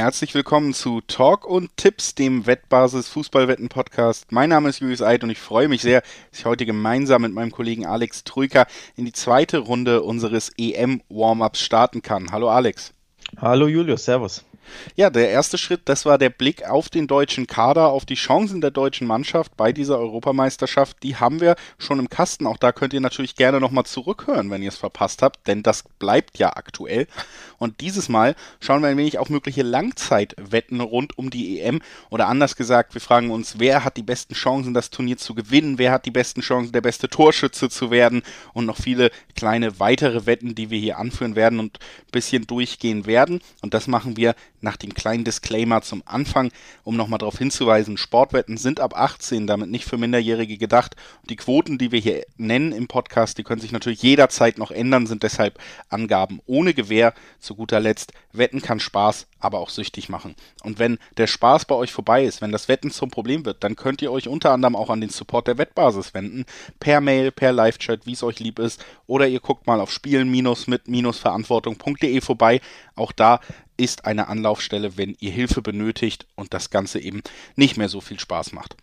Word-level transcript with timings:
Herzlich 0.00 0.34
willkommen 0.34 0.72
zu 0.72 1.02
Talk 1.02 1.44
und 1.44 1.76
Tipps, 1.76 2.14
dem 2.14 2.46
Wettbasis 2.46 3.10
Fußballwetten 3.10 3.68
Podcast. 3.68 4.32
Mein 4.32 4.48
Name 4.48 4.70
ist 4.70 4.80
Julius 4.80 5.02
Eid 5.02 5.24
und 5.24 5.28
ich 5.28 5.38
freue 5.38 5.68
mich 5.68 5.82
sehr, 5.82 6.00
dass 6.30 6.38
ich 6.38 6.46
heute 6.46 6.64
gemeinsam 6.64 7.20
mit 7.20 7.34
meinem 7.34 7.50
Kollegen 7.50 7.84
Alex 7.84 8.24
Trüker 8.24 8.66
in 8.96 9.04
die 9.04 9.12
zweite 9.12 9.58
Runde 9.58 10.00
unseres 10.00 10.52
EM 10.56 11.02
Warm-ups 11.10 11.60
starten 11.60 12.00
kann. 12.00 12.32
Hallo 12.32 12.48
Alex. 12.48 12.94
Hallo 13.42 13.66
Julius, 13.66 14.06
Servus. 14.06 14.42
Ja, 14.96 15.10
der 15.10 15.30
erste 15.30 15.58
Schritt, 15.58 15.82
das 15.86 16.04
war 16.04 16.18
der 16.18 16.30
Blick 16.30 16.68
auf 16.68 16.88
den 16.88 17.06
deutschen 17.06 17.46
Kader, 17.46 17.88
auf 17.88 18.04
die 18.04 18.14
Chancen 18.14 18.60
der 18.60 18.70
deutschen 18.70 19.06
Mannschaft 19.06 19.56
bei 19.56 19.72
dieser 19.72 19.98
Europameisterschaft. 19.98 21.02
Die 21.02 21.16
haben 21.16 21.40
wir 21.40 21.56
schon 21.78 21.98
im 21.98 22.08
Kasten. 22.08 22.46
Auch 22.46 22.56
da 22.56 22.72
könnt 22.72 22.92
ihr 22.92 23.00
natürlich 23.00 23.36
gerne 23.36 23.60
nochmal 23.60 23.84
zurückhören, 23.84 24.50
wenn 24.50 24.62
ihr 24.62 24.68
es 24.68 24.76
verpasst 24.76 25.22
habt, 25.22 25.46
denn 25.46 25.62
das 25.62 25.84
bleibt 25.98 26.38
ja 26.38 26.50
aktuell. 26.56 27.06
Und 27.58 27.80
dieses 27.80 28.08
Mal 28.08 28.34
schauen 28.60 28.82
wir 28.82 28.88
ein 28.88 28.96
wenig 28.96 29.18
auf 29.18 29.28
mögliche 29.28 29.62
Langzeitwetten 29.62 30.80
rund 30.80 31.18
um 31.18 31.30
die 31.30 31.60
EM. 31.60 31.80
Oder 32.08 32.28
anders 32.28 32.56
gesagt, 32.56 32.94
wir 32.94 33.00
fragen 33.00 33.30
uns, 33.30 33.58
wer 33.58 33.84
hat 33.84 33.96
die 33.96 34.02
besten 34.02 34.34
Chancen, 34.34 34.74
das 34.74 34.90
Turnier 34.90 35.18
zu 35.18 35.34
gewinnen? 35.34 35.78
Wer 35.78 35.92
hat 35.92 36.06
die 36.06 36.10
besten 36.10 36.40
Chancen, 36.40 36.72
der 36.72 36.80
beste 36.80 37.08
Torschütze 37.08 37.68
zu 37.68 37.90
werden? 37.90 38.22
Und 38.54 38.66
noch 38.66 38.76
viele 38.78 39.10
kleine 39.36 39.78
weitere 39.78 40.26
Wetten, 40.26 40.54
die 40.54 40.70
wir 40.70 40.78
hier 40.78 40.98
anführen 40.98 41.36
werden 41.36 41.58
und 41.58 41.78
ein 41.78 42.10
bisschen 42.12 42.46
durchgehen 42.46 43.06
werden. 43.06 43.40
Und 43.60 43.74
das 43.74 43.86
machen 43.86 44.16
wir 44.16 44.34
nach 44.60 44.76
dem 44.76 44.94
kleinen 44.94 45.24
Disclaimer 45.24 45.82
zum 45.82 46.02
Anfang, 46.06 46.50
um 46.84 46.96
nochmal 46.96 47.18
darauf 47.18 47.38
hinzuweisen, 47.38 47.96
Sportwetten 47.96 48.56
sind 48.56 48.80
ab 48.80 48.96
18, 48.96 49.46
damit 49.46 49.70
nicht 49.70 49.84
für 49.84 49.98
Minderjährige 49.98 50.58
gedacht. 50.58 50.96
Die 51.28 51.36
Quoten, 51.36 51.78
die 51.78 51.92
wir 51.92 52.00
hier 52.00 52.24
nennen 52.36 52.72
im 52.72 52.88
Podcast, 52.88 53.38
die 53.38 53.42
können 53.42 53.60
sich 53.60 53.72
natürlich 53.72 54.02
jederzeit 54.02 54.58
noch 54.58 54.70
ändern, 54.70 55.06
sind 55.06 55.22
deshalb 55.22 55.58
Angaben 55.88 56.40
ohne 56.46 56.74
Gewähr. 56.74 57.14
Zu 57.38 57.54
guter 57.54 57.80
Letzt, 57.80 58.12
Wetten 58.32 58.62
kann 58.62 58.80
Spaß, 58.80 59.26
aber 59.38 59.58
auch 59.58 59.70
süchtig 59.70 60.08
machen. 60.08 60.34
Und 60.62 60.78
wenn 60.78 60.98
der 61.16 61.26
Spaß 61.26 61.64
bei 61.64 61.74
euch 61.74 61.92
vorbei 61.92 62.24
ist, 62.24 62.40
wenn 62.40 62.52
das 62.52 62.68
Wetten 62.68 62.90
zum 62.90 63.10
Problem 63.10 63.44
wird, 63.44 63.64
dann 63.64 63.76
könnt 63.76 64.02
ihr 64.02 64.12
euch 64.12 64.28
unter 64.28 64.52
anderem 64.52 64.76
auch 64.76 64.90
an 64.90 65.00
den 65.00 65.10
Support 65.10 65.48
der 65.48 65.58
Wettbasis 65.58 66.14
wenden, 66.14 66.44
per 66.78 67.00
Mail, 67.00 67.32
per 67.32 67.52
Live-Chat, 67.52 68.06
wie 68.06 68.12
es 68.12 68.22
euch 68.22 68.38
lieb 68.40 68.58
ist, 68.58 68.84
oder 69.06 69.26
ihr 69.26 69.40
guckt 69.40 69.66
mal 69.66 69.80
auf 69.80 69.90
spielen-mit-verantwortung.de 69.90 72.20
vorbei. 72.20 72.60
Auch 72.94 73.12
da 73.12 73.40
ist 73.80 74.04
eine 74.04 74.28
Anlaufstelle, 74.28 74.96
wenn 74.98 75.16
ihr 75.20 75.30
Hilfe 75.30 75.62
benötigt 75.62 76.26
und 76.36 76.52
das 76.52 76.68
Ganze 76.70 77.00
eben 77.00 77.22
nicht 77.56 77.78
mehr 77.78 77.88
so 77.88 78.00
viel 78.00 78.20
Spaß 78.20 78.52
macht. 78.52 78.76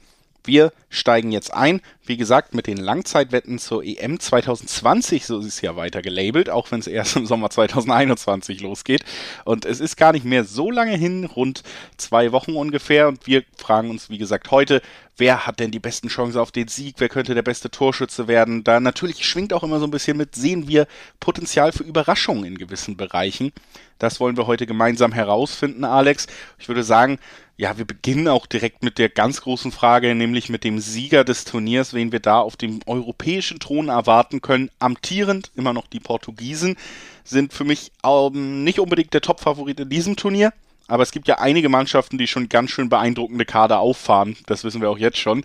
Wir 0.44 0.72
steigen 0.90 1.32
jetzt 1.32 1.54
ein, 1.54 1.82
wie 2.06 2.18
gesagt, 2.18 2.54
mit 2.54 2.68
den 2.68 2.78
Langzeitwetten 2.78 3.60
zur 3.60 3.84
EM 3.84 4.20
2020, 4.20 5.26
so 5.26 5.40
ist 5.40 5.46
es 5.46 5.62
ja 5.62 5.76
weiter 5.76 6.02
gelabelt, 6.02 6.50
auch 6.50 6.72
wenn 6.72 6.80
es 6.80 6.88
erst 6.88 7.18
im 7.18 7.26
Sommer 7.26 7.50
2021 7.50 8.62
losgeht. 8.62 9.04
Und 9.44 9.66
es 9.66 9.80
ist 9.80 9.98
gar 9.98 10.14
nicht 10.14 10.24
mehr 10.24 10.46
so 10.46 10.72
lange 10.72 10.96
hin, 10.96 11.26
rund 11.26 11.64
zwei 11.98 12.32
Wochen 12.32 12.56
ungefähr. 12.56 13.10
Und 13.10 13.28
wir 13.28 13.44
fragen 13.58 13.90
uns, 13.90 14.10
wie 14.10 14.18
gesagt, 14.18 14.52
heute, 14.52 14.82
wer 15.18 15.46
hat 15.46 15.60
denn 15.60 15.72
die 15.72 15.80
besten 15.80 16.08
Chancen 16.08 16.40
auf 16.40 16.52
den 16.52 16.68
Sieg? 16.68 16.96
Wer 17.00 17.10
könnte 17.10 17.36
der 17.36 17.42
beste 17.42 17.70
Torschütze 17.70 18.28
werden? 18.28 18.64
Da 18.64 18.80
natürlich 18.80 19.26
schwingt 19.26 19.52
auch 19.52 19.64
immer 19.64 19.80
so 19.80 19.86
ein 19.86 19.92
bisschen 19.92 20.18
mit, 20.18 20.36
sehen 20.36 20.68
wir 20.68 20.88
Potenzial 21.20 21.72
für 21.74 21.84
Überraschungen 21.84 22.46
in 22.46 22.58
gewissen 22.58 22.96
Bereichen. 22.96 23.52
Das 24.00 24.20
wollen 24.20 24.38
wir 24.38 24.48
heute 24.48 24.68
gemeinsam 24.68 25.12
herausfinden, 25.12 25.84
Alex. 25.84 26.28
Ich 26.60 26.68
würde 26.68 26.84
sagen, 26.84 27.20
ja, 27.58 27.76
wir 27.80 27.86
beginnen 27.86 28.28
auch 28.28 28.46
direkt 28.46 28.84
mit 28.84 29.00
der 29.00 29.10
ganz 29.10 29.42
großen 29.42 29.72
Frage, 29.72 30.14
nämlich 30.14 30.50
mit 30.50 30.64
dem 30.64 30.80
Sieger 30.80 31.24
des 31.24 31.44
Turniers, 31.44 31.94
wen 31.94 32.12
wir 32.12 32.20
da 32.20 32.40
auf 32.40 32.56
dem 32.56 32.82
europäischen 32.86 33.60
Thron 33.60 33.90
erwarten 33.90 34.42
können. 34.42 34.70
Amtierend 34.78 35.52
immer 35.56 35.74
noch 35.74 35.88
die 35.88 36.00
Portugiesen 36.00 36.78
sind 37.24 37.54
für 37.54 37.64
mich 37.64 37.92
ähm, 38.06 38.64
nicht 38.64 38.80
unbedingt 38.80 39.14
der 39.14 39.22
Top-Favorit 39.22 39.80
in 39.80 39.90
diesem 39.90 40.16
Turnier. 40.16 40.54
Aber 40.88 41.02
es 41.02 41.12
gibt 41.12 41.28
ja 41.28 41.40
einige 41.40 41.68
Mannschaften, 41.68 42.20
die 42.20 42.28
schon 42.28 42.48
ganz 42.48 42.70
schön 42.70 42.90
beeindruckende 42.90 43.44
Kader 43.44 43.80
auffahren. 43.80 44.38
Das 44.46 44.64
wissen 44.64 44.80
wir 44.80 44.90
auch 44.92 45.00
jetzt 45.00 45.18
schon. 45.18 45.44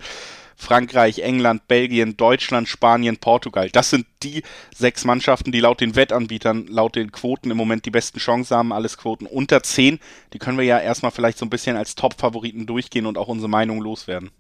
Frankreich, 0.57 1.21
England, 1.21 1.69
Belgien, 1.69 2.17
Deutschland, 2.17 2.69
Spanien, 2.69 3.17
Portugal. 3.17 3.71
Das 3.71 3.91
sind 3.91 4.07
die 4.23 4.43
sechs 4.75 5.05
Mannschaften, 5.05 5.53
die 5.53 5.61
laut 5.61 5.81
den 5.81 5.97
Wettanbietern, 5.97 6.67
laut 6.69 6.97
den 6.97 7.13
Quoten 7.13 7.51
im 7.51 7.57
Moment 7.57 7.87
die 7.87 7.91
besten 7.91 8.19
Chancen 8.19 8.57
haben. 8.57 8.73
Alles 8.73 8.97
Quoten 8.99 9.27
unter 9.27 9.63
10. 9.63 9.99
Die 10.33 10.39
können 10.39 10.59
wir 10.59 10.65
ja 10.65 10.79
erstmal 10.79 11.13
vielleicht 11.13 11.39
so 11.39 11.47
ein 11.47 11.51
bisschen 11.51 11.77
als 11.77 11.95
Top-Favoriten 11.95 12.67
durchgehen 12.67 13.07
und 13.07 13.19
auch 13.19 13.29
unsere 13.29 13.51
Meinung 13.51 13.81
loswerden. 13.81 14.31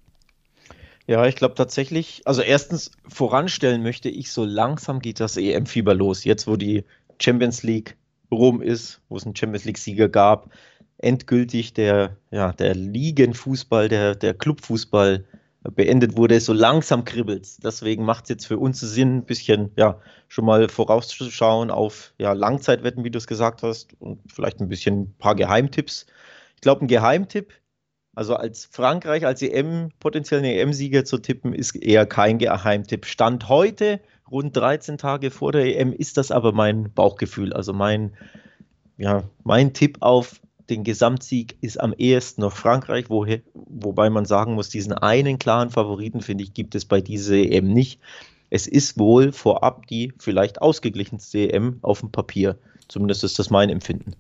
Ja, 1.06 1.26
ich 1.26 1.34
glaube 1.34 1.56
tatsächlich, 1.56 2.22
also 2.26 2.42
erstens 2.42 2.92
voranstellen 3.08 3.82
möchte 3.82 4.08
ich, 4.08 4.30
so 4.30 4.44
langsam 4.44 5.00
geht 5.00 5.18
das 5.18 5.36
EM-Fieber 5.36 5.94
los. 5.94 6.24
Jetzt, 6.24 6.46
wo 6.46 6.56
die 6.56 6.84
Champions 7.20 7.62
League 7.62 7.96
rum 8.30 8.62
ist, 8.62 9.00
wo 9.08 9.16
es 9.16 9.24
einen 9.24 9.36
Champions 9.36 9.64
League-Sieger 9.64 10.08
gab, 10.08 10.50
endgültig 10.98 11.74
der, 11.74 12.16
ja, 12.30 12.52
der 12.52 12.74
Ligenfußball, 12.74 13.88
der, 13.88 14.14
der 14.14 14.34
Clubfußball 14.34 15.24
beendet 15.70 16.16
wurde, 16.16 16.40
so 16.40 16.52
langsam 16.52 17.04
kribbelt. 17.04 17.62
Deswegen 17.62 18.04
macht 18.04 18.24
es 18.24 18.30
jetzt 18.30 18.46
für 18.46 18.58
uns 18.58 18.80
Sinn, 18.80 19.18
ein 19.18 19.24
bisschen 19.24 19.70
ja, 19.76 20.00
schon 20.28 20.44
mal 20.44 20.68
vorauszuschauen 20.68 21.70
auf 21.70 22.14
ja, 22.18 22.32
Langzeitwetten, 22.32 23.04
wie 23.04 23.10
du 23.10 23.18
es 23.18 23.26
gesagt 23.26 23.62
hast, 23.62 23.94
und 24.00 24.20
vielleicht 24.32 24.60
ein 24.60 24.68
bisschen 24.68 25.02
ein 25.02 25.14
paar 25.18 25.36
Geheimtipps. 25.36 26.06
Ich 26.56 26.62
glaube, 26.62 26.84
ein 26.84 26.88
Geheimtipp, 26.88 27.52
also 28.14 28.34
als 28.34 28.66
Frankreich 28.66 29.24
als 29.24 29.40
EM, 29.40 29.90
potenziellen 30.00 30.44
EM-Sieger 30.44 31.04
zu 31.04 31.18
tippen, 31.18 31.54
ist 31.54 31.76
eher 31.76 32.06
kein 32.06 32.38
Geheimtipp. 32.38 33.06
Stand 33.06 33.48
heute, 33.48 34.00
rund 34.30 34.56
13 34.56 34.98
Tage 34.98 35.30
vor 35.30 35.52
der 35.52 35.78
EM, 35.78 35.92
ist 35.92 36.16
das 36.16 36.30
aber 36.30 36.52
mein 36.52 36.92
Bauchgefühl. 36.92 37.52
Also 37.52 37.72
mein, 37.72 38.14
ja, 38.96 39.24
mein 39.44 39.72
Tipp 39.72 39.98
auf 40.00 40.40
den 40.70 40.84
Gesamtsieg 40.84 41.56
ist 41.60 41.80
am 41.80 41.92
ehesten 41.92 42.42
noch 42.42 42.56
Frankreich, 42.56 43.08
wo, 43.08 43.26
wobei 43.54 44.10
man 44.10 44.24
sagen 44.24 44.54
muss, 44.54 44.68
diesen 44.68 44.92
einen 44.92 45.38
klaren 45.38 45.70
Favoriten, 45.70 46.20
finde 46.20 46.44
ich, 46.44 46.54
gibt 46.54 46.74
es 46.74 46.84
bei 46.84 47.00
dieser 47.00 47.36
EM 47.36 47.72
nicht. 47.72 48.00
Es 48.50 48.66
ist 48.66 48.98
wohl 48.98 49.32
vorab 49.32 49.86
die 49.86 50.12
vielleicht 50.18 50.60
ausgeglichenste 50.60 51.52
EM 51.52 51.78
auf 51.82 52.00
dem 52.00 52.12
Papier. 52.12 52.58
Zumindest 52.92 53.24
ist 53.24 53.38
das 53.38 53.48
mein 53.48 53.70
Empfinden. 53.70 54.14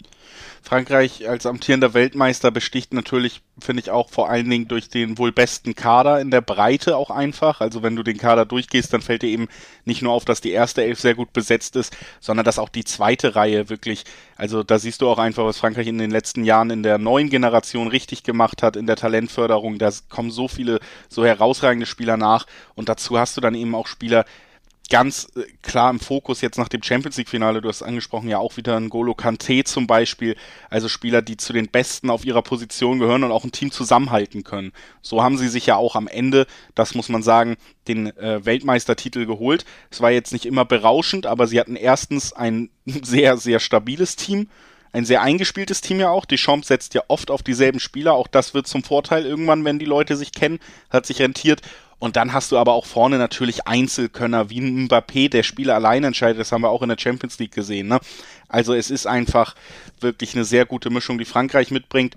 Frankreich 0.62 1.28
als 1.28 1.44
amtierender 1.44 1.92
Weltmeister 1.92 2.50
besticht 2.50 2.94
natürlich, 2.94 3.42
finde 3.60 3.82
ich 3.82 3.90
auch 3.90 4.08
vor 4.08 4.30
allen 4.30 4.48
Dingen 4.48 4.66
durch 4.66 4.88
den 4.88 5.18
wohl 5.18 5.30
besten 5.30 5.74
Kader 5.74 6.22
in 6.22 6.30
der 6.30 6.40
Breite 6.40 6.96
auch 6.96 7.10
einfach. 7.10 7.60
Also 7.60 7.82
wenn 7.82 7.96
du 7.96 8.02
den 8.02 8.16
Kader 8.16 8.46
durchgehst, 8.46 8.90
dann 8.94 9.02
fällt 9.02 9.20
dir 9.20 9.28
eben 9.28 9.48
nicht 9.84 10.00
nur 10.00 10.14
auf, 10.14 10.24
dass 10.24 10.40
die 10.40 10.52
erste 10.52 10.82
Elf 10.82 11.00
sehr 11.00 11.14
gut 11.14 11.34
besetzt 11.34 11.76
ist, 11.76 11.94
sondern 12.18 12.46
dass 12.46 12.58
auch 12.58 12.70
die 12.70 12.84
zweite 12.84 13.36
Reihe 13.36 13.68
wirklich, 13.68 14.04
also 14.36 14.62
da 14.62 14.78
siehst 14.78 15.02
du 15.02 15.10
auch 15.10 15.18
einfach, 15.18 15.44
was 15.44 15.58
Frankreich 15.58 15.88
in 15.88 15.98
den 15.98 16.10
letzten 16.10 16.42
Jahren 16.42 16.70
in 16.70 16.82
der 16.82 16.96
neuen 16.96 17.28
Generation 17.28 17.88
richtig 17.88 18.22
gemacht 18.22 18.62
hat, 18.62 18.76
in 18.76 18.86
der 18.86 18.96
Talentförderung. 18.96 19.76
Da 19.76 19.90
kommen 20.08 20.30
so 20.30 20.48
viele, 20.48 20.80
so 21.10 21.26
herausragende 21.26 21.84
Spieler 21.84 22.16
nach 22.16 22.46
und 22.74 22.88
dazu 22.88 23.18
hast 23.18 23.36
du 23.36 23.42
dann 23.42 23.54
eben 23.54 23.74
auch 23.74 23.86
Spieler, 23.86 24.24
ganz 24.90 25.28
äh, 25.36 25.42
klar 25.62 25.90
im 25.90 26.00
Fokus 26.00 26.40
jetzt 26.40 26.58
nach 26.58 26.68
dem 26.68 26.82
Champions 26.82 27.16
League 27.16 27.28
Finale, 27.28 27.60
du 27.60 27.68
hast 27.68 27.82
angesprochen, 27.82 28.28
ja 28.28 28.38
auch 28.38 28.56
wieder 28.56 28.76
ein 28.76 28.90
Golo 28.90 29.14
Kante 29.14 29.64
zum 29.64 29.86
Beispiel, 29.86 30.36
also 30.70 30.88
Spieler, 30.88 31.22
die 31.22 31.36
zu 31.36 31.52
den 31.52 31.68
Besten 31.68 32.10
auf 32.10 32.24
ihrer 32.24 32.42
Position 32.42 32.98
gehören 32.98 33.24
und 33.24 33.32
auch 33.32 33.44
ein 33.44 33.52
Team 33.52 33.70
zusammenhalten 33.70 34.44
können. 34.44 34.72
So 35.00 35.22
haben 35.22 35.38
sie 35.38 35.48
sich 35.48 35.66
ja 35.66 35.76
auch 35.76 35.96
am 35.96 36.08
Ende, 36.08 36.46
das 36.74 36.94
muss 36.94 37.08
man 37.08 37.22
sagen, 37.22 37.56
den 37.88 38.16
äh, 38.16 38.44
Weltmeistertitel 38.44 39.26
geholt. 39.26 39.64
Es 39.90 40.00
war 40.00 40.10
jetzt 40.10 40.32
nicht 40.32 40.46
immer 40.46 40.64
berauschend, 40.64 41.26
aber 41.26 41.46
sie 41.46 41.58
hatten 41.58 41.76
erstens 41.76 42.32
ein 42.32 42.70
sehr, 42.86 43.36
sehr 43.36 43.60
stabiles 43.60 44.16
Team, 44.16 44.48
ein 44.92 45.06
sehr 45.06 45.22
eingespieltes 45.22 45.80
Team 45.80 46.00
ja 46.00 46.10
auch. 46.10 46.26
Deschamps 46.26 46.68
setzt 46.68 46.94
ja 46.94 47.02
oft 47.08 47.30
auf 47.30 47.42
dieselben 47.42 47.80
Spieler, 47.80 48.12
auch 48.12 48.28
das 48.28 48.52
wird 48.52 48.66
zum 48.66 48.84
Vorteil 48.84 49.24
irgendwann, 49.24 49.64
wenn 49.64 49.78
die 49.78 49.86
Leute 49.86 50.16
sich 50.16 50.32
kennen, 50.32 50.58
hat 50.90 51.06
sich 51.06 51.20
rentiert. 51.20 51.62
Und 52.02 52.16
dann 52.16 52.32
hast 52.32 52.50
du 52.50 52.58
aber 52.58 52.72
auch 52.72 52.84
vorne 52.84 53.16
natürlich 53.16 53.68
Einzelkönner 53.68 54.50
wie 54.50 54.58
ein 54.58 54.88
Mbappé, 54.88 55.30
der 55.30 55.44
Spieler 55.44 55.76
allein 55.76 56.02
entscheidet. 56.02 56.40
Das 56.40 56.50
haben 56.50 56.62
wir 56.62 56.70
auch 56.70 56.82
in 56.82 56.88
der 56.88 56.98
Champions 56.98 57.38
League 57.38 57.52
gesehen. 57.52 57.86
Ne? 57.86 58.00
Also 58.48 58.74
es 58.74 58.90
ist 58.90 59.06
einfach 59.06 59.54
wirklich 60.00 60.34
eine 60.34 60.44
sehr 60.44 60.66
gute 60.66 60.90
Mischung, 60.90 61.18
die 61.18 61.24
Frankreich 61.24 61.70
mitbringt. 61.70 62.16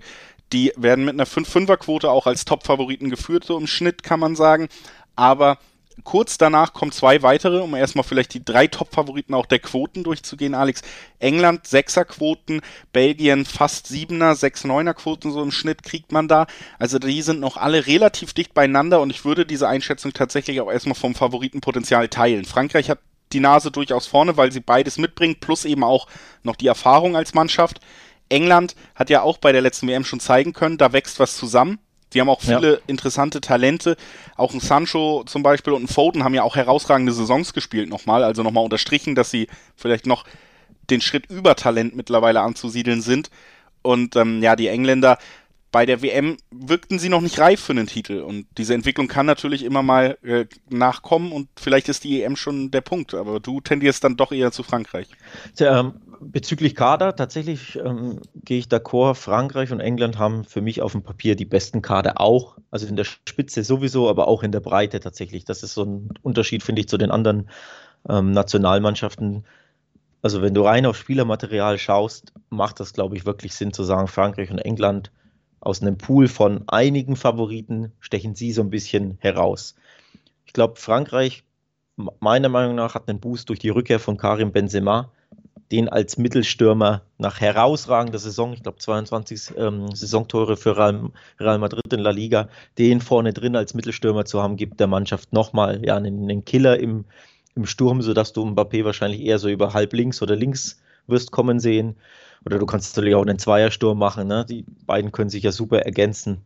Die 0.52 0.72
werden 0.76 1.04
mit 1.04 1.14
einer 1.14 1.24
5-5er-Quote 1.24 2.10
auch 2.10 2.26
als 2.26 2.44
Top-Favoriten 2.44 3.10
geführt, 3.10 3.44
so 3.44 3.56
im 3.56 3.68
Schnitt 3.68 4.02
kann 4.02 4.18
man 4.18 4.34
sagen. 4.34 4.66
Aber 5.14 5.56
kurz 6.04 6.38
danach 6.38 6.72
kommen 6.72 6.92
zwei 6.92 7.22
weitere, 7.22 7.60
um 7.60 7.74
erstmal 7.74 8.04
vielleicht 8.04 8.34
die 8.34 8.44
drei 8.44 8.66
Top-Favoriten 8.66 9.34
auch 9.34 9.46
der 9.46 9.58
Quoten 9.58 10.04
durchzugehen, 10.04 10.54
Alex. 10.54 10.82
England 11.18 11.66
6er-Quoten, 11.66 12.60
Belgien 12.92 13.44
fast 13.44 13.86
7er, 13.86 14.34
6-9er-Quoten 14.34 15.32
so 15.32 15.42
im 15.42 15.50
Schnitt 15.50 15.82
kriegt 15.82 16.12
man 16.12 16.28
da. 16.28 16.46
Also 16.78 16.98
die 16.98 17.22
sind 17.22 17.40
noch 17.40 17.56
alle 17.56 17.86
relativ 17.86 18.32
dicht 18.32 18.54
beieinander 18.54 19.00
und 19.00 19.10
ich 19.10 19.24
würde 19.24 19.46
diese 19.46 19.68
Einschätzung 19.68 20.12
tatsächlich 20.12 20.60
auch 20.60 20.70
erstmal 20.70 20.94
vom 20.94 21.14
Favoritenpotenzial 21.14 22.08
teilen. 22.08 22.44
Frankreich 22.44 22.90
hat 22.90 22.98
die 23.32 23.40
Nase 23.40 23.70
durchaus 23.70 24.06
vorne, 24.06 24.36
weil 24.36 24.52
sie 24.52 24.60
beides 24.60 24.98
mitbringt, 24.98 25.40
plus 25.40 25.64
eben 25.64 25.82
auch 25.82 26.06
noch 26.42 26.56
die 26.56 26.68
Erfahrung 26.68 27.16
als 27.16 27.34
Mannschaft. 27.34 27.80
England 28.28 28.74
hat 28.94 29.10
ja 29.10 29.22
auch 29.22 29.38
bei 29.38 29.52
der 29.52 29.62
letzten 29.62 29.88
WM 29.88 30.04
schon 30.04 30.20
zeigen 30.20 30.52
können, 30.52 30.78
da 30.78 30.92
wächst 30.92 31.20
was 31.20 31.36
zusammen. 31.36 31.78
Die 32.12 32.20
haben 32.20 32.28
auch 32.28 32.40
viele 32.40 32.74
ja. 32.74 32.78
interessante 32.86 33.40
Talente. 33.40 33.96
Auch 34.36 34.54
ein 34.54 34.60
Sancho 34.60 35.24
zum 35.26 35.42
Beispiel 35.42 35.72
und 35.72 35.84
ein 35.84 35.88
Foden 35.88 36.24
haben 36.24 36.34
ja 36.34 36.42
auch 36.42 36.56
herausragende 36.56 37.12
Saisons 37.12 37.52
gespielt 37.52 37.88
nochmal. 37.88 38.22
Also 38.22 38.42
nochmal 38.42 38.64
unterstrichen, 38.64 39.14
dass 39.14 39.30
sie 39.30 39.48
vielleicht 39.74 40.06
noch 40.06 40.24
den 40.88 41.00
Schritt 41.00 41.26
über 41.26 41.56
Talent 41.56 41.96
mittlerweile 41.96 42.40
anzusiedeln 42.40 43.02
sind. 43.02 43.30
Und 43.82 44.16
ähm, 44.16 44.42
ja, 44.42 44.56
die 44.56 44.68
Engländer 44.68 45.18
bei 45.72 45.84
der 45.84 46.02
WM 46.02 46.36
wirkten 46.50 46.98
sie 46.98 47.08
noch 47.08 47.20
nicht 47.20 47.38
reif 47.38 47.60
für 47.60 47.72
einen 47.72 47.86
Titel. 47.86 48.20
Und 48.20 48.46
diese 48.56 48.74
Entwicklung 48.74 49.08
kann 49.08 49.26
natürlich 49.26 49.64
immer 49.64 49.82
mal 49.82 50.16
äh, 50.22 50.46
nachkommen 50.70 51.32
und 51.32 51.48
vielleicht 51.56 51.88
ist 51.88 52.04
die 52.04 52.22
EM 52.22 52.36
schon 52.36 52.70
der 52.70 52.80
Punkt. 52.80 53.14
Aber 53.14 53.40
du 53.40 53.60
tendierst 53.60 54.02
dann 54.04 54.16
doch 54.16 54.32
eher 54.32 54.52
zu 54.52 54.62
Frankreich. 54.62 55.08
Tja, 55.54 55.80
ähm, 55.80 55.94
bezüglich 56.20 56.74
Kader, 56.74 57.16
tatsächlich 57.16 57.76
ähm, 57.76 58.20
gehe 58.34 58.58
ich 58.58 58.66
d'accord. 58.66 59.14
Frankreich 59.14 59.72
und 59.72 59.80
England 59.80 60.18
haben 60.18 60.44
für 60.44 60.60
mich 60.60 60.82
auf 60.82 60.92
dem 60.92 61.02
Papier 61.02 61.36
die 61.36 61.44
besten 61.44 61.82
Kader 61.82 62.20
auch. 62.20 62.56
Also 62.70 62.86
in 62.86 62.96
der 62.96 63.04
Spitze 63.04 63.62
sowieso, 63.64 64.08
aber 64.08 64.28
auch 64.28 64.42
in 64.42 64.52
der 64.52 64.60
Breite 64.60 65.00
tatsächlich. 65.00 65.44
Das 65.44 65.62
ist 65.62 65.74
so 65.74 65.84
ein 65.84 66.10
Unterschied, 66.22 66.62
finde 66.62 66.80
ich, 66.80 66.88
zu 66.88 66.96
den 66.96 67.10
anderen 67.10 67.50
ähm, 68.08 68.32
Nationalmannschaften. 68.32 69.44
Also 70.22 70.42
wenn 70.42 70.54
du 70.54 70.62
rein 70.62 70.86
auf 70.86 70.96
Spielermaterial 70.96 71.78
schaust, 71.78 72.32
macht 72.50 72.80
das, 72.80 72.92
glaube 72.92 73.16
ich, 73.16 73.26
wirklich 73.26 73.54
Sinn 73.54 73.72
zu 73.72 73.84
sagen, 73.84 74.08
Frankreich 74.08 74.50
und 74.50 74.58
England 74.58 75.10
aus 75.66 75.82
einem 75.82 75.98
Pool 75.98 76.28
von 76.28 76.62
einigen 76.68 77.16
Favoriten 77.16 77.92
stechen 77.98 78.36
sie 78.36 78.52
so 78.52 78.62
ein 78.62 78.70
bisschen 78.70 79.18
heraus. 79.20 79.74
Ich 80.46 80.52
glaube, 80.52 80.76
Frankreich, 80.76 81.42
meiner 82.20 82.48
Meinung 82.48 82.76
nach, 82.76 82.94
hat 82.94 83.08
einen 83.08 83.18
Boost 83.18 83.48
durch 83.48 83.58
die 83.58 83.70
Rückkehr 83.70 83.98
von 83.98 84.16
Karim 84.16 84.52
Benzema, 84.52 85.10
den 85.72 85.88
als 85.88 86.18
Mittelstürmer 86.18 87.02
nach 87.18 87.40
herausragender 87.40 88.20
Saison, 88.20 88.52
ich 88.52 88.62
glaube 88.62 88.78
22 88.78 89.54
ähm, 89.56 89.92
Saisontore 89.92 90.56
für 90.56 90.76
Real, 90.76 91.10
Real, 91.40 91.58
Madrid 91.58 91.92
in 91.92 91.98
La 91.98 92.10
Liga, 92.10 92.48
den 92.78 93.00
vorne 93.00 93.32
drin 93.32 93.56
als 93.56 93.74
Mittelstürmer 93.74 94.24
zu 94.24 94.40
haben, 94.40 94.56
gibt 94.56 94.78
der 94.78 94.86
Mannschaft 94.86 95.32
nochmal 95.32 95.84
ja, 95.84 95.96
einen, 95.96 96.22
einen 96.22 96.44
Killer 96.44 96.78
im, 96.78 97.06
im 97.56 97.66
Sturm, 97.66 98.02
sodass 98.02 98.32
du 98.32 98.44
Mbappé 98.44 98.84
wahrscheinlich 98.84 99.22
eher 99.22 99.40
so 99.40 99.48
über 99.48 99.74
halb 99.74 99.92
links 99.94 100.22
oder 100.22 100.36
links 100.36 100.78
wirst 101.06 101.30
kommen 101.30 101.60
sehen. 101.60 101.96
Oder 102.44 102.58
du 102.58 102.66
kannst 102.66 102.96
natürlich 102.96 103.16
auch 103.16 103.26
einen 103.26 103.38
Zweiersturm 103.38 103.98
machen. 103.98 104.28
Ne? 104.28 104.44
Die 104.48 104.64
beiden 104.86 105.12
können 105.12 105.30
sich 105.30 105.42
ja 105.42 105.52
super 105.52 105.80
ergänzen. 105.80 106.42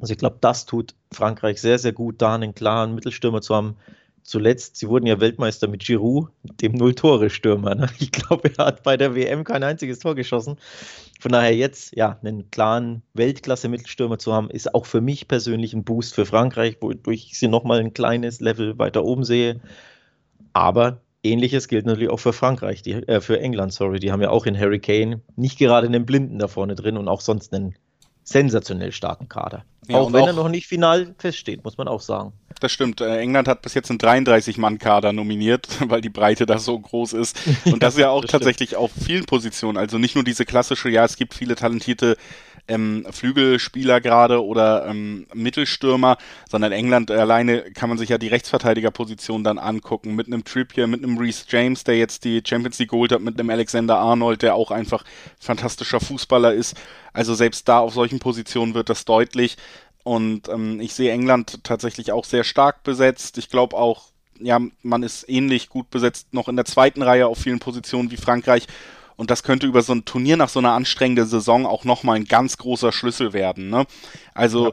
Also 0.00 0.12
ich 0.12 0.18
glaube, 0.18 0.36
das 0.40 0.66
tut 0.66 0.94
Frankreich 1.12 1.60
sehr, 1.60 1.78
sehr 1.78 1.92
gut, 1.92 2.20
da 2.22 2.34
einen 2.34 2.54
klaren 2.54 2.94
Mittelstürmer 2.94 3.40
zu 3.40 3.54
haben. 3.54 3.76
Zuletzt, 4.22 4.76
sie 4.76 4.88
wurden 4.88 5.06
ja 5.06 5.20
Weltmeister 5.20 5.68
mit 5.68 5.84
Giroud, 5.84 6.28
dem 6.60 6.72
Null-Tore-Stürmer. 6.72 7.74
Ne? 7.74 7.88
Ich 7.98 8.12
glaube, 8.12 8.50
er 8.56 8.66
hat 8.66 8.82
bei 8.82 8.96
der 8.96 9.14
WM 9.14 9.42
kein 9.44 9.62
einziges 9.62 10.00
Tor 10.00 10.14
geschossen. 10.14 10.58
Von 11.18 11.32
daher 11.32 11.56
jetzt, 11.56 11.96
ja, 11.96 12.18
einen 12.22 12.50
klaren 12.50 13.02
Weltklasse-Mittelstürmer 13.14 14.18
zu 14.18 14.32
haben, 14.32 14.50
ist 14.50 14.74
auch 14.74 14.86
für 14.86 15.00
mich 15.00 15.28
persönlich 15.28 15.72
ein 15.72 15.82
Boost 15.82 16.14
für 16.14 16.26
Frankreich, 16.26 16.76
wodurch 16.80 17.28
ich 17.30 17.38
sie 17.38 17.48
nochmal 17.48 17.80
ein 17.80 17.94
kleines 17.94 18.40
Level 18.40 18.78
weiter 18.78 19.04
oben 19.04 19.24
sehe. 19.24 19.60
Aber 20.52 21.00
Ähnliches 21.22 21.68
gilt 21.68 21.86
natürlich 21.86 22.10
auch 22.10 22.20
für 22.20 22.32
Frankreich, 22.32 22.82
die, 22.82 22.92
äh, 22.92 23.20
für 23.20 23.40
England, 23.40 23.72
sorry. 23.72 23.98
Die 23.98 24.12
haben 24.12 24.22
ja 24.22 24.30
auch 24.30 24.46
in 24.46 24.58
Harry 24.58 24.78
Kane 24.78 25.20
nicht 25.36 25.58
gerade 25.58 25.86
einen 25.86 26.06
Blinden 26.06 26.38
da 26.38 26.48
vorne 26.48 26.74
drin 26.74 26.96
und 26.96 27.08
auch 27.08 27.20
sonst 27.20 27.52
einen 27.52 27.74
sensationell 28.22 28.92
starken 28.92 29.28
Kader. 29.28 29.64
Ja, 29.88 29.98
auch 29.98 30.12
wenn 30.12 30.22
auch, 30.22 30.26
er 30.26 30.32
noch 30.34 30.48
nicht 30.50 30.66
final 30.66 31.14
feststeht, 31.18 31.64
muss 31.64 31.78
man 31.78 31.88
auch 31.88 32.02
sagen. 32.02 32.32
Das 32.60 32.70
stimmt. 32.72 33.00
Äh, 33.00 33.18
England 33.18 33.48
hat 33.48 33.62
bis 33.62 33.72
jetzt 33.74 33.90
einen 33.90 33.98
33-Mann-Kader 33.98 35.12
nominiert, 35.14 35.66
weil 35.88 36.02
die 36.02 36.10
Breite 36.10 36.44
da 36.44 36.58
so 36.58 36.78
groß 36.78 37.14
ist. 37.14 37.40
Und 37.64 37.82
das 37.82 37.96
ja, 37.96 38.02
ja 38.02 38.10
auch 38.10 38.24
tatsächlich 38.24 38.70
stimmt. 38.70 38.82
auf 38.82 38.92
vielen 38.92 39.24
Positionen. 39.24 39.78
Also 39.78 39.98
nicht 39.98 40.14
nur 40.14 40.24
diese 40.24 40.44
klassische, 40.44 40.90
ja, 40.90 41.04
es 41.04 41.16
gibt 41.16 41.34
viele 41.34 41.54
talentierte 41.54 42.16
ähm, 42.68 43.06
Flügelspieler 43.10 44.00
gerade 44.00 44.44
oder 44.44 44.86
ähm, 44.86 45.26
Mittelstürmer, 45.34 46.18
sondern 46.48 46.72
England 46.72 47.10
alleine 47.10 47.70
kann 47.72 47.88
man 47.88 47.98
sich 47.98 48.10
ja 48.10 48.18
die 48.18 48.28
Rechtsverteidigerposition 48.28 49.42
dann 49.42 49.58
angucken, 49.58 50.14
mit 50.14 50.26
einem 50.26 50.44
Trippier, 50.44 50.86
mit 50.86 51.02
einem 51.02 51.18
Reece 51.18 51.46
James, 51.48 51.84
der 51.84 51.98
jetzt 51.98 52.24
die 52.24 52.42
Champions 52.46 52.78
League 52.78 52.90
geholt 52.90 53.12
hat, 53.12 53.20
mit 53.20 53.38
einem 53.38 53.50
Alexander 53.50 53.98
Arnold, 53.98 54.42
der 54.42 54.54
auch 54.54 54.70
einfach 54.70 55.04
fantastischer 55.40 56.00
Fußballer 56.00 56.52
ist. 56.52 56.76
Also 57.12 57.34
selbst 57.34 57.68
da 57.68 57.80
auf 57.80 57.94
solchen 57.94 58.18
Positionen 58.18 58.74
wird 58.74 58.90
das 58.90 59.04
deutlich. 59.04 59.56
Und 60.04 60.48
ähm, 60.48 60.80
ich 60.80 60.94
sehe 60.94 61.12
England 61.12 61.64
tatsächlich 61.64 62.12
auch 62.12 62.24
sehr 62.24 62.44
stark 62.44 62.82
besetzt. 62.82 63.38
Ich 63.38 63.50
glaube 63.50 63.76
auch, 63.76 64.08
ja, 64.40 64.60
man 64.82 65.02
ist 65.02 65.28
ähnlich 65.28 65.68
gut 65.68 65.90
besetzt 65.90 66.32
noch 66.32 66.48
in 66.48 66.56
der 66.56 66.64
zweiten 66.64 67.02
Reihe 67.02 67.26
auf 67.26 67.38
vielen 67.38 67.58
Positionen 67.58 68.10
wie 68.10 68.16
Frankreich. 68.16 68.66
Und 69.18 69.30
das 69.32 69.42
könnte 69.42 69.66
über 69.66 69.82
so 69.82 69.92
ein 69.92 70.04
Turnier 70.04 70.36
nach 70.36 70.48
so 70.48 70.60
einer 70.60 70.72
anstrengenden 70.72 71.26
Saison 71.26 71.66
auch 71.66 71.84
nochmal 71.84 72.14
ein 72.16 72.26
ganz 72.26 72.56
großer 72.56 72.92
Schlüssel 72.92 73.32
werden. 73.32 73.68
Ne? 73.68 73.84
Also 74.32 74.72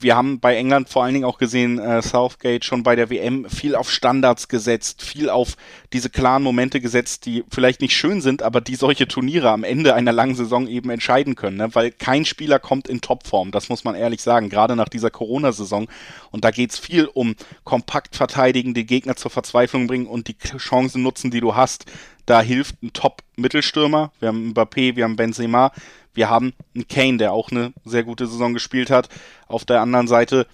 wir 0.00 0.16
haben 0.16 0.40
bei 0.40 0.56
England 0.56 0.88
vor 0.88 1.04
allen 1.04 1.14
Dingen 1.14 1.24
auch 1.24 1.38
gesehen, 1.38 1.78
äh, 1.78 2.02
Southgate 2.02 2.64
schon 2.64 2.82
bei 2.82 2.96
der 2.96 3.10
WM 3.10 3.48
viel 3.48 3.74
auf 3.74 3.90
Standards 3.90 4.48
gesetzt, 4.48 5.02
viel 5.02 5.30
auf 5.30 5.56
diese 5.92 6.10
klaren 6.10 6.42
Momente 6.42 6.80
gesetzt, 6.80 7.26
die 7.26 7.44
vielleicht 7.50 7.80
nicht 7.80 7.96
schön 7.96 8.20
sind, 8.20 8.42
aber 8.42 8.60
die 8.60 8.74
solche 8.74 9.08
Turniere 9.08 9.50
am 9.50 9.64
Ende 9.64 9.94
einer 9.94 10.12
langen 10.12 10.34
Saison 10.34 10.66
eben 10.66 10.90
entscheiden 10.90 11.34
können, 11.34 11.56
ne? 11.56 11.74
weil 11.74 11.90
kein 11.90 12.24
Spieler 12.24 12.58
kommt 12.58 12.88
in 12.88 13.00
Topform, 13.00 13.50
das 13.50 13.68
muss 13.68 13.84
man 13.84 13.94
ehrlich 13.94 14.22
sagen, 14.22 14.48
gerade 14.48 14.76
nach 14.76 14.88
dieser 14.88 15.10
Corona-Saison. 15.10 15.88
Und 16.30 16.44
da 16.44 16.50
geht's 16.50 16.78
viel 16.78 17.06
um 17.06 17.34
kompakt 17.64 18.16
verteidigen, 18.16 18.74
die 18.74 18.86
Gegner 18.86 19.16
zur 19.16 19.30
Verzweiflung 19.30 19.86
bringen 19.86 20.06
und 20.06 20.28
die 20.28 20.36
Chancen 20.58 21.02
nutzen, 21.02 21.30
die 21.30 21.40
du 21.40 21.54
hast. 21.54 21.86
Da 22.26 22.42
hilft 22.42 22.82
ein 22.82 22.92
Top-Mittelstürmer. 22.92 24.12
Wir 24.20 24.28
haben 24.28 24.52
Mbappé, 24.52 24.96
wir 24.96 25.04
haben 25.04 25.16
Benzema, 25.16 25.72
wir 26.18 26.28
haben 26.28 26.52
einen 26.74 26.88
Kane, 26.88 27.16
der 27.16 27.32
auch 27.32 27.50
eine 27.52 27.72
sehr 27.84 28.02
gute 28.02 28.26
Saison 28.26 28.52
gespielt 28.52 28.90
hat. 28.90 29.08
Auf 29.46 29.64
der 29.64 29.80
anderen 29.80 30.08
Seite 30.08 30.46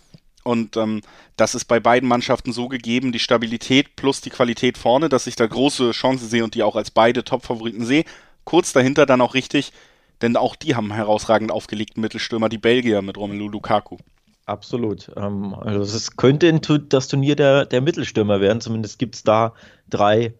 und 0.44 0.76
ähm, 0.76 1.00
das 1.37 1.55
ist 1.55 1.64
bei 1.64 1.81
beiden 1.81 2.06
Mannschaften 2.06 2.52
so 2.52 2.69
gegeben, 2.69 3.12
die 3.12 3.19
Stabilität 3.19 3.96
plus 3.96 4.20
die 4.20 4.28
Qualität 4.28 4.76
vorne, 4.76 5.08
dass 5.08 5.26
ich 5.26 5.37
da 5.37 5.46
große 5.46 5.93
Chancen 5.93 6.28
sehe 6.28 6.44
und 6.44 6.55
die 6.55 6.62
auch 6.62 6.76
als 6.76 6.90
beide 6.90 7.25
Top-Favoriten 7.25 7.87
sehe. 7.87 8.05
Kurz 8.44 8.75
dahinter 8.75 9.06
dann 9.06 9.22
auch 9.22 9.32
richtig, 9.32 9.72
denn 10.20 10.37
auch 10.37 10.55
die 10.55 10.75
haben 10.76 10.93
herausragend 10.93 11.50
aufgelegten 11.50 12.02
Mittelstürmer, 12.02 12.50
die 12.50 12.58
Belgier 12.58 13.00
mit 13.00 13.16
Romelu 13.16 13.49
Lukaku. 13.49 13.96
Absolut. 14.44 15.11
Ähm, 15.16 15.55
also 15.55 15.96
es 15.96 16.14
könnte 16.16 16.52
das 16.78 17.08
Turnier 17.08 17.37
der, 17.37 17.64
der 17.64 17.81
Mittelstürmer 17.81 18.43
werden. 18.43 18.61
Zumindest 18.61 18.99
gibt 18.99 19.14
es 19.14 19.22
da 19.22 19.55
drei, 19.88 20.34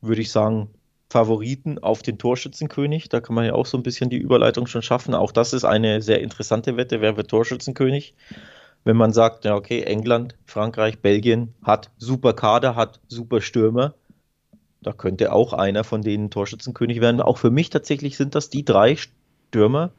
würde 0.00 0.22
ich 0.22 0.30
sagen, 0.30 0.70
Favoriten 1.10 1.78
auf 1.80 2.02
den 2.02 2.18
Torschützenkönig. 2.18 3.08
Da 3.08 3.20
kann 3.20 3.34
man 3.34 3.44
ja 3.44 3.54
auch 3.54 3.66
so 3.66 3.76
ein 3.76 3.82
bisschen 3.82 4.10
die 4.10 4.16
Überleitung 4.16 4.66
schon 4.66 4.82
schaffen. 4.82 5.12
Auch 5.12 5.32
das 5.32 5.52
ist 5.52 5.64
eine 5.64 6.00
sehr 6.02 6.20
interessante 6.20 6.76
Wette. 6.76 7.00
Wer 7.00 7.16
wird 7.16 7.28
Torschützenkönig? 7.28 8.14
Wenn 8.84 8.96
man 8.96 9.12
sagt, 9.12 9.44
ja, 9.44 9.56
okay, 9.56 9.82
England, 9.82 10.36
Frankreich, 10.46 11.00
Belgien 11.00 11.52
hat 11.62 11.90
super 11.98 12.32
Kader, 12.32 12.76
hat 12.76 13.00
super 13.08 13.40
Stürmer. 13.40 13.94
Da 14.82 14.92
könnte 14.92 15.32
auch 15.32 15.52
einer 15.52 15.84
von 15.84 16.00
denen 16.00 16.30
Torschützenkönig 16.30 17.00
werden. 17.00 17.20
Auch 17.20 17.38
für 17.38 17.50
mich 17.50 17.70
tatsächlich 17.70 18.16
sind 18.16 18.36
das 18.36 18.48
die 18.48 18.64
drei 18.64 18.96
Stürmer, 18.96 19.90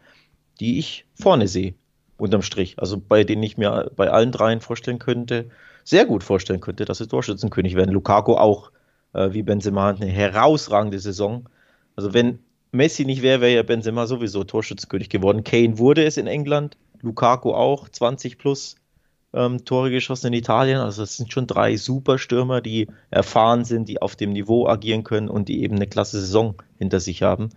die 0.59 0.79
ich 0.79 1.05
vorne 1.13 1.49
sehe, 1.49 1.75
unterm 2.17 2.41
Strich. 2.41 2.79
Also 2.79 2.97
bei 2.97 3.25
denen 3.25 3.43
ich 3.43 3.57
mir 3.57 3.91
bei 3.95 4.09
allen 4.09 4.31
dreien 4.31 4.61
vorstellen 4.61 4.97
könnte, 4.97 5.49
sehr 5.83 6.05
gut 6.05 6.23
vorstellen 6.23 6.61
könnte, 6.61 6.85
dass 6.85 6.99
sie 6.99 7.07
Torschützenkönig 7.07 7.75
werden. 7.75 7.91
Lukaku 7.91 8.35
auch 8.35 8.71
äh, 9.13 9.33
wie 9.33 9.43
Benzema 9.43 9.89
eine 9.89 10.07
herausragende 10.07 10.99
Saison. 10.99 11.49
Also 11.95 12.13
wenn 12.13 12.39
Messi 12.71 13.05
nicht 13.05 13.21
wäre, 13.21 13.41
wäre 13.41 13.53
ja 13.53 13.63
Benzema 13.63 14.07
sowieso 14.07 14.43
Torschützenkönig 14.43 15.09
geworden. 15.09 15.43
Kane 15.43 15.77
wurde 15.77 16.05
es 16.05 16.17
in 16.17 16.27
England, 16.27 16.77
Lukaku 17.01 17.51
auch, 17.51 17.89
20 17.89 18.37
plus 18.37 18.75
ähm, 19.33 19.65
Tore 19.65 19.91
geschossen 19.91 20.27
in 20.27 20.33
Italien. 20.33 20.79
Also 20.79 21.03
es 21.03 21.17
sind 21.17 21.31
schon 21.31 21.47
drei 21.47 21.75
Superstürmer, 21.75 22.61
die 22.61 22.87
erfahren 23.09 23.65
sind, 23.65 23.89
die 23.89 24.01
auf 24.01 24.15
dem 24.15 24.31
Niveau 24.31 24.67
agieren 24.67 25.03
können 25.03 25.29
und 25.29 25.49
die 25.49 25.63
eben 25.63 25.75
eine 25.75 25.87
klasse 25.87 26.19
Saison 26.19 26.55
hinter 26.77 26.99
sich 26.99 27.23
haben 27.23 27.49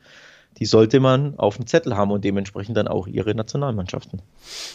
die 0.58 0.66
sollte 0.66 1.00
man 1.00 1.38
auf 1.38 1.56
dem 1.56 1.66
Zettel 1.66 1.96
haben 1.96 2.10
und 2.10 2.24
dementsprechend 2.24 2.76
dann 2.76 2.88
auch 2.88 3.06
ihre 3.06 3.34
Nationalmannschaften. 3.34 4.22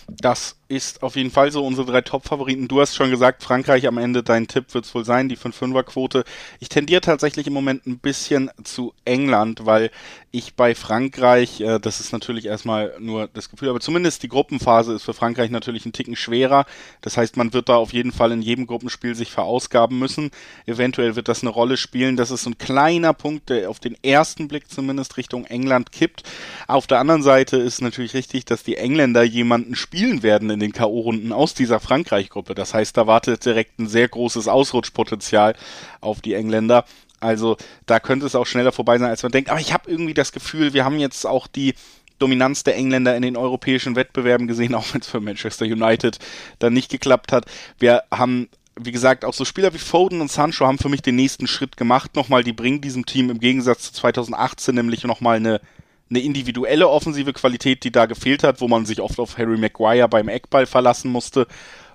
Das 0.10 0.58
ist 0.68 1.04
auf 1.04 1.16
jeden 1.16 1.32
Fall 1.32 1.52
so 1.52 1.66
unsere 1.66 1.90
drei 1.90 2.02
Top-Favoriten. 2.02 2.68
Du 2.68 2.82
hast 2.82 2.96
schon 2.96 3.10
gesagt, 3.10 3.44
Frankreich 3.44 3.88
am 3.88 3.98
Ende, 3.98 4.22
dein 4.22 4.48
Tipp 4.48 4.74
wird 4.74 4.86
es 4.86 4.94
wohl 4.94 5.06
sein, 5.06 5.30
die 5.30 5.38
5-5er-Quote. 5.38 6.24
Ich 6.60 6.70
tendiere 6.70 7.02
tatsächlich 7.02 7.48
im 7.48 7.54
Moment 7.54 7.88
ein 7.88 7.98
bisschen 7.98 8.52
zu 8.64 8.94
England, 9.06 9.66
weil 9.66 9.90
ich 10.32 10.56
bei 10.56 10.76
Frankreich, 10.76 11.62
äh, 11.62 11.80
das 11.80 12.00
ist 12.00 12.12
natürlich 12.12 12.46
erstmal 12.46 12.94
nur 13.00 13.28
das 13.28 13.50
Gefühl, 13.50 13.70
aber 13.70 13.80
zumindest 13.80 14.22
die 14.22 14.28
Gruppenphase 14.28 14.94
ist 14.94 15.04
für 15.04 15.14
Frankreich 15.14 15.50
natürlich 15.50 15.86
ein 15.86 15.94
Ticken 15.94 16.16
schwerer. 16.16 16.66
Das 17.02 17.18
heißt, 17.18 17.38
man 17.38 17.54
wird 17.54 17.70
da 17.70 17.78
auf 17.78 17.94
jeden 17.94 18.12
Fall 18.12 18.32
in 18.32 18.42
jedem 18.42 18.68
Gruppenspiel 18.68 19.16
sich 19.16 19.32
verausgaben 19.32 19.98
müssen. 19.98 20.30
Eventuell 20.66 21.16
wird 21.16 21.30
das 21.30 21.42
eine 21.42 21.50
Rolle 21.50 21.78
spielen. 21.78 22.16
Das 22.16 22.32
ist 22.32 22.44
so 22.44 22.52
ein 22.52 22.58
kleiner 22.58 23.14
Punkt, 23.14 23.50
der 23.50 23.70
auf 23.70 23.80
den 23.80 23.96
ersten 24.04 24.48
Blick 24.48 24.70
zumindest 24.70 25.18
Richtung 25.18 25.46
England 25.46 25.69
kippt. 25.92 26.24
Auf 26.68 26.88
der 26.88 27.00
anderen 27.00 27.24
Seite 27.24 27.58
ist 27.58 27.82
natürlich 27.82 28.14
richtig, 28.14 28.46
dass 28.46 28.64
die 28.64 28.78
Engländer 28.78 29.24
jemanden 29.24 29.76
spielen 29.76 30.24
werden 30.24 30.50
in 30.50 30.60
den 30.60 30.74
K.O.-Runden 30.74 31.32
aus 31.32 31.54
dieser 31.54 31.80
Frankreich-Gruppe. 31.80 32.56
Das 32.56 32.74
heißt, 32.74 32.96
da 32.98 33.08
wartet 33.08 33.46
direkt 33.46 33.80
ein 33.80 33.88
sehr 33.88 34.08
großes 34.08 34.48
Ausrutschpotenzial 34.48 35.56
auf 36.02 36.22
die 36.22 36.34
Engländer. 36.34 36.86
Also 37.20 37.58
da 37.86 38.00
könnte 38.00 38.26
es 38.26 38.36
auch 38.36 38.46
schneller 38.46 38.72
vorbei 38.72 38.98
sein, 38.98 39.10
als 39.10 39.24
man 39.24 39.32
denkt. 39.32 39.50
Aber 39.50 39.60
ich 39.60 39.74
habe 39.74 39.90
irgendwie 39.90 40.14
das 40.14 40.32
Gefühl, 40.32 40.74
wir 40.74 40.86
haben 40.86 41.00
jetzt 41.00 41.26
auch 41.26 41.48
die 41.48 41.74
Dominanz 42.20 42.64
der 42.64 42.76
Engländer 42.76 43.16
in 43.16 43.22
den 43.22 43.38
europäischen 43.38 43.96
Wettbewerben 43.96 44.48
gesehen, 44.48 44.76
auch 44.76 44.94
wenn 44.94 45.02
es 45.02 45.08
für 45.08 45.22
Manchester 45.22 45.66
United 45.66 46.20
dann 46.60 46.74
nicht 46.74 46.92
geklappt 46.92 47.32
hat. 47.32 47.46
Wir 47.80 48.04
haben 48.12 48.50
wie 48.82 48.92
gesagt, 48.92 49.26
auch 49.26 49.34
so 49.34 49.46
Spieler 49.46 49.74
wie 49.74 49.80
Foden 49.80 50.22
und 50.22 50.32
Sancho 50.32 50.66
haben 50.66 50.78
für 50.78 50.90
mich 50.90 51.02
den 51.02 51.16
nächsten 51.16 51.48
Schritt 51.48 51.78
gemacht. 51.78 52.16
Nochmal, 52.16 52.44
die 52.44 52.54
bringen 52.54 52.82
diesem 52.82 53.06
Team 53.06 53.30
im 53.30 53.40
Gegensatz 53.40 53.84
zu 53.84 53.94
2018 53.94 54.76
nämlich 54.76 55.04
nochmal 55.04 55.38
eine 55.38 55.62
eine 56.10 56.20
individuelle 56.20 56.90
offensive 56.90 57.34
Qualität, 57.34 57.84
die 57.84 57.92
da 57.92 58.06
gefehlt 58.06 58.44
hat, 58.44 58.62
wo 58.62 58.68
man 58.68 58.86
sich 58.86 59.00
oft 59.02 59.20
auf 59.20 59.38
Harry 59.38 59.58
Maguire 59.58 60.08
beim 60.08 60.28
Eckball 60.28 60.66
verlassen 60.66 61.12
musste. 61.12 61.48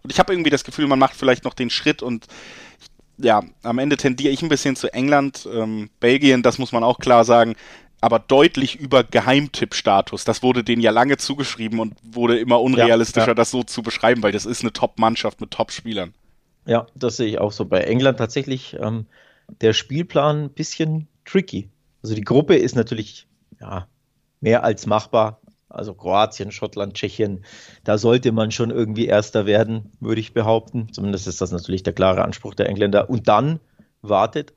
Und 0.03 0.13
ich 0.13 0.19
habe 0.19 0.33
irgendwie 0.33 0.51
das 0.51 0.65
Gefühl, 0.65 0.87
man 0.87 0.99
macht 0.99 1.17
vielleicht 1.17 1.45
noch 1.45 1.55
den 1.55 1.71
Schritt 1.71 2.03
und 2.03 2.27
ja, 3.17 3.43
am 3.63 3.79
Ende 3.79 3.97
tendiere 3.97 4.33
ich 4.33 4.43
ein 4.43 4.49
bisschen 4.49 4.77
zu 4.77 4.93
England, 4.93 5.49
ähm, 5.53 5.89
Belgien, 6.01 6.43
das 6.43 6.59
muss 6.59 6.73
man 6.73 6.83
auch 6.83 6.99
klar 6.99 7.25
sagen, 7.25 7.55
aber 8.01 8.19
deutlich 8.19 8.77
über 8.77 9.03
Geheimtipp-Status. 9.05 10.25
Das 10.25 10.43
wurde 10.43 10.63
denen 10.63 10.83
ja 10.83 10.91
lange 10.91 11.17
zugeschrieben 11.17 11.79
und 11.79 11.95
wurde 12.03 12.39
immer 12.39 12.61
unrealistischer, 12.61 13.27
ja, 13.27 13.31
ja. 13.31 13.35
das 13.35 13.51
so 13.51 13.63
zu 13.63 13.83
beschreiben, 13.83 14.23
weil 14.23 14.33
das 14.33 14.47
ist 14.47 14.63
eine 14.63 14.73
Top-Mannschaft 14.73 15.41
mit 15.41 15.53
Top-Spielern. 15.53 16.13
Ja, 16.67 16.87
das 16.95 17.17
sehe 17.17 17.29
ich 17.29 17.39
auch 17.39 17.53
so. 17.53 17.65
Bei 17.65 17.81
England 17.81 18.19
tatsächlich 18.19 18.77
ähm, 18.81 19.07
der 19.61 19.73
Spielplan 19.73 20.45
ein 20.45 20.51
bisschen 20.51 21.09
tricky. 21.25 21.71
Also 22.03 22.15
die 22.15 22.23
Gruppe 22.23 22.57
ist 22.57 22.77
natürlich 22.77 23.27
ja, 23.61 23.89
mehr 24.41 24.65
als 24.65 24.87
machbar. 24.87 25.41
Also 25.69 25.95
Kroatien, 25.95 26.53
Schottland, 26.53 26.95
Tschechien, 26.95 27.45
da 27.83 27.99
sollte 27.99 28.31
man 28.31 28.53
schon 28.53 28.71
irgendwie 28.71 29.07
Erster 29.07 29.45
werden, 29.45 29.91
würde 29.99 30.21
ich 30.21 30.33
behaupten. 30.33 30.93
Zumindest 30.93 31.27
ist 31.27 31.41
das 31.41 31.51
natürlich 31.51 31.83
der 31.83 31.95
klare 31.95 32.23
Anspruch 32.23 32.55
der 32.55 32.69
Engländer. 32.69 33.11
Und 33.11 33.27
dann 33.27 33.59
wartet 34.01 34.55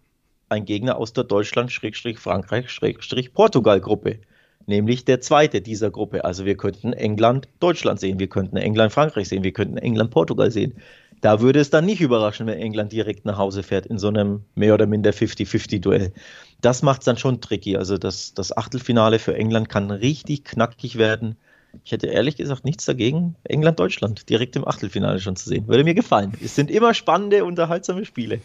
ein 0.50 0.66
Gegner 0.66 0.98
aus 0.98 1.14
der 1.14 1.24
Deutschland-Frankreich-Portugal-Gruppe, 1.24 4.20
nämlich 4.68 5.06
der 5.06 5.22
zweite 5.22 5.62
dieser 5.62 5.90
Gruppe. 5.90 6.24
Also 6.24 6.46
wir 6.46 6.56
könnten 6.56 6.94
England, 6.94 7.48
Deutschland 7.60 8.00
sehen, 8.00 8.20
wir 8.20 8.28
könnten 8.28 8.58
England, 8.58 8.94
Frankreich 8.94 9.30
sehen, 9.30 9.44
wir 9.44 9.54
könnten 9.54 9.78
England, 9.78 10.12
Portugal 10.12 10.52
sehen. 10.52 10.76
Da 11.22 11.42
würde 11.42 11.60
es 11.60 11.70
dann 11.70 11.86
nicht 11.86 12.02
überraschen, 12.02 12.48
wenn 12.48 12.60
England 12.60 12.92
direkt 12.92 13.26
nach 13.26 13.38
Hause 13.38 13.64
fährt 13.64 13.86
in 13.86 13.98
so 13.98 14.08
einem 14.08 14.44
mehr 14.56 14.74
oder 14.74 14.86
minder 14.86 15.12
50-50-Duell. 15.12 16.14
Das 16.62 16.84
macht 16.84 17.02
es 17.02 17.06
dann 17.06 17.18
schon 17.18 17.42
tricky. 17.42 17.78
Also 17.78 17.98
das, 17.98 18.34
das 18.34 18.56
Achtelfinale 18.56 19.20
für 19.20 19.36
England 19.36 19.70
kann 19.70 19.92
richtig 19.92 20.46
knackig 20.46 20.98
werden. 20.98 21.38
Ich 21.84 21.92
hätte 21.92 22.08
ehrlich 22.08 22.36
gesagt 22.38 22.66
nichts 22.66 22.86
dagegen, 22.86 23.36
England-Deutschland 23.44 24.30
direkt 24.30 24.56
im 24.56 24.68
Achtelfinale 24.68 25.20
schon 25.20 25.36
zu 25.36 25.50
sehen. 25.50 25.68
Würde 25.68 25.84
mir 25.84 25.94
gefallen. 25.94 26.34
Es 26.44 26.56
sind 26.56 26.72
immer 26.72 26.94
spannende, 26.94 27.46
unterhaltsame 27.46 28.06
Spiele. 28.06 28.42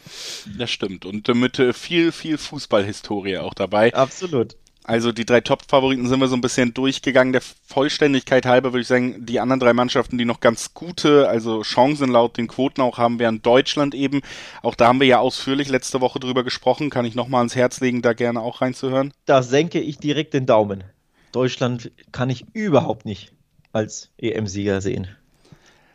Das 0.59 0.71
stimmt. 0.71 1.05
Und 1.05 1.29
mit 1.35 1.59
äh, 1.59 1.73
viel, 1.73 2.13
viel 2.13 2.37
Fußballhistorie 2.37 3.39
auch 3.39 3.55
dabei. 3.55 3.95
Absolut. 3.95 4.57
Also 4.85 5.13
die 5.13 5.25
drei 5.25 5.41
Top-Favoriten 5.41 6.09
sind 6.09 6.19
wir 6.19 6.27
so 6.27 6.35
ein 6.35 6.41
bisschen 6.41 6.75
durchgegangen. 6.75 7.33
Der 7.33 7.43
Vollständigkeit 7.43 8.47
halber 8.47 8.73
würde 8.73 8.83
ich 8.83 8.89
sagen, 8.89 9.25
die 9.25 9.39
anderen 9.39 9.61
drei 9.61 9.73
Mannschaften, 9.73 10.19
die 10.19 10.25
noch 10.25 10.41
ganz 10.41 10.75
gute, 10.75 11.29
also 11.29 11.63
Chancen 11.63 12.11
laut 12.11 12.37
den 12.37 12.49
Quoten 12.49 12.81
auch 12.81 12.99
haben, 12.99 13.21
wären 13.21 13.43
Deutschland 13.43 13.95
eben. 13.95 14.23
Auch 14.63 14.75
da 14.75 14.89
haben 14.89 15.01
wir 15.01 15.07
ja 15.07 15.21
ausführlich 15.21 15.69
letzte 15.69 16.01
Woche 16.01 16.19
drüber 16.19 16.43
gesprochen. 16.43 16.91
Kann 16.91 17.05
ich 17.05 17.15
nochmal 17.15 17.39
ans 17.39 17.55
Herz 17.55 17.81
legen, 17.81 18.03
da 18.03 18.13
gerne 18.13 18.41
auch 18.41 18.61
reinzuhören? 18.61 19.13
Da 19.25 19.43
senke 19.43 19.81
ich 19.81 19.99
direkt 19.99 20.35
den 20.35 20.47
Daumen. 20.47 20.83
Deutschland 21.31 21.93
kann 22.11 22.29
ich 22.29 22.45
überhaupt 22.53 23.07
nicht 23.07 23.33
als 23.73 24.11
EM-Sieger 24.19 24.81
sehen. 24.81 25.09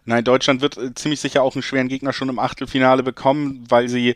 Nein, 0.06 0.24
Deutschland 0.24 0.62
wird 0.62 0.78
äh, 0.78 0.94
ziemlich 0.94 1.20
sicher 1.20 1.44
auch 1.44 1.56
einen 1.56 1.64
schweren 1.64 1.90
Gegner 1.90 2.14
schon 2.14 2.30
im 2.30 2.40
Achtelfinale 2.40 3.04
bekommen, 3.04 3.66
weil 3.68 3.90
sie 3.90 4.16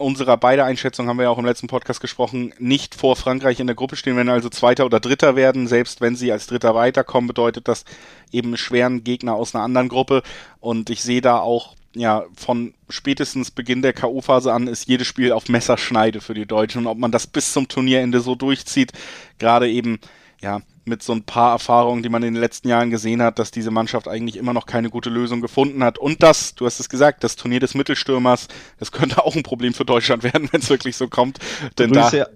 unserer 0.00 0.36
beide 0.36 0.64
Einschätzung 0.64 1.08
haben 1.08 1.18
wir 1.18 1.24
ja 1.24 1.30
auch 1.30 1.38
im 1.38 1.44
letzten 1.44 1.66
Podcast 1.66 2.00
gesprochen, 2.00 2.54
nicht 2.58 2.94
vor 2.94 3.16
Frankreich 3.16 3.60
in 3.60 3.66
der 3.66 3.76
Gruppe 3.76 3.96
stehen, 3.96 4.16
wenn 4.16 4.28
also 4.28 4.48
Zweiter 4.48 4.86
oder 4.86 4.98
Dritter 4.98 5.36
werden. 5.36 5.66
Selbst 5.66 6.00
wenn 6.00 6.16
sie 6.16 6.32
als 6.32 6.46
Dritter 6.46 6.74
weiterkommen, 6.74 7.28
bedeutet 7.28 7.68
das 7.68 7.84
eben 8.32 8.56
schweren 8.56 9.04
Gegner 9.04 9.34
aus 9.34 9.54
einer 9.54 9.64
anderen 9.64 9.88
Gruppe. 9.88 10.22
Und 10.58 10.90
ich 10.90 11.02
sehe 11.02 11.20
da 11.20 11.38
auch, 11.38 11.76
ja, 11.94 12.24
von 12.34 12.72
spätestens 12.88 13.50
Beginn 13.50 13.82
der 13.82 13.92
K.O.-Phase 13.92 14.50
an 14.50 14.68
ist 14.68 14.88
jedes 14.88 15.06
Spiel 15.06 15.32
auf 15.32 15.48
Messerschneide 15.48 16.20
für 16.20 16.34
die 16.34 16.46
Deutschen. 16.46 16.80
Und 16.80 16.86
ob 16.86 16.98
man 16.98 17.12
das 17.12 17.26
bis 17.26 17.52
zum 17.52 17.68
Turnierende 17.68 18.20
so 18.20 18.34
durchzieht, 18.34 18.92
gerade 19.38 19.68
eben, 19.68 20.00
ja, 20.40 20.60
mit 20.84 21.02
so 21.02 21.12
ein 21.12 21.22
paar 21.22 21.52
Erfahrungen, 21.52 22.02
die 22.02 22.08
man 22.08 22.22
in 22.22 22.34
den 22.34 22.40
letzten 22.40 22.68
Jahren 22.68 22.90
gesehen 22.90 23.22
hat, 23.22 23.38
dass 23.38 23.50
diese 23.50 23.70
Mannschaft 23.70 24.08
eigentlich 24.08 24.36
immer 24.36 24.52
noch 24.52 24.66
keine 24.66 24.90
gute 24.90 25.10
Lösung 25.10 25.40
gefunden 25.40 25.84
hat. 25.84 25.98
Und 25.98 26.22
das, 26.22 26.54
du 26.54 26.66
hast 26.66 26.80
es 26.80 26.88
gesagt, 26.88 27.22
das 27.24 27.36
Turnier 27.36 27.60
des 27.60 27.74
Mittelstürmers, 27.74 28.48
das 28.78 28.92
könnte 28.92 29.24
auch 29.24 29.36
ein 29.36 29.42
Problem 29.42 29.74
für 29.74 29.84
Deutschland 29.84 30.22
werden, 30.34 30.48
wenn 30.50 30.60
es 30.60 30.70
wirklich 30.70 30.96
so 30.96 31.08
kommt. 31.08 31.38
Denn 31.78 31.92
Grüße, 31.92 32.18
da, 32.18 32.26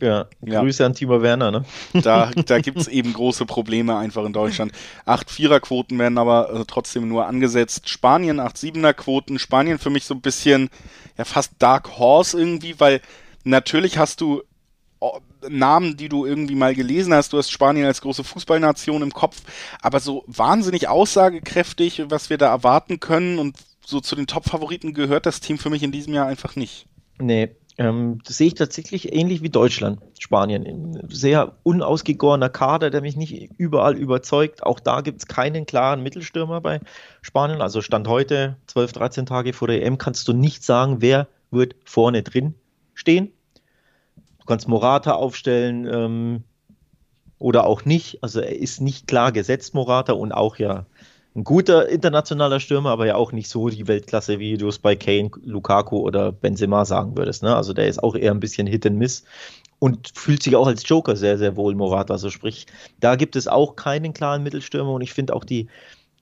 ja, 0.00 0.28
Grüße 0.42 0.82
ja. 0.82 0.86
an 0.86 0.94
Timo 0.94 1.22
Werner, 1.22 1.50
ne? 1.50 1.64
Da, 2.02 2.30
da 2.46 2.58
gibt 2.60 2.78
es 2.78 2.88
eben 2.88 3.12
große 3.12 3.44
Probleme 3.44 3.96
einfach 3.96 4.24
in 4.24 4.32
Deutschland. 4.32 4.72
Acht 5.04 5.30
Viererquoten 5.30 5.98
werden 5.98 6.18
aber 6.18 6.52
äh, 6.52 6.64
trotzdem 6.66 7.08
nur 7.08 7.26
angesetzt. 7.26 7.88
Spanien 7.88 8.40
acht 8.40 8.56
Siebener-Quoten. 8.56 9.38
Spanien 9.38 9.78
für 9.78 9.90
mich 9.90 10.04
so 10.04 10.14
ein 10.14 10.22
bisschen, 10.22 10.70
ja, 11.18 11.24
fast 11.24 11.52
Dark 11.58 11.98
Horse 11.98 12.38
irgendwie, 12.38 12.80
weil 12.80 13.00
natürlich 13.44 13.98
hast 13.98 14.20
du 14.20 14.42
Namen, 15.48 15.96
die 15.96 16.08
du 16.08 16.26
irgendwie 16.26 16.54
mal 16.54 16.74
gelesen 16.74 17.14
hast. 17.14 17.32
Du 17.32 17.38
hast 17.38 17.50
Spanien 17.50 17.86
als 17.86 18.00
große 18.00 18.24
Fußballnation 18.24 19.02
im 19.02 19.12
Kopf, 19.12 19.42
aber 19.80 20.00
so 20.00 20.24
wahnsinnig 20.26 20.88
aussagekräftig, 20.88 22.04
was 22.08 22.30
wir 22.30 22.38
da 22.38 22.48
erwarten 22.48 23.00
können 23.00 23.38
und 23.38 23.56
so 23.84 24.00
zu 24.00 24.16
den 24.16 24.26
Top-Favoriten 24.26 24.94
gehört 24.94 25.26
das 25.26 25.40
Team 25.40 25.58
für 25.58 25.70
mich 25.70 25.82
in 25.82 25.92
diesem 25.92 26.14
Jahr 26.14 26.26
einfach 26.26 26.56
nicht. 26.56 26.86
Nee, 27.18 27.50
ähm, 27.76 28.18
das 28.24 28.36
sehe 28.36 28.48
ich 28.48 28.54
tatsächlich 28.54 29.12
ähnlich 29.12 29.42
wie 29.42 29.48
Deutschland, 29.48 30.00
Spanien. 30.18 31.00
Sehr 31.08 31.56
unausgegorener 31.62 32.50
Kader, 32.50 32.90
der 32.90 33.00
mich 33.00 33.16
nicht 33.16 33.50
überall 33.58 33.96
überzeugt. 33.96 34.62
Auch 34.62 34.80
da 34.80 35.00
gibt 35.00 35.20
es 35.20 35.26
keinen 35.26 35.66
klaren 35.66 36.02
Mittelstürmer 36.02 36.60
bei 36.60 36.80
Spanien. 37.22 37.62
Also 37.62 37.80
Stand 37.80 38.06
heute, 38.06 38.56
12, 38.66 38.92
13 38.92 39.26
Tage 39.26 39.52
vor 39.52 39.66
der 39.68 39.84
EM, 39.84 39.98
kannst 39.98 40.28
du 40.28 40.32
nicht 40.32 40.62
sagen, 40.62 40.96
wer 41.00 41.26
wird 41.50 41.74
vorne 41.84 42.22
drin 42.22 42.54
stehen 42.94 43.32
kannst 44.50 44.68
Morata 44.68 45.12
aufstellen 45.12 45.88
ähm, 45.90 46.44
oder 47.38 47.66
auch 47.66 47.84
nicht. 47.84 48.22
Also 48.22 48.40
er 48.40 48.56
ist 48.56 48.80
nicht 48.80 49.06
klar 49.06 49.32
gesetzt, 49.32 49.74
Morata, 49.74 50.12
und 50.12 50.32
auch 50.32 50.56
ja 50.56 50.86
ein 51.36 51.44
guter 51.44 51.88
internationaler 51.88 52.58
Stürmer, 52.58 52.90
aber 52.90 53.06
ja 53.06 53.14
auch 53.14 53.32
nicht 53.32 53.48
so 53.48 53.68
die 53.68 53.86
Weltklasse, 53.86 54.40
wie 54.40 54.56
du 54.56 54.68
es 54.68 54.80
bei 54.80 54.96
Kane, 54.96 55.30
Lukaku 55.44 55.98
oder 55.98 56.32
Benzema 56.32 56.84
sagen 56.84 57.16
würdest. 57.16 57.42
Ne? 57.42 57.54
Also 57.54 57.72
der 57.72 57.86
ist 57.86 58.02
auch 58.02 58.16
eher 58.16 58.32
ein 58.32 58.40
bisschen 58.40 58.66
Hit 58.66 58.84
and 58.86 58.96
Miss 58.96 59.24
und 59.78 60.10
fühlt 60.14 60.42
sich 60.42 60.56
auch 60.56 60.66
als 60.66 60.86
Joker 60.88 61.14
sehr, 61.14 61.38
sehr 61.38 61.56
wohl, 61.56 61.76
Morata. 61.76 62.14
Also 62.14 62.30
sprich, 62.30 62.66
da 62.98 63.14
gibt 63.14 63.36
es 63.36 63.46
auch 63.46 63.76
keinen 63.76 64.12
klaren 64.12 64.42
Mittelstürmer 64.42 64.92
und 64.92 65.02
ich 65.02 65.12
finde 65.12 65.34
auch 65.34 65.44
die, 65.44 65.68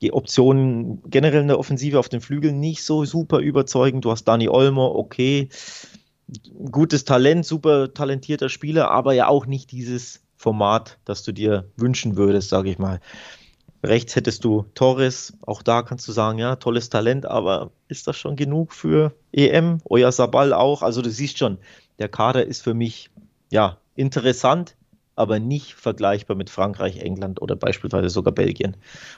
die 0.02 0.12
Optionen 0.12 1.02
generell 1.08 1.40
in 1.40 1.48
der 1.48 1.58
Offensive 1.58 1.98
auf 1.98 2.10
den 2.10 2.20
Flügeln 2.20 2.60
nicht 2.60 2.84
so 2.84 3.06
super 3.06 3.38
überzeugend. 3.38 4.04
Du 4.04 4.10
hast 4.10 4.24
Dani 4.24 4.48
Olmo, 4.48 4.86
okay, 4.94 5.48
gutes 6.70 7.04
Talent, 7.04 7.46
super 7.46 7.92
talentierter 7.94 8.48
Spieler, 8.48 8.90
aber 8.90 9.12
ja 9.12 9.28
auch 9.28 9.46
nicht 9.46 9.70
dieses 9.72 10.22
Format, 10.36 10.98
das 11.04 11.22
du 11.22 11.32
dir 11.32 11.70
wünschen 11.76 12.16
würdest, 12.16 12.48
sage 12.48 12.70
ich 12.70 12.78
mal. 12.78 13.00
Rechts 13.82 14.16
hättest 14.16 14.44
du 14.44 14.66
Torres, 14.74 15.34
auch 15.42 15.62
da 15.62 15.82
kannst 15.82 16.06
du 16.08 16.12
sagen, 16.12 16.38
ja, 16.38 16.56
tolles 16.56 16.90
Talent, 16.90 17.26
aber 17.26 17.70
ist 17.86 18.06
das 18.06 18.16
schon 18.16 18.34
genug 18.34 18.72
für 18.72 19.14
EM? 19.32 19.80
Euer 19.84 20.10
Sabal 20.10 20.52
auch, 20.52 20.82
also 20.82 21.00
du 21.00 21.10
siehst 21.10 21.38
schon, 21.38 21.58
der 21.98 22.08
Kader 22.08 22.44
ist 22.44 22.62
für 22.62 22.74
mich, 22.74 23.10
ja, 23.50 23.78
interessant, 23.94 24.76
aber 25.18 25.38
nicht 25.38 25.74
vergleichbar 25.74 26.36
mit 26.36 26.50
Frankreich, 26.50 26.98
England 26.98 27.42
oder 27.42 27.56
beispielsweise 27.56 28.08
sogar 28.08 28.32
Belgien. 28.32 28.76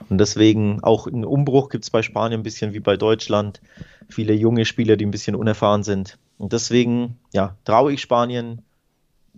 Und 0.09 0.17
deswegen 0.17 0.83
auch 0.83 1.07
einen 1.07 1.25
Umbruch 1.25 1.69
gibt 1.69 1.83
es 1.83 1.89
bei 1.89 2.01
Spanien 2.01 2.41
ein 2.41 2.43
bisschen 2.43 2.73
wie 2.73 2.79
bei 2.79 2.97
Deutschland. 2.97 3.61
Viele 4.09 4.33
junge 4.33 4.65
Spieler, 4.65 4.97
die 4.97 5.05
ein 5.05 5.11
bisschen 5.11 5.35
unerfahren 5.35 5.83
sind. 5.83 6.17
Und 6.37 6.53
deswegen, 6.53 7.19
ja, 7.33 7.55
traue 7.65 7.93
ich 7.93 8.01
Spanien 8.01 8.63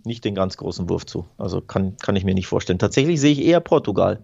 nicht 0.04 0.24
den 0.24 0.34
ganz 0.34 0.56
großen 0.56 0.88
Wurf 0.88 1.06
zu. 1.06 1.26
Also 1.38 1.60
kann, 1.60 1.96
kann 1.98 2.16
ich 2.16 2.24
mir 2.24 2.34
nicht 2.34 2.46
vorstellen. 2.46 2.78
Tatsächlich 2.78 3.20
sehe 3.20 3.32
ich 3.32 3.42
eher 3.42 3.60
Portugal 3.60 4.20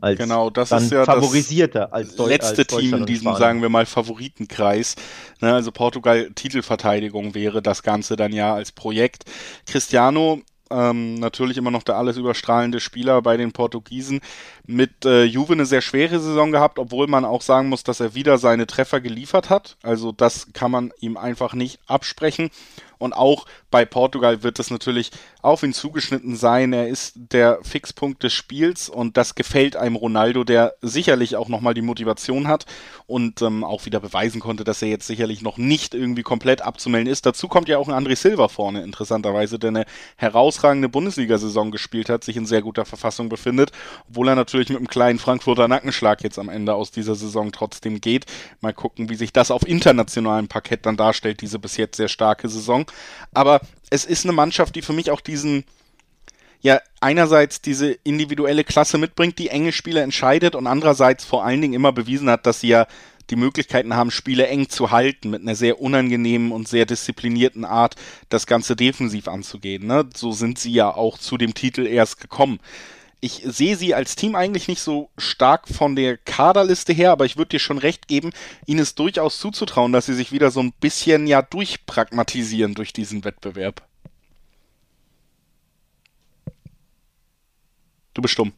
als 0.00 0.18
genau, 0.18 0.50
das 0.50 0.72
ist 0.72 0.92
ja 0.92 1.04
favorisierter 1.04 1.92
als 1.92 2.16
Deu 2.16 2.28
letzte 2.28 2.62
als 2.62 2.66
Team 2.66 2.94
in 2.94 3.06
diesem, 3.06 3.34
sagen 3.36 3.62
wir 3.62 3.70
mal, 3.70 3.86
Favoritenkreis. 3.86 4.94
Ne, 5.40 5.54
also 5.54 5.72
Portugal 5.72 6.30
Titelverteidigung 6.34 7.34
wäre 7.34 7.62
das 7.62 7.82
Ganze 7.82 8.16
dann 8.16 8.32
ja 8.32 8.54
als 8.54 8.72
Projekt. 8.72 9.24
Cristiano 9.64 10.42
ähm, 10.70 11.14
natürlich 11.14 11.56
immer 11.56 11.70
noch 11.70 11.82
der 11.82 11.96
alles 11.96 12.16
überstrahlende 12.16 12.80
Spieler 12.80 13.22
bei 13.22 13.36
den 13.36 13.52
Portugiesen. 13.52 14.20
Mit 14.66 15.04
äh, 15.04 15.24
Juve 15.24 15.52
eine 15.52 15.66
sehr 15.66 15.80
schwere 15.80 16.18
Saison 16.18 16.52
gehabt, 16.52 16.78
obwohl 16.78 17.06
man 17.06 17.24
auch 17.24 17.42
sagen 17.42 17.68
muss, 17.68 17.84
dass 17.84 18.00
er 18.00 18.14
wieder 18.14 18.38
seine 18.38 18.66
Treffer 18.66 19.00
geliefert 19.00 19.50
hat. 19.50 19.76
Also 19.82 20.12
das 20.12 20.52
kann 20.52 20.70
man 20.70 20.92
ihm 21.00 21.16
einfach 21.16 21.54
nicht 21.54 21.78
absprechen. 21.86 22.50
Und 22.98 23.12
auch 23.12 23.46
bei 23.70 23.84
Portugal 23.84 24.42
wird 24.42 24.58
es 24.58 24.70
natürlich 24.70 25.10
auf 25.42 25.62
ihn 25.62 25.72
zugeschnitten 25.72 26.36
sein. 26.36 26.72
Er 26.72 26.88
ist 26.88 27.14
der 27.16 27.58
Fixpunkt 27.62 28.22
des 28.22 28.32
Spiels 28.32 28.88
und 28.88 29.16
das 29.16 29.34
gefällt 29.34 29.76
einem 29.76 29.96
Ronaldo, 29.96 30.44
der 30.44 30.74
sicherlich 30.82 31.36
auch 31.36 31.48
nochmal 31.48 31.74
die 31.74 31.82
Motivation 31.82 32.48
hat 32.48 32.66
und 33.06 33.42
ähm, 33.42 33.62
auch 33.62 33.86
wieder 33.86 34.00
beweisen 34.00 34.40
konnte, 34.40 34.64
dass 34.64 34.82
er 34.82 34.88
jetzt 34.88 35.06
sicherlich 35.06 35.42
noch 35.42 35.58
nicht 35.58 35.94
irgendwie 35.94 36.22
komplett 36.22 36.62
abzumelden 36.62 37.12
ist. 37.12 37.26
Dazu 37.26 37.48
kommt 37.48 37.68
ja 37.68 37.78
auch 37.78 37.88
ein 37.88 37.94
André 37.94 38.16
Silva 38.16 38.48
vorne, 38.48 38.82
interessanterweise, 38.82 39.58
der 39.58 39.68
eine 39.68 39.84
herausragende 40.16 40.88
Bundesliga-Saison 40.88 41.70
gespielt 41.70 42.08
hat, 42.08 42.24
sich 42.24 42.36
in 42.36 42.46
sehr 42.46 42.62
guter 42.62 42.84
Verfassung 42.84 43.28
befindet, 43.28 43.70
obwohl 44.08 44.28
er 44.28 44.34
natürlich 44.34 44.68
mit 44.68 44.78
einem 44.78 44.88
kleinen 44.88 45.18
Frankfurter 45.18 45.68
Nackenschlag 45.68 46.24
jetzt 46.24 46.38
am 46.38 46.48
Ende 46.48 46.74
aus 46.74 46.90
dieser 46.90 47.14
Saison 47.14 47.52
trotzdem 47.52 48.00
geht. 48.00 48.26
Mal 48.60 48.72
gucken, 48.72 49.08
wie 49.08 49.14
sich 49.14 49.32
das 49.32 49.50
auf 49.50 49.66
internationalem 49.66 50.48
Parkett 50.48 50.86
dann 50.86 50.96
darstellt, 50.96 51.40
diese 51.40 51.58
bis 51.58 51.76
jetzt 51.76 51.96
sehr 51.96 52.08
starke 52.08 52.48
Saison. 52.48 52.85
Aber 53.32 53.60
es 53.90 54.04
ist 54.04 54.24
eine 54.24 54.32
Mannschaft, 54.32 54.74
die 54.74 54.82
für 54.82 54.92
mich 54.92 55.10
auch 55.10 55.20
diesen, 55.20 55.64
ja 56.60 56.80
einerseits 57.00 57.60
diese 57.60 57.92
individuelle 58.04 58.64
Klasse 58.64 58.98
mitbringt, 58.98 59.38
die 59.38 59.48
enge 59.48 59.72
Spiele 59.72 60.00
entscheidet 60.00 60.54
und 60.54 60.66
andererseits 60.66 61.24
vor 61.24 61.44
allen 61.44 61.60
Dingen 61.60 61.74
immer 61.74 61.92
bewiesen 61.92 62.30
hat, 62.30 62.46
dass 62.46 62.60
sie 62.60 62.68
ja 62.68 62.86
die 63.30 63.36
Möglichkeiten 63.36 63.94
haben, 63.94 64.10
Spiele 64.10 64.46
eng 64.46 64.68
zu 64.68 64.90
halten, 64.90 65.30
mit 65.30 65.42
einer 65.42 65.54
sehr 65.54 65.80
unangenehmen 65.80 66.52
und 66.52 66.68
sehr 66.68 66.86
disziplinierten 66.86 67.64
Art, 67.64 67.96
das 68.28 68.46
Ganze 68.46 68.76
defensiv 68.76 69.28
anzugehen. 69.28 69.86
Ne? 69.86 70.08
So 70.14 70.32
sind 70.32 70.58
sie 70.58 70.72
ja 70.72 70.94
auch 70.94 71.18
zu 71.18 71.36
dem 71.36 71.54
Titel 71.54 71.86
erst 71.86 72.20
gekommen. 72.20 72.60
Ich 73.26 73.42
sehe 73.44 73.76
sie 73.76 73.92
als 73.92 74.14
Team 74.14 74.36
eigentlich 74.36 74.68
nicht 74.68 74.80
so 74.80 75.10
stark 75.18 75.66
von 75.66 75.96
der 75.96 76.16
Kaderliste 76.16 76.92
her, 76.92 77.10
aber 77.10 77.24
ich 77.24 77.36
würde 77.36 77.48
dir 77.48 77.58
schon 77.58 77.78
recht 77.78 78.06
geben, 78.06 78.30
ihnen 78.66 78.78
ist 78.78 79.00
durchaus 79.00 79.40
zuzutrauen, 79.40 79.90
dass 79.90 80.06
sie 80.06 80.14
sich 80.14 80.30
wieder 80.30 80.52
so 80.52 80.60
ein 80.60 80.70
bisschen 80.70 81.26
ja 81.26 81.42
durchpragmatisieren 81.42 82.74
durch 82.74 82.92
diesen 82.92 83.24
Wettbewerb. 83.24 83.84
Du 88.14 88.22
bist 88.22 88.34
stumm. 88.34 88.52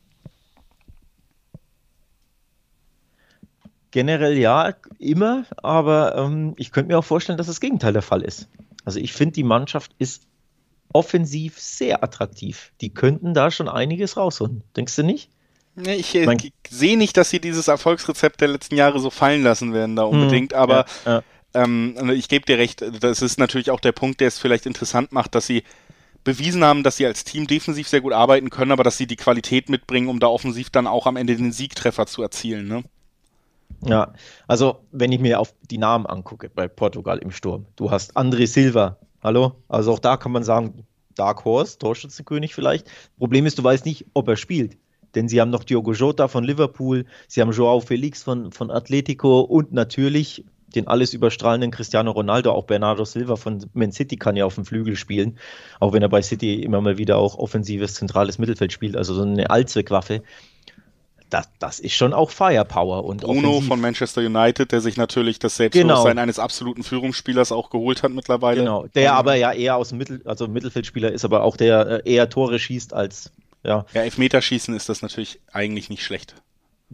Generell 3.91 4.37
ja, 4.37 4.75
immer, 4.99 5.47
aber 5.57 6.15
ähm, 6.15 6.53
ich 6.59 6.73
könnte 6.73 6.93
mir 6.93 6.99
auch 6.99 7.07
vorstellen, 7.07 7.39
dass 7.39 7.47
das 7.47 7.61
Gegenteil 7.61 7.95
der 7.95 8.03
Fall 8.03 8.21
ist. 8.21 8.51
Also 8.85 9.01
ich 9.01 9.15
finde, 9.15 9.33
die 9.33 9.45
Mannschaft 9.45 9.95
ist 9.99 10.27
offensiv 10.93 11.59
sehr 11.59 12.03
attraktiv. 12.03 12.73
Die 12.81 12.91
könnten 12.91 13.35
da 13.35 13.51
schon 13.51 13.69
einiges 13.69 14.17
rausholen. 14.17 14.63
Denkst 14.77 14.97
du 14.97 15.03
nicht? 15.03 15.31
Ich, 15.77 16.15
äh, 16.15 16.35
ich 16.35 16.53
sehe 16.69 16.99
nicht, 16.99 17.17
dass 17.17 17.31
sie 17.31 17.41
dieses 17.41 17.69
Erfolgsrezept 17.69 18.41
der 18.41 18.49
letzten 18.49 18.75
Jahre 18.75 18.99
so 18.99 19.11
fallen 19.11 19.43
lassen 19.43 19.73
werden, 19.73 19.97
da 19.97 20.05
unbedingt, 20.05 20.53
hm, 20.53 20.59
aber 20.59 20.87
ja, 21.05 21.13
ja. 21.13 21.23
Ähm, 21.55 21.95
also 21.97 22.13
ich 22.13 22.29
gebe 22.29 22.45
dir 22.45 22.59
recht, 22.59 22.85
das 23.01 23.23
ist 23.23 23.39
natürlich 23.39 23.71
auch 23.71 23.81
der 23.81 23.93
Punkt, 23.93 24.21
der 24.21 24.29
es 24.29 24.39
vielleicht 24.39 24.67
interessant 24.67 25.13
macht, 25.13 25.35
dass 25.35 25.47
sie 25.47 25.63
bewiesen 26.25 26.65
haben, 26.65 26.83
dass 26.83 26.97
sie 26.97 27.07
als 27.07 27.25
Team 27.25 27.47
defensiv 27.47 27.89
sehr 27.89 28.01
gut 28.01 28.13
arbeiten 28.13 28.51
können, 28.51 28.73
aber 28.73 28.85
dass 28.85 28.99
sie 28.99 29.07
die 29.07 29.17
Qualität 29.17 29.69
mitbringen, 29.69 30.09
um 30.09 30.21
da 30.21 30.27
offensiv 30.27 30.71
dann 30.71 30.87
auch 30.87 31.07
am 31.07 31.17
Ende 31.17 31.37
den 31.37 31.53
Siegtreffer 31.53 32.07
zu 32.07 32.23
erzielen. 32.23 32.69
Ne? 32.69 32.85
Ja, 33.83 34.13
also 34.47 34.81
wenn 34.93 35.13
ich 35.13 35.21
mir 35.21 35.41
auf 35.41 35.55
die 35.71 35.79
Namen 35.79 36.07
angucke 36.07 36.51
bei 36.51 36.69
Portugal 36.69 37.19
im 37.19 37.31
Sturm, 37.31 37.67
du 37.77 37.91
hast 37.91 38.17
André 38.17 38.47
Silva, 38.47 38.99
hallo, 39.23 39.53
also 39.69 39.93
auch 39.93 39.99
da 39.99 40.17
kann 40.17 40.33
man 40.33 40.45
sagen, 40.45 40.87
Dark 41.15 41.45
Horse, 41.45 41.79
Torschützenkönig 41.79 42.55
vielleicht. 42.55 42.91
Problem 43.19 43.47
ist, 43.47 43.59
du 43.59 43.65
weißt 43.65 43.85
nicht, 43.85 44.07
ob 44.15 44.29
er 44.29 44.37
spielt. 44.37 44.79
Denn 45.15 45.29
sie 45.29 45.41
haben 45.41 45.51
noch 45.51 45.65
Diogo 45.65 45.93
Jota 45.93 46.29
von 46.29 46.45
Liverpool, 46.45 47.07
sie 47.27 47.41
haben 47.41 47.51
Joao 47.51 47.81
Felix 47.81 48.23
von, 48.23 48.53
von 48.53 48.71
Atletico 48.71 49.41
und 49.41 49.73
natürlich 49.73 50.45
den 50.75 50.87
alles 50.87 51.15
überstrahlenden 51.15 51.71
Cristiano 51.71 52.11
Ronaldo, 52.11 52.53
auch 52.53 52.65
Bernardo 52.65 53.05
Silva 53.05 53.37
von 53.37 53.65
Man 53.73 53.91
City 53.91 54.17
kann 54.17 54.37
ja 54.37 54.45
auf 54.45 54.55
dem 54.55 54.67
Flügel 54.67 54.97
spielen, 54.97 55.39
auch 55.81 55.95
wenn 55.95 56.03
er 56.03 56.11
bei 56.11 56.21
City 56.21 56.63
immer 56.63 56.83
mal 56.83 56.99
wieder 56.99 57.17
auch 57.17 57.39
offensives, 57.39 57.95
zentrales 57.95 58.39
Mittelfeld 58.39 58.73
spielt, 58.73 58.97
also 58.97 59.15
so 59.15 59.23
eine 59.23 59.49
Allzweckwaffe 59.49 60.23
das, 61.31 61.49
das 61.59 61.79
ist 61.81 61.95
schon 61.95 62.13
auch 62.13 62.31
Firepower. 62.31 63.05
Und 63.05 63.23
Bruno 63.23 63.51
offensiv. 63.51 63.69
von 63.69 63.81
Manchester 63.81 64.23
United, 64.23 64.73
der 64.73 64.81
sich 64.81 64.97
natürlich 64.97 65.39
das 65.39 65.57
Selbstbewusstsein 65.57 66.13
genau. 66.13 66.23
eines 66.23 66.39
absoluten 66.39 66.83
Führungsspielers 66.83 67.53
auch 67.53 67.71
geholt 67.71 68.03
hat 68.03 68.13
mittlerweile. 68.13 68.61
Genau, 68.61 68.87
der 68.95 69.15
aber 69.15 69.35
ja 69.35 69.53
eher 69.53 69.77
aus 69.77 69.91
dem 69.91 69.99
Mittel, 69.99 70.23
also 70.25 70.49
Mittelfeldspieler 70.49 71.13
ist, 71.13 71.25
aber 71.25 71.43
auch 71.43 71.57
der 71.57 72.05
äh, 72.07 72.13
eher 72.13 72.29
Tore 72.29 72.59
schießt 72.59 72.95
als, 72.95 73.31
ja. 73.63 73.85
Ja, 73.93 74.03
Elfmeterschießen 74.03 74.75
ist 74.75 74.89
das 74.89 75.03
natürlich 75.03 75.41
eigentlich 75.53 75.91
nicht 75.91 76.05
schlecht. 76.05 76.35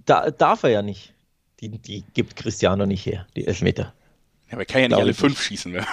Da, 0.07 0.31
darf 0.31 0.64
er 0.64 0.71
ja 0.71 0.83
nicht. 0.83 1.12
Die, 1.61 1.69
die 1.69 2.05
gibt 2.14 2.37
Cristiano 2.37 2.87
nicht 2.87 3.07
her, 3.07 3.26
die 3.37 3.47
Elfmeter. 3.47 3.95
Ja, 4.49 4.55
aber 4.55 4.62
er 4.62 4.67
kann 4.67 4.83
ja 4.83 4.88
nicht 4.88 4.99
alle 4.99 5.14
fünf 5.14 5.41
schießen. 5.41 5.73
Ne? 5.73 5.87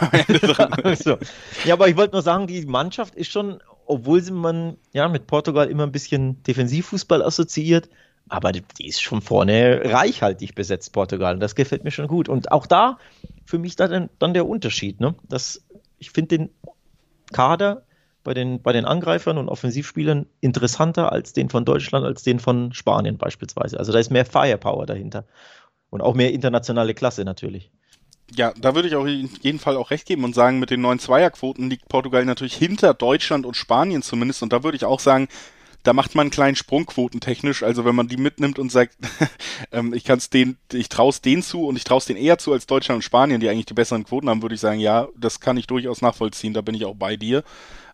also. 0.84 1.18
Ja, 1.66 1.76
aber 1.76 1.88
ich 1.88 1.96
wollte 1.96 2.14
nur 2.14 2.24
sagen, 2.24 2.48
die 2.48 2.66
Mannschaft 2.66 3.16
ist 3.16 3.32
schon, 3.32 3.62
obwohl 3.86 4.22
sie 4.22 4.32
man 4.32 4.78
ja 4.92 5.08
mit 5.08 5.28
Portugal 5.28 5.70
immer 5.70 5.84
ein 5.84 5.92
bisschen 5.92 6.42
Defensivfußball 6.44 7.22
assoziiert, 7.22 7.90
aber 8.32 8.54
die, 8.54 8.64
ist 8.88 9.02
schon 9.02 9.22
vorne 9.22 9.82
reichhaltig 9.84 10.56
besetzt, 10.56 10.94
Portugal. 10.94 11.34
Und 11.34 11.42
das 11.42 11.54
gefällt 11.54 11.84
mir 11.84 11.92
schon 11.92 12.08
gut. 12.08 12.30
Und 12.30 12.52
auch 12.52 12.66
da 12.66 12.98
für 13.44 13.60
mich 13.60 13.75
dann, 13.75 14.10
dann 14.20 14.34
der 14.34 14.48
Unterschied. 14.48 15.01
Ne? 15.01 15.16
Das, 15.27 15.62
ich 15.98 16.12
finde 16.12 16.38
den 16.38 16.50
Kader 17.34 17.84
bei 18.24 18.34
den, 18.34 18.62
bei 18.62 18.72
den 18.72 18.86
Angreifern 18.86 19.38
und 19.38 19.50
Offensivspielern 19.50 20.27
interessanter 20.40 21.12
als 21.12 21.34
den 21.34 21.50
von 21.50 21.66
Deutschland, 21.66 22.05
als 22.05 22.24
den 22.24 22.40
von 22.40 22.72
Spanien 22.72 23.18
beispielsweise. 23.18 23.77
Also 23.77 23.92
da 23.92 24.00
ist 24.00 24.12
mehr 24.12 24.25
Firepower 24.25 24.86
dahinter. 24.86 25.25
Und 25.90 26.00
auch 26.00 26.16
mehr 26.16 26.32
internationale 26.32 26.94
Klasse 26.94 27.25
natürlich. 27.25 27.70
Ja, 28.34 28.53
da 28.58 28.75
würde 28.75 28.88
ich 28.88 28.96
auch 28.96 29.05
in 29.05 29.29
jedem 29.42 29.60
Fall 29.60 29.75
auch 29.75 29.92
recht 29.92 30.08
geben 30.08 30.24
und 30.24 30.36
sagen, 30.36 30.58
mit 30.58 30.70
den 30.70 30.79
neuen 30.79 31.00
Zweierquoten 31.00 31.70
liegt 31.70 31.90
Portugal 31.90 32.24
natürlich 32.24 32.55
hinter 32.55 32.94
Deutschland 32.94 33.46
und 33.46 33.58
Spanien 33.58 34.01
zumindest. 34.01 34.42
Und 34.42 34.53
da 34.53 34.64
würde 34.64 34.77
ich 34.77 34.86
auch 34.86 35.01
sagen, 35.01 35.27
da 35.83 35.94
macht 35.94 36.15
man 36.15 36.25
einen 36.25 36.31
kleinen 36.31 36.55
Sprung 36.55 36.85
quotentechnisch. 36.85 37.63
Also 37.63 37.85
wenn 37.85 37.96
man 37.96 38.07
die 38.07 38.17
mitnimmt 38.17 38.59
und 38.59 38.72
sagt, 38.72 38.96
ähm, 39.72 39.94
ich 39.94 40.03
kann 40.03 40.17
es 40.17 40.29
den, 40.29 40.57
ich 40.72 40.89
traue 40.89 41.09
es 41.09 41.22
denen 41.22 41.44
zu 41.44 41.65
und 41.65 41.75
ich 41.75 41.83
traue 41.83 42.00
es 42.00 42.05
denen 42.05 42.20
eher 42.20 42.37
zu 42.37 42.53
als 42.53 42.67
Deutschland 42.67 42.98
und 42.98 43.03
Spanien, 43.03 43.41
die 43.41 43.50
eigentlich 43.50 43.65
die 43.65 43.74
besseren 43.74 44.03
Quoten 44.03 44.29
haben, 44.29 44.41
würde 44.41 44.55
ich 44.55 44.61
sagen, 44.61 44.79
ja, 44.79 45.07
das 45.17 45.39
kann 45.39 45.57
ich 45.57 45.67
durchaus 45.67 46.01
nachvollziehen. 46.01 46.53
Da 46.53 46.61
bin 46.61 46.75
ich 46.75 46.85
auch 46.85 46.96
bei 46.96 47.15
dir. 47.15 47.44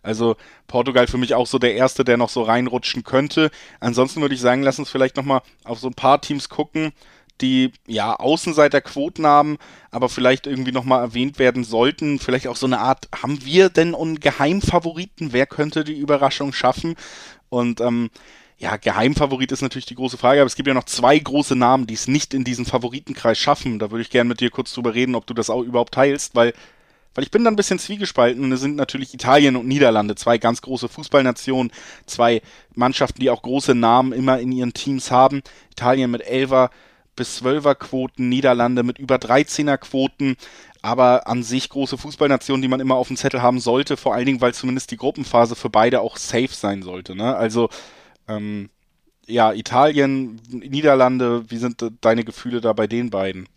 Also 0.04 0.36
Portugal 0.68 1.08
für 1.08 1.18
mich 1.18 1.34
auch 1.34 1.48
so 1.48 1.60
der 1.60 1.76
erste, 1.76 2.04
der 2.04 2.18
noch 2.18 2.30
so 2.30 2.44
reinrutschen 2.44 3.04
könnte. 3.04 3.52
Ansonsten 3.80 4.22
würde 4.22 4.36
ich 4.36 4.42
sagen, 4.42 4.64
lass 4.64 4.80
uns 4.80 4.90
vielleicht 4.90 5.18
nochmal 5.18 5.42
auf 5.64 5.80
so 5.80 5.88
ein 5.88 5.94
paar 5.94 6.22
Teams 6.22 6.50
gucken, 6.50 6.94
die 7.42 7.72
ja 7.88 8.16
Außenseiterquoten 8.16 9.26
haben, 9.26 9.58
aber 9.92 10.10
vielleicht 10.10 10.48
irgendwie 10.48 10.72
nochmal 10.72 11.02
erwähnt 11.02 11.40
werden 11.40 11.64
sollten. 11.64 12.20
Vielleicht 12.20 12.48
auch 12.48 12.56
so 12.56 12.66
eine 12.66 12.80
Art, 12.80 13.08
haben 13.22 13.44
wir 13.46 13.70
denn 13.70 13.96
einen 13.96 14.20
Geheimfavoriten? 14.20 15.34
Wer 15.34 15.46
könnte 15.46 15.84
die 15.84 15.98
Überraschung 15.98 16.54
schaffen? 16.54 16.96
Und 17.50 17.82
ähm, 17.82 18.10
ja, 18.58 18.78
Geheimfavorit 18.78 19.52
ist 19.52 19.62
natürlich 19.62 19.86
die 19.86 19.96
große 19.96 20.18
Frage, 20.18 20.42
aber 20.42 20.48
es 20.48 20.56
gibt 20.56 20.68
ja 20.68 20.74
noch 20.74 20.86
zwei 20.86 21.18
große 21.18 21.56
Namen, 21.56 21.86
die 21.86 21.94
es 21.94 22.08
nicht 22.08 22.34
in 22.34 22.44
diesen 22.44 22.66
Favoritenkreis 22.66 23.38
schaffen. 23.38 23.78
Da 23.78 23.92
würde 23.92 24.02
ich 24.02 24.10
gerne 24.10 24.28
mit 24.28 24.40
dir 24.40 24.50
kurz 24.50 24.74
drüber 24.74 24.96
reden, 24.96 25.16
ob 25.16 25.28
du 25.28 25.36
das 25.36 25.52
auch 25.52 25.62
überhaupt 25.62 25.94
teilst, 25.94 26.34
weil, 26.34 26.54
weil 27.14 27.24
ich 27.24 27.30
bin 27.30 27.44
da 27.44 27.52
ein 27.52 27.56
bisschen 27.56 27.78
zwiegespalten 27.78 28.44
und 28.44 28.52
es 28.52 28.62
sind 28.62 28.76
natürlich 28.76 29.14
Italien 29.14 29.56
und 29.56 29.68
Niederlande, 29.68 30.16
zwei 30.16 30.40
ganz 30.40 30.64
große 30.64 30.90
Fußballnationen, 30.90 31.72
zwei 32.08 32.42
Mannschaften, 32.74 33.22
die 33.22 33.30
auch 33.30 33.44
große 33.44 33.76
Namen 33.76 34.12
immer 34.12 34.40
in 34.40 34.52
ihren 34.52 34.74
Teams 34.74 35.12
haben. 35.12 35.44
Italien 35.72 36.10
mit 36.10 36.26
Elfer 36.26 36.72
bis 37.18 37.42
12er 37.42 37.76
Quoten, 37.76 38.30
Niederlande 38.30 38.84
mit 38.84 38.98
über 38.98 39.18
13er 39.18 39.78
Quoten 39.78 40.38
aber 40.82 41.28
an 41.28 41.44
sich 41.44 41.70
große 41.70 41.98
Fußballnationen, 41.98 42.62
die 42.62 42.68
man 42.68 42.80
immer 42.80 42.96
auf 42.96 43.08
dem 43.08 43.18
Zettel 43.18 43.42
haben 43.42 43.60
sollte, 43.60 43.98
vor 43.98 44.14
allen 44.14 44.26
Dingen, 44.26 44.42
weil 44.42 44.54
zumindest 44.54 44.92
die 44.92 44.98
Gruppenphase 44.98 45.56
für 45.56 45.70
beide 45.70 46.02
auch 46.02 46.16
safe 46.18 46.54
sein 46.54 46.82
sollte. 46.82 47.16
Ne? 47.16 47.36
Also 47.36 47.70
ähm, 48.28 48.70
ja, 49.28 49.52
Italien, 49.52 50.40
Niederlande, 50.50 51.50
wie 51.50 51.58
sind 51.58 51.86
deine 52.02 52.24
Gefühle 52.24 52.62
da 52.62 52.74
bei 52.74 52.88
den 52.88 53.10
beiden? 53.10 53.48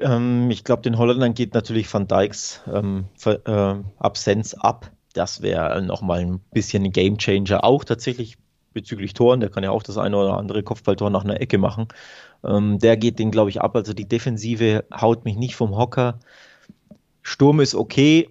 Ähm, 0.00 0.50
ich 0.50 0.64
glaube, 0.64 0.82
den 0.82 0.98
Holländern 0.98 1.34
geht 1.34 1.54
natürlich 1.54 1.92
Van 1.92 2.06
Dijks 2.06 2.60
ähm, 2.72 3.06
äh, 3.24 3.74
Absenz 3.98 4.54
ab. 4.54 4.90
Das 5.14 5.42
wäre 5.42 5.82
nochmal 5.82 6.20
ein 6.20 6.40
bisschen 6.52 6.84
ein 6.84 6.92
Gamechanger, 6.92 7.64
auch 7.64 7.84
tatsächlich 7.84 8.36
bezüglich 8.72 9.14
Toren. 9.14 9.40
Der 9.40 9.48
kann 9.48 9.64
ja 9.64 9.70
auch 9.70 9.82
das 9.82 9.96
eine 9.96 10.16
oder 10.16 10.36
andere 10.36 10.62
Kopfballtor 10.62 11.10
nach 11.10 11.24
einer 11.24 11.40
Ecke 11.40 11.58
machen. 11.58 11.88
Ähm, 12.44 12.78
der 12.78 12.96
geht 12.96 13.18
den, 13.18 13.30
glaube 13.30 13.50
ich, 13.50 13.60
ab. 13.60 13.76
Also 13.76 13.92
die 13.92 14.08
Defensive 14.08 14.84
haut 14.92 15.24
mich 15.24 15.36
nicht 15.36 15.56
vom 15.56 15.76
Hocker. 15.76 16.18
Sturm 17.22 17.60
ist 17.60 17.74
okay. 17.74 18.30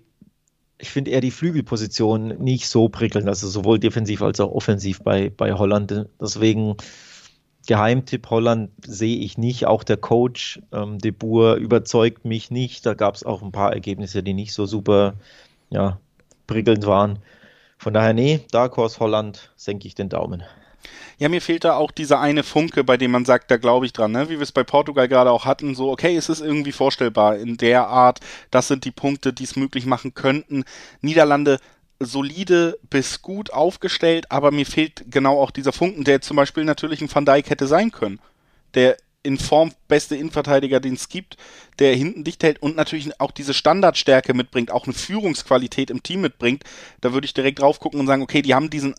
Ich 0.77 0.89
finde 0.89 1.11
eher 1.11 1.21
die 1.21 1.31
Flügelposition 1.31 2.29
nicht 2.39 2.67
so 2.67 2.89
prickelnd, 2.89 3.27
also 3.27 3.47
sowohl 3.47 3.79
defensiv 3.79 4.21
als 4.21 4.39
auch 4.39 4.51
offensiv 4.51 5.01
bei, 5.01 5.29
bei 5.29 5.53
Holland. 5.53 6.07
Deswegen 6.19 6.75
Geheimtipp 7.65 8.29
Holland 8.29 8.71
sehe 8.85 9.17
ich 9.17 9.37
nicht. 9.37 9.65
Auch 9.65 9.83
der 9.83 9.97
Coach 9.97 10.61
ähm, 10.71 10.99
De 10.99 11.11
Boer 11.11 11.55
überzeugt 11.55 12.25
mich 12.25 12.51
nicht. 12.51 12.85
Da 12.85 12.93
gab 12.93 13.15
es 13.15 13.23
auch 13.23 13.41
ein 13.41 13.51
paar 13.51 13.73
Ergebnisse, 13.73 14.21
die 14.21 14.33
nicht 14.33 14.53
so 14.53 14.65
super 14.65 15.15
ja, 15.69 15.99
prickelnd 16.47 16.85
waren. 16.85 17.19
Von 17.77 17.93
daher, 17.93 18.13
nee, 18.13 18.41
Dark 18.51 18.77
Horse 18.77 18.99
Holland 18.99 19.51
senke 19.55 19.87
ich 19.87 19.95
den 19.95 20.09
Daumen. 20.09 20.43
Ja, 21.17 21.29
mir 21.29 21.41
fehlt 21.41 21.63
da 21.63 21.75
auch 21.75 21.91
dieser 21.91 22.19
eine 22.19 22.43
Funke, 22.43 22.83
bei 22.83 22.97
dem 22.97 23.11
man 23.11 23.25
sagt, 23.25 23.49
da 23.49 23.57
glaube 23.57 23.85
ich 23.85 23.93
dran, 23.93 24.11
ne? 24.11 24.29
wie 24.29 24.35
wir 24.35 24.41
es 24.41 24.51
bei 24.51 24.63
Portugal 24.63 25.07
gerade 25.07 25.31
auch 25.31 25.45
hatten, 25.45 25.75
so, 25.75 25.91
okay, 25.91 26.15
es 26.15 26.29
ist 26.29 26.41
irgendwie 26.41 26.71
vorstellbar 26.71 27.37
in 27.37 27.57
der 27.57 27.87
Art, 27.87 28.19
das 28.51 28.67
sind 28.67 28.85
die 28.85 28.91
Punkte, 28.91 29.31
die 29.31 29.45
es 29.45 29.55
möglich 29.55 29.85
machen 29.85 30.13
könnten. 30.13 30.65
Niederlande 31.01 31.59
solide 31.99 32.77
bis 32.89 33.21
gut 33.21 33.53
aufgestellt, 33.53 34.31
aber 34.31 34.51
mir 34.51 34.65
fehlt 34.65 35.05
genau 35.09 35.41
auch 35.41 35.51
dieser 35.51 35.71
Funken, 35.71 36.03
der 36.03 36.21
zum 36.21 36.35
Beispiel 36.35 36.65
natürlich 36.65 37.01
ein 37.01 37.13
Van 37.13 37.25
Dijk 37.25 37.49
hätte 37.49 37.67
sein 37.67 37.91
können. 37.91 38.19
Der 38.73 38.97
in 39.25 39.39
Form 39.39 39.71
beste 39.87 40.15
Innenverteidiger, 40.15 40.79
den 40.79 40.93
es 40.93 41.09
gibt, 41.09 41.35
der 41.79 41.95
hinten 41.95 42.23
dicht 42.23 42.43
hält 42.43 42.61
und 42.61 42.75
natürlich 42.75 43.19
auch 43.19 43.31
diese 43.31 43.55
Standardstärke 43.55 44.33
mitbringt, 44.35 44.69
auch 44.69 44.85
eine 44.85 44.93
Führungsqualität 44.93 45.89
im 45.89 46.03
Team 46.03 46.21
mitbringt, 46.21 46.63
da 47.01 47.11
würde 47.11 47.25
ich 47.25 47.33
direkt 47.33 47.59
drauf 47.59 47.79
gucken 47.79 47.99
und 47.99 48.07
sagen, 48.07 48.21
okay, 48.21 48.43
die 48.43 48.53
haben 48.53 48.69
diesen 48.69 48.93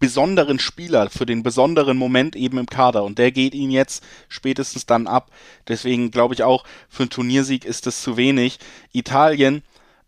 besonderen 0.00 0.58
Spieler 0.58 1.10
für 1.10 1.26
den 1.26 1.44
besonderen 1.44 1.96
Moment 1.96 2.34
eben 2.34 2.58
im 2.58 2.66
Kader 2.66 3.04
und 3.04 3.18
der 3.18 3.30
geht 3.30 3.54
ihnen 3.54 3.70
jetzt 3.70 4.02
spätestens 4.28 4.86
dann 4.86 5.06
ab. 5.06 5.30
Deswegen 5.68 6.10
glaube 6.10 6.34
ich 6.34 6.42
auch, 6.42 6.64
für 6.88 7.04
einen 7.04 7.10
Turniersieg 7.10 7.64
ist 7.64 7.86
das 7.86 8.02
zu 8.02 8.16
wenig. 8.16 8.58
Italien 8.92 9.62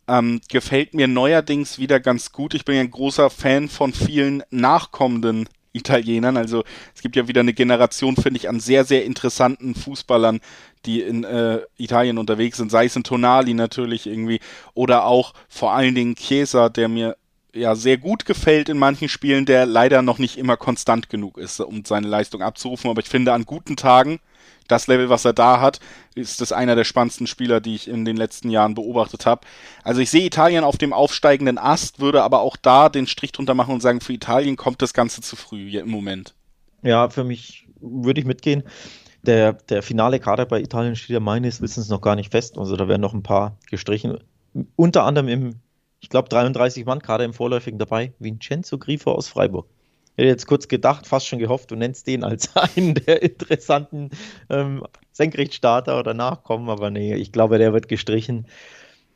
ähm, 0.09 0.41
gefällt 0.49 0.95
mir 0.95 1.07
neuerdings 1.07 1.79
wieder 1.79 2.01
ganz 2.01 2.33
gut. 2.33 2.55
Ich 2.55 2.65
bin 2.65 2.75
ja 2.75 2.81
ein 2.81 2.91
großer 2.91 3.31
Fan 3.31 3.69
von 3.69 3.93
vielen 3.93 4.43
nachkommenden 4.51 5.49
Italienern. 5.73 6.37
Also 6.37 6.65
es 6.95 7.03
gibt 7.03 7.17
ja 7.17 7.29
wieder 7.29 7.41
eine 7.41 7.55
Generation, 7.55 8.17
finde 8.17 8.39
ich, 8.39 8.49
an 8.49 8.61
sehr, 8.61 8.85
sehr 8.85 9.05
interessanten 9.05 9.75
Fußballern, 9.75 10.41
die 10.87 11.03
in 11.03 11.25
äh, 11.25 11.61
Italien 11.77 12.19
unterwegs 12.19 12.57
sind. 12.57 12.71
Sei 12.71 12.87
es 12.87 12.97
in 12.97 13.05
Tonali 13.05 13.55
natürlich 13.55 14.07
irgendwie 14.07 14.41
oder 14.75 15.05
auch 15.05 15.35
vor 15.49 15.73
allen 15.73 15.95
Dingen 15.95 16.17
Chiesa, 16.17 16.69
der 16.69 16.89
mir 16.89 17.17
ja 17.55 17.75
sehr 17.75 17.99
gut 17.99 18.25
gefällt 18.25 18.69
in 18.69 18.79
manchen 18.79 19.09
Spielen, 19.09 19.47
der 19.47 19.67
leider 19.67 20.03
noch 20.03 20.19
nicht 20.19 20.39
immer 20.39 20.57
konstant 20.57 21.09
genug 21.09 21.39
ist, 21.39 21.61
um 21.61 21.85
seine 21.85 22.09
Leistung 22.09 22.43
abzurufen. 22.43 22.91
Aber 22.91 23.01
ich 23.01 23.09
finde, 23.09 23.33
an 23.33 23.45
guten 23.45 23.77
Tagen 23.77 24.21
das 24.69 24.87
Level, 24.87 25.09
was 25.11 25.25
er 25.25 25.33
da 25.33 25.61
hat, 25.61 25.81
ist 26.15 26.41
das 26.41 26.53
einer 26.53 26.75
der 26.75 26.85
spannendsten 26.85 27.27
Spieler, 27.27 27.61
die 27.61 27.75
ich 27.75 27.89
in 27.89 28.05
den 28.05 28.17
letzten 28.17 28.49
Jahren 28.49 28.75
beobachtet 28.75 29.27
habe. 29.27 29.43
Also 29.83 30.01
ich 30.01 30.11
sehe 30.11 30.25
Italien 30.25 30.65
auf 30.65 30.79
dem 30.79 30.93
aufsteigenden 30.93 31.59
Ast, 31.59 32.01
würde 32.01 32.23
aber 32.23 32.41
auch 32.41 32.57
da 32.57 32.89
den 32.89 33.07
Strich 33.07 33.33
drunter 33.33 33.55
machen 33.55 33.75
und 33.75 33.81
sagen, 33.81 34.01
für 34.01 34.13
Italien 34.13 34.57
kommt 34.57 34.81
das 34.81 34.95
Ganze 34.95 35.21
zu 35.21 35.37
früh 35.37 35.69
hier 35.69 35.83
im 35.83 35.91
Moment. 35.91 36.35
Ja, 36.83 37.11
für 37.11 37.25
mich 37.25 37.69
würde 37.81 38.21
ich 38.21 38.27
mitgehen. 38.27 38.63
Der, 39.23 39.53
der 39.53 39.83
finale 39.83 40.19
Kader 40.19 40.47
bei 40.47 40.61
Italien 40.61 40.97
steht 40.97 41.11
ja 41.15 41.21
meines 41.21 41.61
Wissens 41.61 41.89
noch 41.89 42.01
gar 42.01 42.17
nicht 42.17 42.33
fest. 42.33 42.59
Also 42.59 42.77
da 42.77 42.89
werden 42.89 43.01
noch 43.01 43.15
ein 43.15 43.23
paar 43.23 43.57
gestrichen. 43.71 44.19
Unter 44.75 45.05
anderem 45.05 45.29
im, 45.29 45.55
ich 46.03 46.09
glaube, 46.09 46.29
33 46.29 46.85
Mann 46.85 47.01
Kader 47.01 47.25
im 47.25 47.33
Vorläufigen 47.33 47.79
dabei. 47.79 48.13
Vincenzo 48.19 48.77
Grifo 48.77 49.13
aus 49.13 49.29
Freiburg. 49.29 49.67
Ich 50.15 50.19
hätte 50.19 50.29
jetzt 50.29 50.47
kurz 50.47 50.69
gedacht, 50.69 51.07
fast 51.07 51.27
schon 51.27 51.39
gehofft, 51.39 51.71
du 51.71 51.77
nennst 51.77 52.07
den 52.07 52.23
als 52.23 52.55
einen 52.77 52.95
der 52.95 53.23
interessanten 53.23 54.11
ähm, 54.51 54.85
Senkrechtstarter 55.13 55.99
oder 55.99 56.13
Nachkommen, 56.13 56.69
aber 56.69 56.91
nee, 56.91 57.15
ich 57.15 57.33
glaube, 57.33 57.57
der 57.57 57.73
wird 57.73 57.89
gestrichen. 57.89 58.47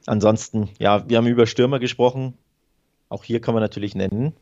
Ansonsten, 0.07 0.70
ja, 0.79 1.07
wir 1.09 1.18
haben 1.18 1.27
über 1.27 1.46
Stürmer 1.46 1.81
gesprochen. 1.81 2.38
Auch 3.09 3.25
hier 3.25 3.40
kann 3.40 3.55
man 3.55 3.62
natürlich 3.62 3.94
nennen 3.94 4.33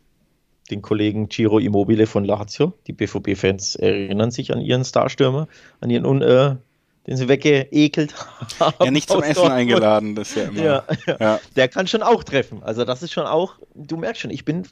den 0.71 0.83
Kollegen 0.83 1.29
Giro 1.29 1.59
Immobile 1.59 2.07
von 2.07 2.25
Lazio. 2.25 2.73
Die 2.87 2.93
BVB-Fans 2.93 3.77
erinnern 3.77 4.31
sich 4.31 4.53
an 4.53 4.61
ihren 4.61 4.85
Starstürmer, 4.85 5.49
an 5.81 5.91
ihren 5.91 6.23
äh, 6.23 6.57
den 7.07 7.17
sie 7.17 7.29
weggeekelt 7.29 8.15
haben. 8.61 8.85
Ja, 8.85 8.91
nicht 8.91 9.09
zum 9.09 9.23
Essen 9.23 9.35
Dortmund. 9.35 9.55
eingeladen, 9.55 10.15
das 10.15 10.31
ist 10.31 10.37
ja 10.37 10.43
immer. 10.45 10.63
Ja, 10.63 10.85
ja. 11.07 11.17
ja, 11.21 11.41
Der 11.57 11.69
kann 11.69 11.87
schon 11.87 12.03
auch 12.03 12.25
treffen. 12.25 12.63
Also 12.63 12.85
das 12.85 13.03
ist 13.03 13.13
schon 13.13 13.27
auch, 13.27 13.57
du 13.75 13.97
merkst 13.97 14.23
schon, 14.23 14.31
ich 14.31 14.45
bin 14.45 14.67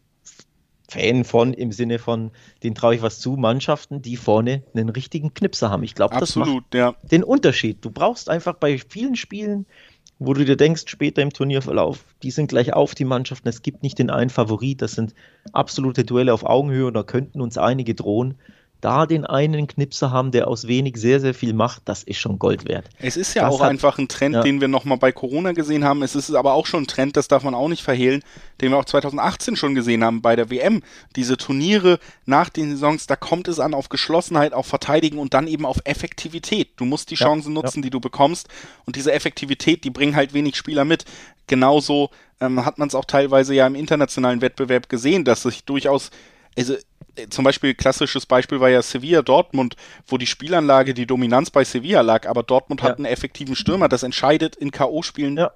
Fan 0.88 1.24
von 1.24 1.54
im 1.54 1.72
Sinne 1.72 1.98
von, 1.98 2.30
den 2.62 2.74
traue 2.74 2.94
ich 2.94 3.02
was 3.02 3.18
zu, 3.18 3.36
Mannschaften, 3.36 4.02
die 4.02 4.16
vorne 4.16 4.62
einen 4.74 4.90
richtigen 4.90 5.32
Knipser 5.32 5.70
haben. 5.70 5.82
Ich 5.82 5.94
glaube, 5.94 6.16
das 6.18 6.36
macht 6.36 6.74
ja. 6.74 6.94
den 7.02 7.24
Unterschied. 7.24 7.78
Du 7.82 7.90
brauchst 7.90 8.28
einfach 8.28 8.54
bei 8.54 8.76
vielen 8.76 9.16
Spielen, 9.16 9.64
wo 10.18 10.34
du 10.34 10.44
dir 10.44 10.56
denkst, 10.56 10.84
später 10.86 11.22
im 11.22 11.32
Turnierverlauf, 11.32 12.04
die 12.22 12.30
sind 12.30 12.48
gleich 12.48 12.74
auf, 12.74 12.94
die 12.94 13.04
Mannschaften. 13.04 13.48
Es 13.48 13.62
gibt 13.62 13.82
nicht 13.82 13.98
den 13.98 14.10
einen 14.10 14.30
Favorit, 14.30 14.82
das 14.82 14.92
sind 14.92 15.14
absolute 15.52 16.04
Duelle 16.04 16.34
auf 16.34 16.44
Augenhöhe 16.44 16.86
und 16.86 16.94
da 16.94 17.02
könnten 17.02 17.40
uns 17.40 17.56
einige 17.56 17.94
drohen 17.94 18.34
da 18.82 19.06
den 19.06 19.24
einen 19.24 19.68
Knipser 19.68 20.10
haben, 20.10 20.32
der 20.32 20.48
aus 20.48 20.66
wenig 20.66 20.96
sehr, 20.96 21.20
sehr 21.20 21.34
viel 21.34 21.54
macht, 21.54 21.82
das 21.84 22.02
ist 22.02 22.18
schon 22.18 22.40
Gold 22.40 22.68
wert. 22.68 22.90
Es 22.98 23.16
ist 23.16 23.32
ja 23.34 23.44
das 23.44 23.54
auch 23.54 23.60
hat, 23.60 23.70
einfach 23.70 23.96
ein 23.96 24.08
Trend, 24.08 24.34
ja. 24.34 24.42
den 24.42 24.60
wir 24.60 24.66
nochmal 24.66 24.98
bei 24.98 25.12
Corona 25.12 25.52
gesehen 25.52 25.84
haben. 25.84 26.02
Es 26.02 26.16
ist 26.16 26.34
aber 26.34 26.54
auch 26.54 26.66
schon 26.66 26.82
ein 26.82 26.86
Trend, 26.88 27.16
das 27.16 27.28
darf 27.28 27.44
man 27.44 27.54
auch 27.54 27.68
nicht 27.68 27.84
verhehlen, 27.84 28.22
den 28.60 28.72
wir 28.72 28.78
auch 28.78 28.84
2018 28.84 29.54
schon 29.54 29.76
gesehen 29.76 30.02
haben 30.02 30.20
bei 30.20 30.34
der 30.34 30.50
WM. 30.50 30.82
Diese 31.14 31.36
Turniere 31.36 32.00
nach 32.26 32.48
den 32.48 32.72
Saisons, 32.72 33.06
da 33.06 33.14
kommt 33.14 33.46
es 33.46 33.60
an 33.60 33.72
auf 33.72 33.88
Geschlossenheit, 33.88 34.52
auf 34.52 34.66
Verteidigen 34.66 35.18
und 35.18 35.32
dann 35.32 35.46
eben 35.46 35.64
auf 35.64 35.78
Effektivität. 35.84 36.70
Du 36.76 36.84
musst 36.84 37.12
die 37.12 37.14
Chancen 37.14 37.54
ja, 37.54 37.62
nutzen, 37.62 37.78
ja. 37.78 37.82
die 37.84 37.90
du 37.90 38.00
bekommst 38.00 38.48
und 38.84 38.96
diese 38.96 39.12
Effektivität, 39.12 39.84
die 39.84 39.90
bringen 39.90 40.16
halt 40.16 40.34
wenig 40.34 40.56
Spieler 40.56 40.84
mit. 40.84 41.04
Genauso 41.46 42.10
ähm, 42.40 42.64
hat 42.64 42.78
man 42.78 42.88
es 42.88 42.96
auch 42.96 43.04
teilweise 43.04 43.54
ja 43.54 43.64
im 43.64 43.76
internationalen 43.76 44.40
Wettbewerb 44.40 44.88
gesehen, 44.88 45.24
dass 45.24 45.42
sich 45.42 45.64
durchaus 45.64 46.10
also 46.56 46.74
zum 47.30 47.44
Beispiel 47.44 47.74
klassisches 47.74 48.26
Beispiel 48.26 48.60
war 48.60 48.70
ja 48.70 48.82
Sevilla 48.82 49.22
Dortmund, 49.22 49.76
wo 50.06 50.18
die 50.18 50.26
Spielanlage 50.26 50.94
die 50.94 51.06
Dominanz 51.06 51.50
bei 51.50 51.64
Sevilla 51.64 52.00
lag, 52.00 52.28
aber 52.28 52.42
Dortmund 52.42 52.80
ja. 52.80 52.88
hat 52.88 52.96
einen 52.96 53.06
effektiven 53.06 53.56
Stürmer, 53.56 53.88
das 53.88 54.02
entscheidet 54.02 54.56
in 54.56 54.70
K.O.-Spielen, 54.70 55.38
ja. 55.38 55.52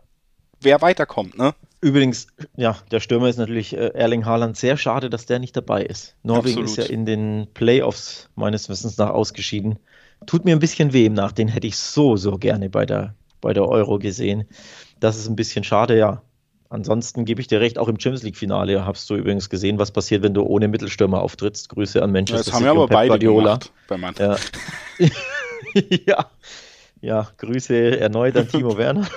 wer 0.61 0.83
weiterkommt, 0.83 1.38
ne? 1.38 1.55
Übrigens, 1.81 2.27
ja, 2.57 2.79
der 2.90 3.01
Stürmer 3.01 3.29
ist 3.29 3.37
natürlich 3.37 3.75
äh, 3.75 3.88
Erling 3.88 4.25
Haaland. 4.25 4.57
Sehr 4.57 4.77
schade, 4.77 5.11
dass 5.11 5.27
der 5.27 5.38
nicht 5.38 5.57
dabei 5.57 5.85
ist. 5.85 6.16
Norwegen 6.23 6.62
Absolut. 6.62 6.79
ist 6.79 6.88
ja 6.88 6.92
in 6.92 7.05
den 7.05 7.47
Playoffs 7.53 8.29
meines 8.35 8.69
Wissens 8.69 8.97
nach 8.97 9.11
ausgeschieden. 9.11 9.79
Tut 10.27 10.45
mir 10.45 10.57
ein 10.57 10.59
bisschen 10.59 10.92
weh 10.92 11.05
im 11.05 11.12
Nach, 11.12 11.33
den 11.33 11.49
hätte 11.49 11.66
ich 11.66 11.77
so, 11.77 12.16
so 12.16 12.38
gerne 12.38 12.71
bei 12.71 12.87
der, 12.87 13.14
bei 13.40 13.53
der 13.53 13.69
Euro 13.69 13.99
gesehen. 13.99 14.47
Das 15.01 15.19
ist 15.19 15.29
ein 15.29 15.37
bisschen 15.37 15.62
schade, 15.62 15.99
ja. 15.99 16.23
Ansonsten 16.69 17.25
gebe 17.25 17.41
ich 17.41 17.47
dir 17.47 17.61
recht, 17.61 17.79
auch 17.79 17.89
im 17.89 18.01
Champions 18.01 18.23
League-Finale 18.25 18.85
hast 18.85 19.09
du 19.09 19.15
übrigens 19.15 19.49
gesehen, 19.49 19.79
was 19.79 19.93
passiert, 19.93 20.23
wenn 20.23 20.35
du 20.35 20.43
ohne 20.43 20.69
Mittelstürmer 20.69 21.23
auftrittst. 21.23 21.69
Grüße 21.69 22.03
an 22.03 22.13
Manchester 22.13 22.45
City. 22.45 22.51
Das 22.51 22.55
haben 22.57 22.65
wir 22.65 22.71
aber 22.71 22.87
beide 22.89 23.09
Guardiola. 23.11 23.61
gemacht 23.89 24.19
bei 24.19 24.25
Ja. 24.25 24.37
ja. 26.07 26.31
ja, 27.01 27.29
Grüße 27.39 28.01
erneut 28.01 28.37
an 28.37 28.49
Timo 28.49 28.77
Werner. 28.79 29.09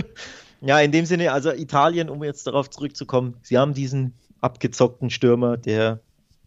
ja, 0.62 0.80
in 0.80 0.92
dem 0.92 1.04
Sinne, 1.04 1.32
also 1.32 1.52
Italien, 1.52 2.08
um 2.08 2.24
jetzt 2.24 2.46
darauf 2.46 2.70
zurückzukommen, 2.70 3.36
sie 3.42 3.58
haben 3.58 3.74
diesen 3.74 4.14
abgezockten 4.40 5.10
Stürmer, 5.10 5.56
der 5.56 6.00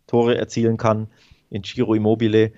Tore 0.08 0.38
erzielen 0.38 0.78
kann, 0.78 1.08
in 1.50 1.62
Giro 1.62 1.94
Immobile. 1.94 2.54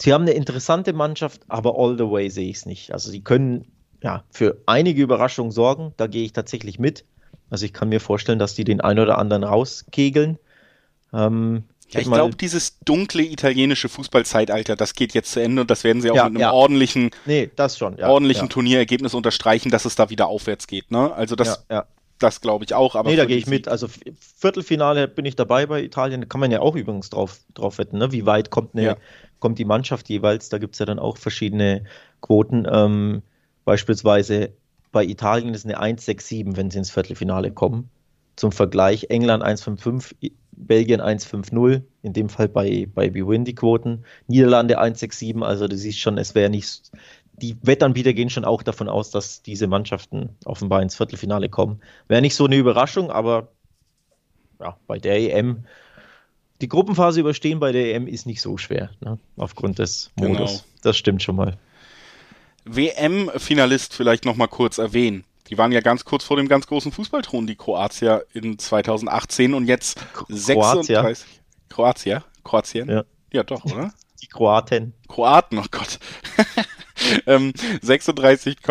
Sie 0.00 0.12
haben 0.12 0.22
eine 0.22 0.32
interessante 0.32 0.92
Mannschaft, 0.92 1.42
aber 1.48 1.78
all 1.78 1.96
the 1.96 2.08
way 2.10 2.28
sehe 2.28 2.50
ich 2.50 2.58
es 2.58 2.66
nicht. 2.66 2.92
Also 2.92 3.10
sie 3.10 3.22
können 3.22 3.66
ja, 4.02 4.24
für 4.30 4.58
einige 4.66 5.02
Überraschungen 5.02 5.52
sorgen. 5.52 5.92
Da 5.96 6.06
gehe 6.06 6.24
ich 6.24 6.32
tatsächlich 6.32 6.78
mit. 6.78 7.04
Also 7.50 7.64
ich 7.64 7.72
kann 7.72 7.88
mir 7.88 8.00
vorstellen, 8.00 8.38
dass 8.38 8.54
die 8.54 8.64
den 8.64 8.80
einen 8.80 9.00
oder 9.00 9.18
anderen 9.18 9.44
rauskegeln. 9.44 10.38
Ähm, 11.12 11.64
ja, 11.90 12.00
ich 12.00 12.10
glaube, 12.10 12.36
dieses 12.36 12.78
dunkle 12.80 13.22
italienische 13.22 13.88
Fußballzeitalter, 13.88 14.76
das 14.76 14.94
geht 14.94 15.14
jetzt 15.14 15.32
zu 15.32 15.40
Ende 15.40 15.62
und 15.62 15.70
das 15.70 15.84
werden 15.84 16.02
sie 16.02 16.10
auch 16.10 16.16
ja, 16.16 16.24
mit 16.24 16.32
einem 16.32 16.40
ja. 16.40 16.52
ordentlichen, 16.52 17.10
nee, 17.24 17.50
das 17.56 17.78
schon, 17.78 17.98
ordentlichen 18.02 18.50
Turnierergebnis 18.50 19.14
unterstreichen, 19.14 19.70
dass 19.70 19.86
es 19.86 19.94
da 19.94 20.10
wieder 20.10 20.26
aufwärts 20.26 20.66
geht. 20.66 20.90
Ne? 20.90 21.10
Also 21.14 21.34
das, 21.34 21.64
das 22.18 22.40
glaube 22.42 22.64
ich 22.64 22.74
auch. 22.74 22.94
Aber 22.94 23.08
nee, 23.08 23.16
da 23.16 23.24
gehe 23.24 23.38
ich 23.38 23.46
mit. 23.46 23.68
Also 23.68 23.88
Viertelfinale 24.36 25.08
bin 25.08 25.24
ich 25.24 25.34
dabei 25.34 25.64
bei 25.64 25.82
Italien. 25.82 26.20
Da 26.20 26.26
kann 26.26 26.40
man 26.40 26.50
ja 26.50 26.60
auch 26.60 26.76
übrigens 26.76 27.08
drauf, 27.08 27.38
drauf 27.54 27.78
wetten, 27.78 27.96
ne? 27.96 28.12
wie 28.12 28.26
weit 28.26 28.50
kommt, 28.50 28.74
eine, 28.74 28.98
kommt 29.38 29.58
die 29.58 29.64
Mannschaft 29.64 30.10
jeweils. 30.10 30.50
Da 30.50 30.58
gibt 30.58 30.74
es 30.74 30.80
ja 30.80 30.86
dann 30.86 30.98
auch 30.98 31.16
verschiedene 31.16 31.84
Quoten. 32.20 32.66
Ähm, 32.70 33.22
Beispielsweise 33.68 34.54
bei 34.92 35.04
Italien 35.04 35.52
ist 35.52 35.66
eine 35.66 35.78
1-6-7, 35.78 36.56
wenn 36.56 36.70
sie 36.70 36.78
ins 36.78 36.90
Viertelfinale 36.90 37.50
kommen. 37.50 37.90
Zum 38.34 38.50
Vergleich 38.50 39.08
England 39.10 39.44
1-5-5, 39.44 40.14
Belgien 40.52 41.02
1-5-0, 41.02 41.82
in 42.00 42.12
dem 42.14 42.30
Fall 42.30 42.48
bei, 42.48 42.88
bei 42.94 43.10
BWin 43.10 43.44
die 43.44 43.54
Quoten. 43.54 44.06
Niederlande 44.26 44.80
1-6-7, 44.80 45.42
also 45.42 45.68
du 45.68 45.76
siehst 45.76 45.98
schon, 45.98 46.16
es 46.16 46.34
wäre 46.34 46.48
nicht. 46.48 46.90
Die 47.34 47.58
Wettanbieter 47.60 48.14
gehen 48.14 48.30
schon 48.30 48.46
auch 48.46 48.62
davon 48.62 48.88
aus, 48.88 49.10
dass 49.10 49.42
diese 49.42 49.66
Mannschaften 49.66 50.30
offenbar 50.46 50.80
ins 50.80 50.96
Viertelfinale 50.96 51.50
kommen. 51.50 51.82
Wäre 52.06 52.22
nicht 52.22 52.36
so 52.36 52.46
eine 52.46 52.56
Überraschung, 52.56 53.10
aber 53.10 53.48
ja, 54.60 54.78
bei 54.86 54.98
der 54.98 55.36
EM 55.36 55.66
die 56.62 56.68
Gruppenphase 56.68 57.20
überstehen 57.20 57.60
bei 57.60 57.72
der 57.72 57.94
EM 57.94 58.06
ist 58.06 58.26
nicht 58.26 58.40
so 58.40 58.56
schwer, 58.56 58.90
ne? 59.00 59.18
aufgrund 59.36 59.78
des 59.78 60.10
Modus. 60.16 60.38
Genau. 60.38 60.60
Das 60.82 60.96
stimmt 60.96 61.22
schon 61.22 61.36
mal. 61.36 61.58
WM-Finalist 62.74 63.94
vielleicht 63.94 64.24
nochmal 64.24 64.48
kurz 64.48 64.78
erwähnen. 64.78 65.24
Die 65.48 65.56
waren 65.56 65.72
ja 65.72 65.80
ganz 65.80 66.04
kurz 66.04 66.24
vor 66.24 66.36
dem 66.36 66.48
ganz 66.48 66.66
großen 66.66 66.92
Fußballthron, 66.92 67.46
die 67.46 67.56
Kroatier 67.56 68.24
in 68.34 68.58
2018 68.58 69.54
und 69.54 69.66
jetzt 69.66 69.98
Kroatia. 70.12 71.02
36. 71.02 71.26
Kroatia? 71.68 72.24
Kroatien? 72.44 72.88
Ja. 72.90 73.04
ja, 73.32 73.42
doch, 73.42 73.64
oder? 73.64 73.92
Die 74.20 74.26
Kroaten. 74.26 74.94
Kroaten, 75.08 75.58
oh 75.58 75.64
Gott. 75.70 75.98
ähm, 77.26 77.52
36, 77.80 78.62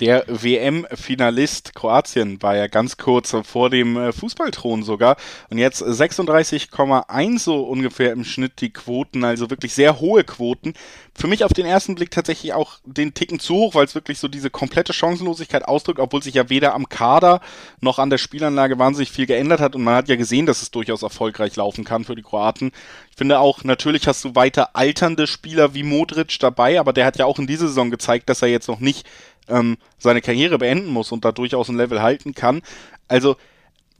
Der 0.00 0.24
WM-Finalist 0.26 1.76
Kroatien 1.76 2.42
war 2.42 2.56
ja 2.56 2.66
ganz 2.66 2.96
kurz 2.96 3.36
vor 3.44 3.70
dem 3.70 3.96
äh, 3.96 4.12
Fußballthron 4.12 4.82
sogar. 4.82 5.16
Und 5.50 5.58
jetzt 5.58 5.84
36,1 5.84 7.38
so 7.38 7.62
ungefähr 7.62 8.10
im 8.10 8.24
Schnitt 8.24 8.60
die 8.60 8.72
Quoten, 8.72 9.22
also 9.22 9.50
wirklich 9.50 9.72
sehr 9.72 10.00
hohe 10.00 10.24
Quoten. 10.24 10.74
Für 11.14 11.28
mich 11.28 11.44
auf 11.44 11.52
den 11.52 11.64
ersten 11.64 11.94
Blick 11.94 12.10
tatsächlich 12.10 12.54
auch 12.54 12.80
den 12.84 13.14
Ticken 13.14 13.38
zu 13.38 13.54
hoch, 13.54 13.76
weil 13.76 13.84
es 13.84 13.94
wirklich 13.94 14.18
so 14.18 14.26
diese 14.26 14.50
komplette 14.50 14.92
Chancenlosigkeit 14.92 15.64
ausdrückt, 15.64 16.00
obwohl 16.00 16.24
sich 16.24 16.34
ja 16.34 16.50
weder 16.50 16.74
am 16.74 16.88
Kader 16.88 17.40
noch 17.80 18.00
an 18.00 18.10
der 18.10 18.18
Spielanlage 18.18 18.80
wahnsinnig 18.80 19.12
viel 19.12 19.26
geändert 19.26 19.60
hat. 19.60 19.76
Und 19.76 19.84
man 19.84 19.94
hat 19.94 20.08
ja 20.08 20.16
gesehen, 20.16 20.46
dass 20.46 20.60
es 20.60 20.72
durchaus 20.72 21.04
erfolgreich 21.04 21.54
laufen 21.54 21.84
kann 21.84 22.04
für 22.04 22.16
die 22.16 22.22
Kroaten. 22.22 22.72
Ich 23.12 23.16
finde 23.16 23.38
auch, 23.38 23.62
natürlich 23.62 24.08
hast 24.08 24.24
du 24.24 24.34
weiter 24.34 24.74
alternde 24.74 25.28
Spieler 25.28 25.72
wie 25.72 25.84
Modric 25.84 26.36
dabei, 26.40 26.80
aber 26.80 26.92
der 26.92 27.06
hat 27.06 27.16
ja 27.16 27.26
auch 27.26 27.38
in 27.38 27.46
dieser 27.46 27.68
Saison 27.68 27.92
gezeigt, 27.92 28.28
dass 28.28 28.42
er 28.42 28.48
jetzt 28.48 28.66
noch 28.66 28.80
nicht 28.80 29.06
ähm, 29.48 29.76
seine 29.98 30.20
Karriere 30.20 30.58
beenden 30.58 30.88
muss 30.88 31.12
und 31.12 31.24
da 31.24 31.32
durchaus 31.32 31.68
ein 31.68 31.76
Level 31.76 32.02
halten 32.02 32.34
kann. 32.34 32.62
Also 33.08 33.36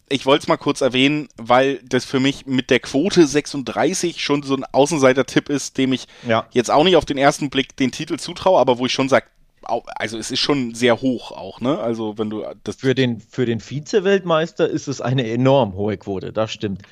ich 0.08 0.26
wollte 0.26 0.42
es 0.42 0.48
mal 0.48 0.56
kurz 0.56 0.80
erwähnen, 0.80 1.28
weil 1.36 1.80
das 1.84 2.04
für 2.04 2.20
mich 2.20 2.46
mit 2.46 2.70
der 2.70 2.80
Quote 2.80 3.26
36 3.26 4.22
schon 4.22 4.42
so 4.42 4.54
ein 4.54 4.64
Außenseiter-Tipp 4.64 5.48
ist, 5.48 5.78
dem 5.78 5.92
ich 5.92 6.06
ja. 6.28 6.46
jetzt 6.52 6.70
auch 6.70 6.84
nicht 6.84 6.96
auf 6.96 7.06
den 7.06 7.18
ersten 7.18 7.50
Blick 7.50 7.76
den 7.76 7.90
Titel 7.90 8.18
zutraue, 8.18 8.60
aber 8.60 8.78
wo 8.78 8.86
ich 8.86 8.92
schon 8.92 9.08
sage, 9.08 9.26
also 9.62 10.18
es 10.18 10.30
ist 10.30 10.40
schon 10.40 10.74
sehr 10.74 11.00
hoch 11.00 11.32
auch, 11.32 11.60
ne? 11.60 11.78
Also 11.78 12.18
wenn 12.18 12.28
du 12.28 12.44
das 12.64 12.76
für 12.76 12.94
den 12.94 13.20
für 13.20 13.46
den 13.46 13.60
Vize-Weltmeister 13.60 14.68
ist 14.68 14.88
es 14.88 15.00
eine 15.00 15.26
enorm 15.26 15.74
hohe 15.74 15.96
Quote, 15.96 16.34
das 16.34 16.52
stimmt. 16.52 16.82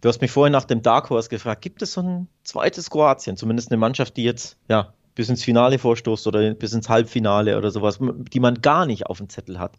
Du 0.00 0.08
hast 0.08 0.22
mich 0.22 0.30
vorhin 0.30 0.52
nach 0.52 0.64
dem 0.64 0.80
Dark 0.80 1.10
Horse 1.10 1.28
gefragt, 1.28 1.60
gibt 1.60 1.82
es 1.82 1.92
so 1.92 2.00
ein 2.02 2.28
zweites 2.42 2.88
Kroatien, 2.88 3.36
zumindest 3.36 3.70
eine 3.70 3.76
Mannschaft, 3.76 4.16
die 4.16 4.24
jetzt 4.24 4.56
ja 4.68 4.94
bis 5.16 5.28
ins 5.30 5.42
Finale 5.44 5.78
vorstoßt 5.80 6.26
oder 6.28 6.54
bis 6.54 6.72
ins 6.74 6.88
Halbfinale 6.88 7.58
oder 7.58 7.72
sowas, 7.72 7.98
die 8.00 8.40
man 8.40 8.62
gar 8.62 8.86
nicht 8.86 9.06
auf 9.06 9.18
dem 9.18 9.28
Zettel 9.30 9.58
hat? 9.58 9.78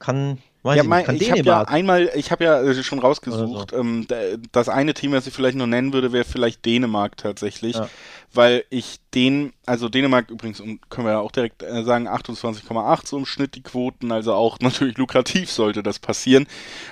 Kann 0.00 0.38
Weiß 0.62 0.76
ja, 0.76 0.82
mein, 0.82 1.06
ich, 1.14 1.22
ich 1.22 1.30
habe 1.30 1.40
ja 1.40 1.62
einmal, 1.62 2.10
ich 2.14 2.30
habe 2.30 2.44
ja 2.44 2.60
äh, 2.60 2.82
schon 2.82 2.98
rausgesucht, 2.98 3.70
so. 3.70 3.76
ähm, 3.78 4.06
das 4.52 4.68
eine 4.68 4.92
Team, 4.92 5.12
was 5.12 5.26
ich 5.26 5.32
vielleicht 5.32 5.56
noch 5.56 5.66
nennen 5.66 5.94
würde, 5.94 6.12
wäre 6.12 6.26
vielleicht 6.26 6.66
Dänemark 6.66 7.16
tatsächlich, 7.16 7.76
ja. 7.76 7.88
weil 8.34 8.64
ich 8.68 9.00
den, 9.14 9.54
also 9.64 9.88
Dänemark 9.88 10.30
übrigens, 10.30 10.58
können 10.58 11.06
wir 11.06 11.12
ja 11.12 11.20
auch 11.20 11.32
direkt 11.32 11.62
äh, 11.62 11.82
sagen, 11.82 12.08
28,8 12.08 13.06
so 13.06 13.16
im 13.16 13.24
Schnitt 13.24 13.54
die 13.54 13.62
Quoten, 13.62 14.12
also 14.12 14.34
auch 14.34 14.58
natürlich 14.60 14.98
lukrativ 14.98 15.50
sollte 15.50 15.82
das 15.82 15.98
passieren, 15.98 16.46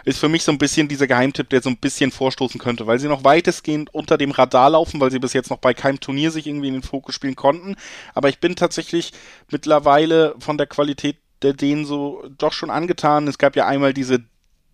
ist 0.07 0.19
für 0.19 0.31
mich 0.31 0.45
so 0.45 0.53
ein 0.53 0.59
bisschen 0.59 0.89
dieser 0.89 1.07
Geheimtipp, 1.07 1.51
der 1.51 1.61
so 1.61 1.69
ein 1.69 1.77
bisschen 1.77 2.11
vorstoßen 2.11 2.59
könnte, 2.59 2.87
weil 2.87 2.99
sie 2.99 3.09
noch 3.09 3.23
weitestgehend 3.23 3.93
unter 3.93 4.17
dem 4.17 4.31
Radar 4.31 4.71
laufen, 4.71 4.99
weil 4.99 5.11
sie 5.11 5.19
bis 5.19 5.35
jetzt 5.35 5.51
noch 5.51 5.59
bei 5.59 5.75
keinem 5.75 6.01
Turnier 6.01 6.31
sich 6.31 6.47
irgendwie 6.47 6.69
in 6.69 6.75
den 6.75 6.83
Fokus 6.83 7.15
spielen 7.15 7.37
konnten, 7.37 7.77
aber 8.15 8.31
ich 8.31 8.39
bin 8.39 8.57
tatsächlich 8.57 9.13
mittlerweile 9.51 10.35
von 10.39 10.57
der 10.57 10.67
Qualität 10.67 11.19
der 11.43 11.53
denen 11.53 11.85
so 11.85 12.25
doch 12.39 12.53
schon 12.53 12.71
angetan. 12.71 13.29
Es 13.29 13.39
gab 13.39 13.57
ja 13.57 13.67
einmal 13.67 13.93
diese 13.93 14.21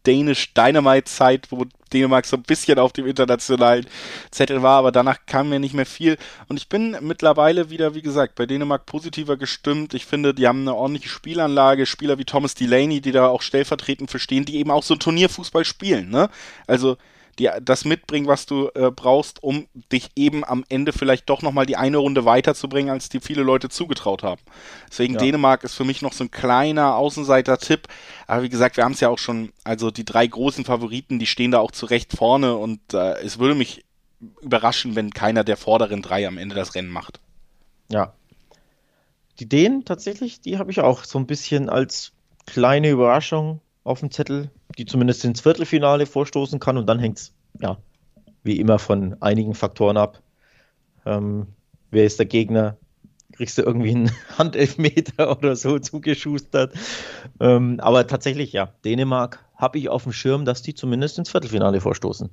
Danish 0.05 0.53
Dynamite-Zeit, 0.55 1.51
wo 1.51 1.65
Dänemark 1.93 2.27
so 2.27 2.37
ein 2.37 2.43
bisschen 2.43 2.79
auf 2.79 2.93
dem 2.93 3.07
internationalen 3.07 3.87
Zettel 4.31 4.63
war, 4.63 4.79
aber 4.79 4.93
danach 4.93 5.19
kam 5.27 5.49
mir 5.49 5.59
nicht 5.59 5.75
mehr 5.75 5.87
viel. 5.87 6.19
Und 6.49 6.59
ich 6.59 6.69
bin 6.69 6.97
mittlerweile 7.01 7.71
wieder, 7.71 7.95
wie 7.95 8.03
gesagt, 8.03 8.35
bei 8.35 8.47
Dänemark 8.47 8.85
positiver 8.85 9.37
gestimmt. 9.37 9.95
Ich 9.95 10.05
finde, 10.05 10.35
die 10.35 10.47
haben 10.47 10.61
eine 10.61 10.75
ordentliche 10.75 11.09
Spielanlage, 11.09 11.87
Spieler 11.87 12.19
wie 12.19 12.25
Thomas 12.25 12.55
Delaney, 12.55 13.01
die 13.01 13.13
da 13.13 13.29
auch 13.29 13.43
stellvertretend 13.43 14.11
verstehen, 14.11 14.45
die 14.45 14.57
eben 14.57 14.71
auch 14.71 14.83
so 14.83 14.95
ein 14.95 15.01
Turnierfußball 15.01 15.65
spielen. 15.65 16.11
Ne? 16.11 16.29
Also 16.67 16.97
die, 17.37 17.51
das 17.63 17.85
mitbringen, 17.85 18.27
was 18.27 18.47
du 18.47 18.71
äh, 18.75 18.91
brauchst, 18.91 19.43
um 19.43 19.67
dich 19.93 20.11
eben 20.17 20.45
am 20.45 20.65
Ende 20.69 20.93
vielleicht 20.93 21.29
doch 21.29 21.43
nochmal 21.43 21.67
die 21.67 21.77
eine 21.77 21.99
Runde 21.99 22.25
weiterzubringen, 22.25 22.91
als 22.91 23.09
die 23.09 23.21
viele 23.21 23.43
Leute 23.43 23.69
zugetraut 23.69 24.23
haben. 24.23 24.41
Deswegen 24.91 25.15
ja. 25.15 25.21
Dänemark 25.21 25.65
ist 25.65 25.75
für 25.75 25.85
mich 25.85 26.03
noch 26.03 26.13
so 26.13 26.25
ein 26.25 26.31
kleiner 26.31 26.97
Außenseiter-Tipp. 26.97 27.89
Aber 28.27 28.43
wie 28.43 28.49
gesagt, 28.49 28.77
wir 28.77 28.85
haben 28.85 28.93
es 28.93 29.01
ja 29.01 29.09
auch 29.09 29.19
schon, 29.19 29.53
also 29.65 29.91
die 29.91 30.05
drei 30.05 30.27
großen 30.27 30.65
Favoriten, 30.65 31.19
die 31.19 31.27
stehen 31.27 31.51
da 31.51 31.61
auch 31.61 31.73
zurecht 31.73 32.17
vorne 32.17 32.57
und 32.57 32.81
äh, 32.95 33.21
es 33.23 33.39
würde 33.39 33.55
mich 33.55 33.85
überraschen, 34.41 34.97
wenn 34.97 35.11
keiner 35.11 35.45
der 35.45 35.57
vorderen 35.57 36.03
drei 36.03 36.27
am 36.27 36.39
Ende 36.39 36.55
das 36.55 36.75
Rennen 36.75 36.91
macht. 36.91 37.21
Ja. 37.91 38.15
Die 39.39 39.49
Dänen 39.49 39.85
tatsächlich, 39.85 40.41
die 40.41 40.59
habe 40.59 40.71
ich 40.71 40.81
auch 40.81 41.05
so 41.05 41.19
ein 41.19 41.27
bisschen 41.27 41.69
als 41.69 42.13
kleine 42.47 42.91
Überraschung 42.91 43.61
auf 43.83 44.01
dem 44.01 44.11
Zettel, 44.11 44.51
die 44.79 44.87
zumindest 44.87 45.25
ins 45.25 45.41
Viertelfinale 45.41 46.07
vorstoßen 46.07 46.61
kann. 46.61 46.77
Und 46.77 46.87
dann 46.87 46.99
hängt 46.99 47.19
es, 47.19 47.33
ja, 47.61 47.79
wie 48.43 48.59
immer 48.59 48.79
von 48.79 49.21
einigen 49.21 49.55
Faktoren 49.55 49.97
ab. 49.97 50.21
Ähm, 51.07 51.47
wer 51.91 52.05
ist 52.05 52.19
der 52.19 52.27
Gegner? 52.27 52.77
Kriegst 53.33 53.59
du 53.59 53.63
irgendwie 53.63 53.91
einen 53.91 54.11
Handelfmeter 54.39 55.37
oder 55.37 55.57
so 55.57 55.79
zugeschustert? 55.79 56.75
Ähm, 57.41 57.81
aber 57.81 58.07
tatsächlich, 58.07 58.53
ja, 58.53 58.73
Dänemark 58.85 59.45
habe 59.57 59.79
ich 59.79 59.89
auf 59.89 60.05
dem 60.05 60.13
Schirm, 60.13 60.45
dass 60.45 60.63
die 60.63 60.75
zumindest 60.75 61.19
ins 61.19 61.31
Viertelfinale 61.31 61.81
vorstoßen. 61.81 62.31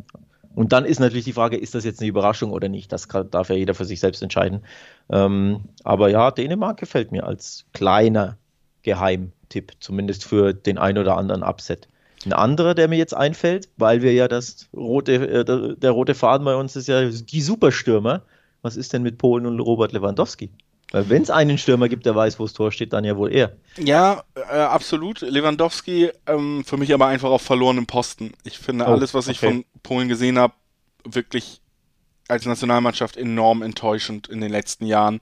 Und 0.54 0.74
dann 0.74 0.86
ist 0.86 1.00
natürlich 1.00 1.26
die 1.26 1.34
Frage, 1.34 1.58
ist 1.58 1.76
das 1.76 1.86
jetzt 1.86 2.02
eine 2.02 2.10
Überraschung 2.10 2.52
oder 2.52 2.68
nicht? 2.68 2.92
Das 2.92 3.08
kann, 3.08 3.30
darf 3.32 3.50
ja 3.50 3.56
jeder 3.56 3.74
für 3.74 3.86
sich 3.86 4.00
selbst 4.00 4.22
entscheiden. 4.22 4.64
Ähm, 5.10 5.62
aber 5.84 6.10
ja, 6.10 6.30
Dänemark 6.32 6.78
gefällt 6.78 7.12
mir 7.12 7.26
als 7.26 7.66
kleiner 7.74 8.38
Geheimtipp, 8.84 9.74
zumindest 9.80 10.26
für 10.26 10.54
den 10.54 10.78
ein 10.78 10.98
oder 10.98 11.16
anderen 11.18 11.44
Upset. 11.44 11.88
Ein 12.26 12.34
anderer, 12.34 12.76
der 12.76 12.88
mir 12.88 12.98
jetzt 12.98 13.16
einfällt, 13.16 13.70
weil 13.78 14.02
wir 14.02 14.14
ja 14.14 14.28
das 14.28 14.68
rote, 14.76 15.14
äh, 15.14 15.46
der, 15.46 15.76
der, 15.76 15.92
rote 15.92 16.16
Faden 16.16 16.46
bei 16.46 16.56
uns 16.56 16.76
ist 16.76 16.88
ja 16.88 17.10
die 17.10 17.42
Superstürmer. 17.42 18.24
Was 18.62 18.78
ist 18.78 18.94
denn 18.94 19.02
mit 19.02 19.18
Polen 19.18 19.46
und 19.46 19.60
Robert 19.60 19.92
Lewandowski? 19.92 20.50
Weil 20.92 21.10
wenn 21.10 21.24
es 21.24 21.30
einen 21.30 21.58
Stürmer 21.58 21.90
gibt, 21.90 22.06
der 22.06 22.16
weiß, 22.16 22.38
wo 22.38 22.44
das 22.44 22.54
Tor 22.54 22.72
steht, 22.72 22.94
dann 22.94 23.06
ja 23.06 23.16
wohl 23.16 23.32
er. 23.32 23.54
Ja, 23.78 24.24
äh, 24.36 24.58
absolut. 24.58 25.22
Lewandowski 25.22 26.12
ähm, 26.28 26.64
für 26.66 26.78
mich 26.78 26.94
aber 26.94 27.08
einfach 27.08 27.30
auf 27.30 27.42
verlorenem 27.42 27.88
Posten. 27.88 28.34
Ich 28.44 28.60
finde 28.60 28.86
oh, 28.86 28.90
alles, 28.90 29.14
was 29.14 29.28
ich 29.28 29.40
von 29.40 29.64
Polen 29.84 30.10
gesehen 30.10 30.38
habe, 30.38 30.54
wirklich 31.06 31.62
als 32.28 32.46
Nationalmannschaft 32.46 33.18
enorm 33.18 33.62
enttäuschend 33.62 34.28
in 34.28 34.42
den 34.42 34.52
letzten 34.52 34.86
Jahren 34.86 35.22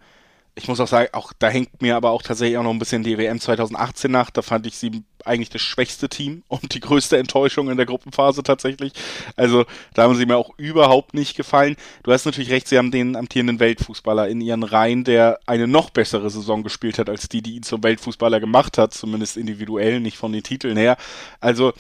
ich 0.60 0.68
muss 0.68 0.80
auch 0.82 0.88
sagen, 0.88 1.10
auch 1.14 1.32
da 1.40 1.48
hängt 1.48 1.82
mir 1.82 1.96
aber 1.96 2.12
auch 2.12 2.22
tatsächlich 2.22 2.58
auch 2.58 2.64
noch 2.64 2.72
ein 2.72 2.80
bisschen 2.80 3.02
die 3.04 3.18
WM 3.18 3.40
2018 3.40 4.12
nach. 4.12 4.30
Da 4.30 4.42
fand 4.42 4.68
ich 4.68 4.78
sie 4.78 5.04
eigentlich 5.24 5.50
das 5.50 5.62
schwächste 5.62 6.10
Team 6.10 6.44
und 6.50 6.74
die 6.74 6.82
größte 6.82 7.18
Enttäuschung 7.18 7.70
in 7.70 7.78
der 7.78 7.86
Gruppenphase 7.86 8.44
tatsächlich. 8.44 8.92
Also 9.38 9.66
da 9.94 10.04
haben 10.04 10.16
sie 10.16 10.26
mir 10.26 10.36
auch 10.36 10.52
überhaupt 10.58 11.14
nicht 11.14 11.38
gefallen. 11.38 11.78
Du 12.04 12.12
hast 12.12 12.26
natürlich 12.26 12.52
recht, 12.52 12.68
sie 12.68 12.78
haben 12.78 12.92
den 12.92 13.16
amtierenden 13.16 13.60
Weltfußballer 13.60 14.28
in 14.28 14.42
ihren 14.42 14.64
Reihen, 14.64 15.06
der 15.06 15.40
eine 15.46 15.66
noch 15.66 15.92
bessere 15.92 16.30
Saison 16.30 16.64
gespielt 16.64 17.00
hat 17.00 17.10
als 17.10 17.30
die, 17.30 17.42
die 17.42 17.56
ihn 17.56 17.64
zum 17.64 17.82
Weltfußballer 17.82 18.42
gemacht 18.42 18.78
hat, 18.78 18.94
zumindest 18.94 19.38
individuell, 19.38 20.02
nicht 20.02 20.18
von 20.18 20.34
den 20.34 20.44
Titeln 20.44 20.76
her. 20.76 20.98
Also 21.40 21.72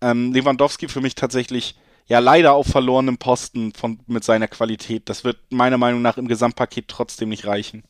ähm, 0.00 0.32
Lewandowski 0.32 0.88
für 0.88 1.02
mich 1.02 1.14
tatsächlich 1.14 1.74
ja 2.06 2.20
leider 2.20 2.54
auf 2.54 2.68
verlorenem 2.68 3.18
Posten 3.18 3.74
von, 3.74 4.00
mit 4.06 4.24
seiner 4.24 4.48
Qualität. 4.48 5.10
Das 5.10 5.24
wird 5.24 5.36
meiner 5.50 5.78
Meinung 5.78 6.00
nach 6.00 6.16
im 6.16 6.28
Gesamtpaket 6.28 6.88
trotzdem 6.88 7.28
nicht 7.28 7.46
reichen. 7.46 7.82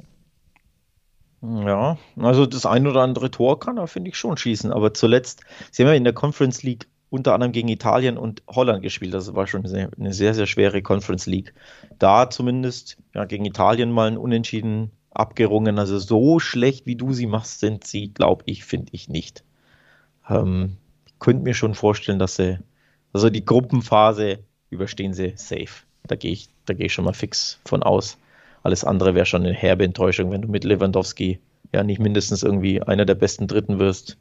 Ja, 1.47 1.99
also 2.17 2.47
das 2.47 2.65
ein 2.65 2.87
oder 2.87 3.03
andere 3.03 3.31
Tor 3.31 3.61
kann 3.61 3.77
er, 3.77 3.87
finde 3.87 4.11
ich, 4.11 4.17
schon 4.17 4.37
schießen. 4.37 4.73
Aber 4.73 4.95
zuletzt, 4.95 5.43
sie 5.71 5.83
haben 5.83 5.91
ja 5.91 5.95
in 5.95 6.05
der 6.05 6.15
Conference 6.15 6.63
League 6.63 6.89
unter 7.11 7.35
anderem 7.35 7.53
gegen 7.53 7.69
Italien 7.69 8.17
und 8.17 8.43
Holland 8.49 8.83
gespielt. 8.83 9.13
Das 9.13 9.35
war 9.35 9.47
schon 9.47 9.67
eine 9.67 10.13
sehr, 10.13 10.35
sehr 10.35 10.47
schwere 10.47 10.81
Conference 10.81 11.27
League. 11.27 11.53
Da 11.99 12.31
zumindest 12.31 12.97
ja, 13.15 13.25
gegen 13.27 13.45
Italien 13.45 13.93
mal 13.93 14.09
ein 14.09 14.17
Unentschieden 14.17 14.91
abgerungen. 15.11 15.79
Also 15.79 15.99
so 15.99 16.39
schlecht, 16.39 16.87
wie 16.87 16.97
du 16.97 17.13
sie 17.13 17.27
machst, 17.27 17.61
sind 17.61 17.85
sie, 17.85 18.13
glaube 18.13 18.43
ich, 18.47 18.65
finde 18.65 18.89
ich 18.93 19.09
nicht. 19.09 19.45
Ähm, 20.29 20.79
könnte 21.19 21.45
mir 21.45 21.55
schon 21.55 21.75
vorstellen, 21.75 22.19
dass 22.19 22.37
sie, 22.37 22.59
also 23.13 23.29
die 23.29 23.45
Gruppenphase 23.45 24.39
überstehen 24.71 25.13
sie 25.13 25.35
safe. 25.37 25.85
Da 26.07 26.17
gehe 26.17 26.33
ich, 26.33 26.49
da 26.65 26.75
gehe 26.75 26.87
ich 26.87 26.95
schon 26.95 27.05
mal 27.05 27.13
fix 27.13 27.61
von 27.65 27.83
aus. 27.83 28.19
Alles 28.65 28.83
andere 28.83 29.15
wäre 29.15 29.27
schon 29.27 29.43
eine 29.45 29.53
herbe 29.53 29.85
Enttäuschung, 29.85 30.31
wenn 30.31 30.43
du 30.43 30.49
mit 30.49 30.65
Lewandowski 30.65 31.39
ja 31.73 31.85
nicht 31.85 32.01
mindestens 32.01 32.43
irgendwie 32.43 32.83
einer 32.83 33.05
der 33.05 33.15
besten 33.15 33.47
Dritten 33.47 33.79
wirst. 33.79 34.17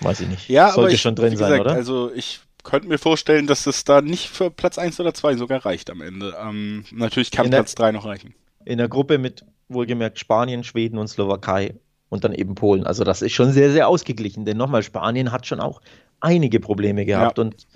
Weiß 0.00 0.20
ich 0.20 0.28
nicht. 0.28 0.48
Ja, 0.48 0.72
Sollte 0.72 0.80
aber 0.80 0.90
ich, 0.90 1.00
schon 1.00 1.14
drin 1.14 1.30
gesagt, 1.30 1.50
sein, 1.50 1.60
oder? 1.60 1.72
Also 1.72 2.10
ich 2.12 2.40
könnte 2.64 2.88
mir 2.88 2.98
vorstellen, 2.98 3.46
dass 3.46 3.66
es 3.66 3.84
da 3.84 4.00
nicht 4.00 4.28
für 4.28 4.50
Platz 4.50 4.76
1 4.76 4.98
oder 4.98 5.14
2 5.14 5.36
sogar 5.36 5.64
reicht 5.64 5.88
am 5.90 6.00
Ende. 6.00 6.34
Ähm, 6.42 6.84
natürlich 6.90 7.30
kann 7.30 7.50
der, 7.50 7.58
Platz 7.58 7.76
3 7.76 7.92
noch 7.92 8.06
reichen. 8.06 8.34
In 8.64 8.78
der 8.78 8.88
Gruppe 8.88 9.18
mit 9.18 9.44
wohlgemerkt 9.68 10.18
Spanien, 10.18 10.64
Schweden 10.64 10.98
und 10.98 11.08
Slowakei 11.08 11.74
und 12.08 12.24
dann 12.24 12.32
eben 12.32 12.56
Polen. 12.56 12.84
Also 12.84 13.04
das 13.04 13.22
ist 13.22 13.32
schon 13.32 13.52
sehr, 13.52 13.70
sehr 13.70 13.86
ausgeglichen. 13.86 14.44
Denn 14.44 14.56
nochmal, 14.56 14.82
Spanien 14.82 15.30
hat 15.30 15.46
schon 15.46 15.60
auch 15.60 15.80
einige 16.20 16.58
Probleme 16.58 17.04
gehabt 17.04 17.38
ja. 17.38 17.44
und 17.44 17.68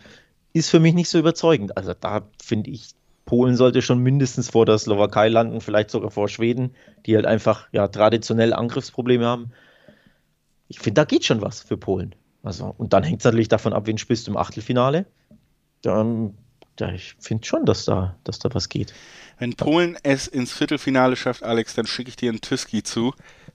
ist 0.53 0.71
für 0.71 0.81
mich 0.81 0.95
nicht 0.95 1.09
so 1.09 1.19
überzeugend. 1.19 1.77
Also 1.77 1.95
da 1.95 2.23
finde 2.43 2.71
ich, 2.71 2.89
Polen 3.29 3.57
sollte 3.57 3.83
schon 3.83 3.99
mindestens 3.99 4.49
vor 4.49 4.65
der 4.65 4.79
Slowakei 4.79 5.29
landen, 5.29 5.61
vielleicht 5.61 5.91
sogar 5.91 6.11
vor 6.11 6.31
Schweden, 6.31 6.75
die 7.05 7.15
halt 7.15 7.27
einfach 7.27 7.69
ja 7.73 7.87
traditionell 7.87 8.55
Angriffsprobleme 8.55 9.27
haben. 9.27 9.53
Ich 10.69 10.79
finde, 10.79 11.03
da 11.03 11.05
geht 11.05 11.27
schon 11.27 11.43
was 11.43 11.61
für 11.61 11.77
Polen. 11.77 12.15
Also, 12.43 12.75
und 12.79 12.95
dann 12.95 13.03
hängt 13.03 13.21
es 13.21 13.27
natürlich 13.27 13.49
davon 13.49 13.75
ab, 13.75 13.87
wen 13.87 13.99
spielst 13.99 14.27
du 14.27 14.31
im 14.31 14.39
Achtelfinale. 14.39 15.05
Dann, 15.83 16.39
ja, 16.81 16.91
ich 16.91 17.17
finde 17.21 17.47
schon, 17.47 17.67
dass 17.67 17.85
da, 17.85 18.17
dass 18.25 18.39
da 18.39 18.49
was 18.55 18.71
geht. 18.71 18.95
Wenn 19.39 19.53
Polen 19.53 19.99
es 20.03 20.27
ins 20.27 20.55
Viertelfinale 20.55 21.15
schafft, 21.15 21.43
Alex, 21.43 21.75
dann 21.75 21.87
schicke 21.87 22.09
ich 22.09 22.17
dir 22.17 22.31
einen 22.31 22.41
Tüski 22.41 22.83
zu. 22.83 23.13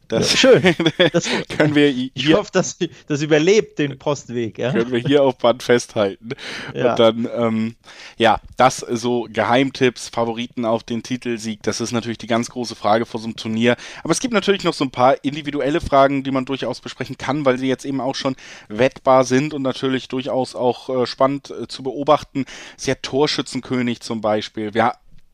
Das 0.08 0.32
ja, 0.32 0.38
schön. 0.38 0.76
Das 1.12 1.28
können 1.50 1.76
wir 1.76 1.90
hier, 1.90 2.12
ich 2.14 2.34
hoffe, 2.34 2.52
dass 2.52 2.78
das 3.08 3.22
überlebt 3.22 3.80
den 3.80 3.98
Postweg. 3.98 4.58
Ja? 4.58 4.72
Können 4.72 4.92
wir 4.92 5.00
hier 5.00 5.24
auf 5.24 5.38
Band 5.38 5.64
festhalten. 5.64 6.30
Ja. 6.74 6.92
Und 6.92 7.00
dann, 7.00 7.30
ähm, 7.36 7.76
ja, 8.18 8.40
das 8.58 8.78
so 8.78 9.28
Geheimtipps, 9.32 10.10
Favoriten 10.10 10.66
auf 10.66 10.84
den 10.84 11.04
Titelsieg, 11.04 11.64
das 11.64 11.82
ist 11.82 11.92
natürlich 11.92 12.18
die 12.18 12.28
ganz 12.28 12.50
große 12.50 12.76
Frage 12.76 13.06
vor 13.06 13.20
so 13.20 13.28
einem 13.28 13.36
Turnier. 13.36 13.76
Aber 14.04 14.12
es 14.12 14.20
gibt 14.20 14.34
natürlich 14.34 14.64
noch 14.64 14.74
so 14.74 14.86
ein 14.86 14.92
paar 14.92 15.24
individuelle 15.24 15.82
Fragen, 15.82 16.24
die 16.24 16.32
man 16.32 16.46
durchaus 16.46 16.82
besprechen 16.82 17.18
kann, 17.18 17.46
weil 17.46 17.58
sie 17.58 17.68
jetzt 17.68 17.86
eben 17.86 18.02
auch 18.02 18.16
schon 18.16 18.36
wettbar 18.68 19.24
sind 19.24 19.54
und 19.54 19.62
natürlich 19.62 20.08
durchaus 20.08 20.56
auch 20.56 20.90
äh, 20.90 21.06
spannend 21.06 21.52
äh, 21.52 21.68
zu 21.68 21.84
beobachten. 21.84 22.46
Ist 22.78 22.88
ja 22.88 22.96
Torschützenkönig 22.96 24.02
zum 24.02 24.22
Beispiel. 24.22 24.74
Wir 24.74 24.94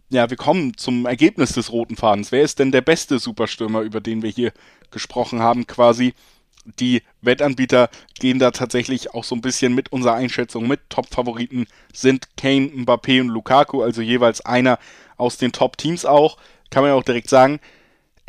ja, 0.09 0.29
wir 0.29 0.37
kommen 0.37 0.75
zum 0.77 1.05
Ergebnis 1.05 1.53
des 1.53 1.71
roten 1.71 1.95
Fadens. 1.95 2.31
Wer 2.31 2.43
ist 2.43 2.59
denn 2.59 2.71
der 2.71 2.81
beste 2.81 3.19
Superstürmer, 3.19 3.81
über 3.81 4.01
den 4.01 4.21
wir 4.21 4.29
hier 4.29 4.51
gesprochen 4.91 5.39
haben, 5.39 5.67
quasi? 5.67 6.13
die 6.77 7.01
Wettanbieter 7.21 7.89
gehen 8.19 8.39
da 8.39 8.51
tatsächlich 8.51 9.13
auch 9.13 9.23
so 9.23 9.35
ein 9.35 9.41
bisschen 9.41 9.73
mit 9.73 9.91
unserer 9.91 10.15
Einschätzung 10.15 10.67
mit. 10.67 10.81
Top-Favoriten 10.89 11.67
sind 11.93 12.27
Kane, 12.37 12.67
Mbappé 12.67 13.21
und 13.21 13.29
Lukaku, 13.29 13.81
also 13.81 14.01
jeweils 14.01 14.41
einer 14.41 14.79
aus 15.17 15.37
den 15.37 15.51
Top-Teams 15.51 16.05
auch. 16.05 16.37
Kann 16.69 16.83
man 16.83 16.91
ja 16.91 16.95
auch 16.95 17.03
direkt 17.03 17.29
sagen, 17.29 17.59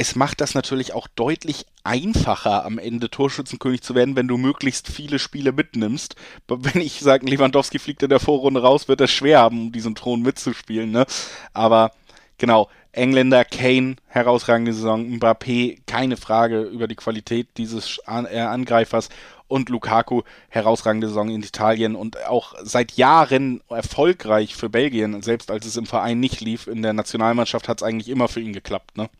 es 0.00 0.16
macht 0.16 0.40
das 0.40 0.54
natürlich 0.54 0.94
auch 0.94 1.08
deutlich 1.08 1.66
einfacher, 1.84 2.64
am 2.64 2.78
Ende 2.78 3.10
Torschützenkönig 3.10 3.82
zu 3.82 3.94
werden, 3.94 4.16
wenn 4.16 4.28
du 4.28 4.38
möglichst 4.38 4.88
viele 4.88 5.18
Spiele 5.18 5.52
mitnimmst. 5.52 6.16
Wenn 6.48 6.80
ich 6.80 7.00
sage, 7.00 7.26
Lewandowski 7.26 7.78
fliegt 7.78 8.02
in 8.02 8.08
der 8.08 8.18
Vorrunde 8.18 8.62
raus, 8.62 8.88
wird 8.88 9.02
er 9.02 9.08
schwer 9.08 9.40
haben, 9.40 9.60
um 9.60 9.72
diesen 9.72 9.94
Thron 9.94 10.22
mitzuspielen. 10.22 10.90
Ne? 10.90 11.04
Aber 11.52 11.92
genau, 12.38 12.70
Engländer, 12.92 13.44
Kane, 13.44 13.96
herausragende 14.06 14.72
Saison, 14.72 15.04
Mbappé, 15.04 15.80
keine 15.86 16.16
Frage 16.16 16.62
über 16.62 16.88
die 16.88 16.96
Qualität 16.96 17.48
dieses 17.58 17.98
äh, 18.06 18.40
Angreifers 18.40 19.10
und 19.48 19.68
Lukaku, 19.68 20.22
herausragende 20.48 21.08
Saison 21.08 21.28
in 21.28 21.42
Italien 21.42 21.94
und 21.94 22.24
auch 22.24 22.54
seit 22.62 22.92
Jahren 22.92 23.60
erfolgreich 23.68 24.56
für 24.56 24.70
Belgien, 24.70 25.20
selbst 25.20 25.50
als 25.50 25.66
es 25.66 25.76
im 25.76 25.84
Verein 25.84 26.20
nicht 26.20 26.40
lief. 26.40 26.68
In 26.68 26.80
der 26.80 26.94
Nationalmannschaft 26.94 27.68
hat 27.68 27.82
es 27.82 27.86
eigentlich 27.86 28.08
immer 28.08 28.28
für 28.28 28.40
ihn 28.40 28.54
geklappt, 28.54 28.96
ne? 28.96 29.10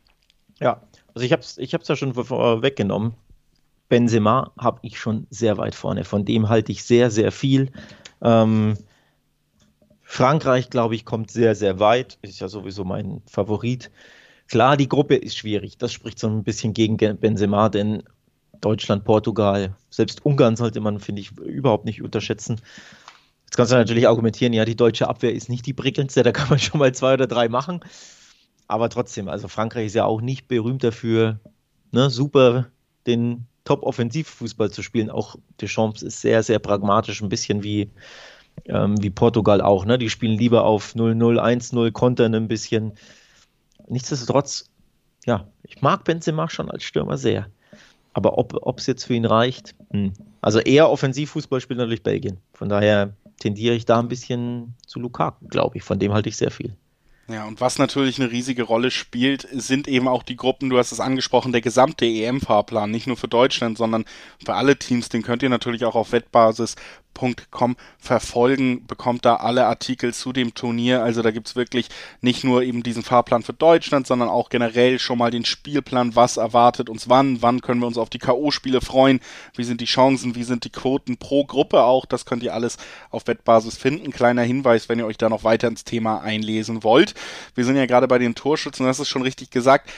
Ja, 0.61 0.83
also 1.15 1.25
ich 1.25 1.33
habe 1.33 1.43
es 1.43 1.59
ich 1.59 1.75
hab's 1.75 1.89
ja 1.89 1.97
schon 1.97 2.17
weggenommen. 2.17 3.15
Benzema 3.89 4.53
habe 4.59 4.79
ich 4.83 4.99
schon 4.99 5.27
sehr 5.31 5.59
weit 5.59 5.75
vorne. 5.75 6.05
Von 6.05 6.25
dem 6.25 6.49
halte 6.49 6.71
ich 6.71 6.85
sehr, 6.85 7.11
sehr 7.11 7.33
viel. 7.33 7.73
Ähm, 8.23 8.77
Frankreich, 10.03 10.71
glaube 10.71 10.95
ich, 10.95 11.05
kommt 11.05 11.31
sehr, 11.31 11.55
sehr 11.55 11.81
weit. 11.81 12.19
Ist 12.23 12.41
ja 12.41 12.49
sowieso 12.49 12.85
mein 12.85 13.23
Favorit. 13.27 13.91
Klar, 14.49 14.77
die 14.77 14.89
Gruppe 14.89 15.17
ist 15.17 15.37
schwierig. 15.37 15.79
Das 15.79 15.93
spricht 15.93 16.19
so 16.19 16.29
ein 16.29 16.45
bisschen 16.45 16.73
gegen 16.73 16.97
Benzema, 16.97 17.69
denn 17.69 18.03
Deutschland, 18.61 19.05
Portugal, 19.05 19.75
selbst 19.89 20.25
Ungarn 20.25 20.57
sollte 20.57 20.81
man, 20.81 21.01
finde 21.01 21.23
ich, 21.23 21.33
überhaupt 21.39 21.85
nicht 21.85 22.03
unterschätzen. 22.03 22.61
Jetzt 23.45 23.57
kannst 23.57 23.73
du 23.73 23.77
natürlich 23.77 24.07
argumentieren, 24.07 24.53
ja, 24.53 24.65
die 24.65 24.77
deutsche 24.77 25.09
Abwehr 25.09 25.33
ist 25.33 25.49
nicht 25.49 25.67
die 25.67 25.73
prickelndste, 25.73 26.23
da 26.23 26.31
kann 26.33 26.49
man 26.49 26.59
schon 26.59 26.79
mal 26.79 26.93
zwei 26.95 27.15
oder 27.15 27.27
drei 27.27 27.49
machen. 27.49 27.81
Aber 28.71 28.89
trotzdem, 28.89 29.29
also 29.29 29.49
Frankreich 29.49 29.87
ist 29.87 29.97
ja 29.97 30.05
auch 30.05 30.21
nicht 30.21 30.47
berühmt 30.47 30.85
dafür, 30.85 31.41
ne, 31.91 32.09
super 32.09 32.69
den 33.05 33.47
Top-Offensivfußball 33.65 34.71
zu 34.71 34.85
spielen. 34.85 35.11
Auch 35.11 35.35
Deschamps 35.61 36.03
ist 36.03 36.21
sehr, 36.21 36.45
sehr 36.45 36.61
pragmatisch, 36.61 37.21
ein 37.21 37.29
bisschen 37.29 37.65
wie, 37.65 37.91
ähm, 38.67 38.95
wie 39.03 39.11
Portugal 39.11 39.61
auch. 39.61 39.87
Ne? 39.87 39.99
Die 39.99 40.09
spielen 40.09 40.39
lieber 40.39 40.63
auf 40.63 40.95
0-0, 40.95 41.41
1-0, 41.41 41.91
kontern 41.91 42.33
ein 42.33 42.47
bisschen. 42.47 42.93
Nichtsdestotrotz, 43.89 44.71
ja, 45.27 45.49
ich 45.65 45.83
mag 45.83 46.05
Benzema 46.05 46.49
schon 46.49 46.71
als 46.71 46.85
Stürmer 46.85 47.19
sehr. 47.19 47.49
Aber 48.13 48.39
ob 48.39 48.79
es 48.79 48.87
jetzt 48.87 49.03
für 49.03 49.15
ihn 49.15 49.25
reicht, 49.25 49.75
hm. 49.91 50.13
also 50.43 50.61
eher 50.61 50.91
Offensivfußball 50.91 51.61
spielt 51.61 51.81
natürlich 51.81 52.05
Belgien. 52.05 52.39
Von 52.53 52.69
daher 52.69 53.15
tendiere 53.41 53.75
ich 53.75 53.85
da 53.85 53.99
ein 53.99 54.07
bisschen 54.07 54.77
zu 54.87 55.01
Lukaku, 55.01 55.49
glaube 55.49 55.79
ich. 55.79 55.83
Von 55.83 55.99
dem 55.99 56.13
halte 56.13 56.29
ich 56.29 56.37
sehr 56.37 56.53
viel. 56.53 56.77
Ja, 57.31 57.47
und 57.47 57.61
was 57.61 57.79
natürlich 57.79 58.21
eine 58.21 58.33
riesige 58.33 58.65
Rolle 58.65 58.91
spielt, 58.91 59.47
sind 59.53 59.87
eben 59.87 60.09
auch 60.09 60.25
die 60.25 60.35
Gruppen, 60.35 60.69
du 60.69 60.79
hast 60.79 60.91
es 60.91 60.99
angesprochen, 60.99 61.53
der 61.53 61.61
gesamte 61.61 62.05
EM-Fahrplan, 62.05 62.91
nicht 62.91 63.07
nur 63.07 63.17
für 63.17 63.29
Deutschland, 63.29 63.79
sondern 63.79 64.05
für 64.45 64.55
alle 64.55 64.77
Teams, 64.77 65.11
den 65.11 65.23
könnt 65.23 65.45
ihr 65.45 65.49
natürlich 65.49 65.85
auch 65.85 65.95
auf 65.95 66.11
Wettbasis 66.11 66.75
Com 67.51 67.77
verfolgen, 67.99 68.87
bekommt 68.87 69.27
da 69.27 69.37
alle 69.37 69.67
Artikel 69.67 70.15
zu 70.15 70.33
dem 70.33 70.55
Turnier. 70.55 71.03
Also 71.03 71.21
da 71.21 71.31
gibt's 71.31 71.55
wirklich 71.55 71.89
nicht 72.23 72.45
nur 72.45 72.63
eben 72.63 72.83
diesen 72.83 73.03
Fahrplan 73.03 73.43
für 73.43 73.53
Deutschland, 73.53 74.07
sondern 74.07 74.31
auch 74.31 74.49
generell 74.49 74.99
schon 74.99 75.19
mal 75.19 75.31
den 75.31 75.45
Spielplan, 75.45 76.17
was 76.17 76.39
erwartet 76.39 76.89
uns 76.89 77.11
wann, 77.11 77.43
wann 77.43 77.61
können 77.61 77.81
wir 77.81 77.87
uns 77.87 77.99
auf 77.99 78.09
die 78.09 78.19
K.O.-Spiele 78.19 78.81
freuen, 78.81 79.21
wie 79.55 79.65
sind 79.65 79.83
die 79.83 79.87
Chancen, 79.87 80.35
wie 80.35 80.45
sind 80.45 80.65
die 80.65 80.71
Quoten 80.71 81.19
pro 81.19 81.45
Gruppe 81.45 81.83
auch. 81.83 82.07
Das 82.07 82.25
könnt 82.25 82.43
ihr 82.43 82.55
alles 82.55 82.79
auf 83.11 83.27
Wettbasis 83.27 83.77
finden. 83.77 84.13
Kleiner 84.13 84.43
Hinweis, 84.43 84.89
wenn 84.89 84.99
ihr 84.99 85.07
euch 85.07 85.19
da 85.19 85.29
noch 85.29 85.45
weiter 85.45 85.69
ins 85.69 85.85
Thema 85.85 86.23
einlesen 86.23 86.83
wollt. 86.85 87.15
Wir 87.55 87.67
sind 87.67 87.77
ja 87.77 87.85
gerade 87.85 88.09
bei 88.09 88.19
den 88.19 88.35
Torschützen, 88.35 88.87
das 88.87 88.99
ist 88.99 89.09
schon 89.09 89.23
richtig 89.23 89.51
gesagt. 89.51 89.91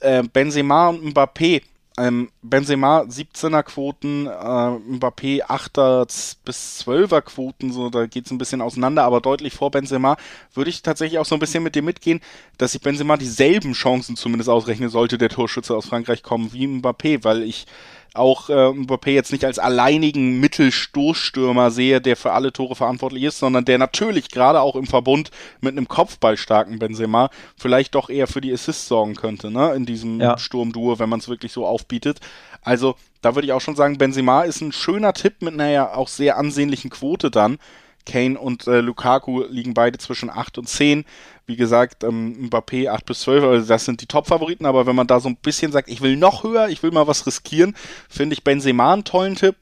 Äh, 0.00 0.24
Benzema 0.24 0.88
und 0.88 1.04
Mbappé 1.04 1.62
ähm, 1.96 2.30
Benzema 2.42 3.02
17er 3.02 3.62
Quoten, 3.62 4.26
äh, 4.26 4.30
Mbappé 4.30 5.44
8er 5.44 6.06
bis 6.44 6.84
12er 6.84 7.22
Quoten, 7.22 7.72
so 7.72 7.88
da 7.88 8.06
geht's 8.06 8.32
ein 8.32 8.38
bisschen 8.38 8.60
auseinander, 8.60 9.04
aber 9.04 9.20
deutlich 9.20 9.54
vor 9.54 9.70
Benzema. 9.70 10.16
Würde 10.52 10.70
ich 10.70 10.82
tatsächlich 10.82 11.18
auch 11.20 11.26
so 11.26 11.36
ein 11.36 11.40
bisschen 11.40 11.62
mit 11.62 11.76
dir 11.76 11.82
mitgehen, 11.82 12.20
dass 12.58 12.72
sich 12.72 12.80
Benzema 12.80 13.16
dieselben 13.16 13.74
Chancen 13.74 14.16
zumindest 14.16 14.50
ausrechnen 14.50 14.88
sollte, 14.88 15.18
der 15.18 15.28
Torschütze 15.28 15.76
aus 15.76 15.86
Frankreich 15.86 16.22
kommen 16.22 16.52
wie 16.52 16.66
Mbappé, 16.66 17.22
weil 17.22 17.42
ich 17.42 17.66
auch 18.14 18.48
äh, 18.48 18.52
Mbappé 18.52 19.10
jetzt 19.10 19.32
nicht 19.32 19.44
als 19.44 19.58
alleinigen 19.58 20.38
Mittelstoßstürmer 20.38 21.70
sehe, 21.70 22.00
der 22.00 22.16
für 22.16 22.32
alle 22.32 22.52
Tore 22.52 22.76
verantwortlich 22.76 23.24
ist, 23.24 23.38
sondern 23.38 23.64
der 23.64 23.78
natürlich 23.78 24.30
gerade 24.30 24.60
auch 24.60 24.76
im 24.76 24.86
Verbund 24.86 25.30
mit 25.60 25.72
einem 25.72 25.88
kopfballstarken 25.88 26.78
Benzema 26.78 27.30
vielleicht 27.56 27.94
doch 27.94 28.08
eher 28.08 28.28
für 28.28 28.40
die 28.40 28.52
Assists 28.52 28.86
sorgen 28.86 29.16
könnte, 29.16 29.50
ne, 29.50 29.72
in 29.74 29.84
diesem 29.84 30.20
ja. 30.20 30.38
Sturmduo, 30.38 30.98
wenn 30.98 31.08
man 31.08 31.18
es 31.18 31.28
wirklich 31.28 31.52
so 31.52 31.66
aufbietet. 31.66 32.20
Also, 32.62 32.94
da 33.20 33.34
würde 33.34 33.46
ich 33.46 33.52
auch 33.52 33.60
schon 33.60 33.76
sagen, 33.76 33.98
Benzema 33.98 34.42
ist 34.42 34.60
ein 34.60 34.72
schöner 34.72 35.12
Tipp 35.12 35.42
mit 35.42 35.54
einer 35.54 35.70
ja 35.70 35.94
auch 35.94 36.08
sehr 36.08 36.38
ansehnlichen 36.38 36.90
Quote 36.90 37.30
dann. 37.30 37.58
Kane 38.06 38.38
und 38.38 38.66
äh, 38.66 38.80
Lukaku 38.80 39.44
liegen 39.48 39.74
beide 39.74 39.98
zwischen 39.98 40.30
8 40.30 40.58
und 40.58 40.68
10. 40.68 41.04
Wie 41.46 41.56
gesagt, 41.56 42.04
ähm, 42.04 42.48
Mbappé 42.48 42.88
8 42.88 43.04
bis 43.04 43.20
12, 43.20 43.44
also 43.44 43.68
das 43.68 43.84
sind 43.84 44.00
die 44.00 44.06
Top-Favoriten, 44.06 44.66
aber 44.66 44.86
wenn 44.86 44.96
man 44.96 45.06
da 45.06 45.20
so 45.20 45.28
ein 45.28 45.36
bisschen 45.36 45.72
sagt, 45.72 45.88
ich 45.88 46.00
will 46.00 46.16
noch 46.16 46.42
höher, 46.42 46.68
ich 46.68 46.82
will 46.82 46.90
mal 46.90 47.06
was 47.06 47.26
riskieren, 47.26 47.76
finde 48.08 48.34
ich 48.34 48.44
Benzema 48.44 48.92
einen 48.92 49.04
tollen 49.04 49.34
Tipp 49.36 49.56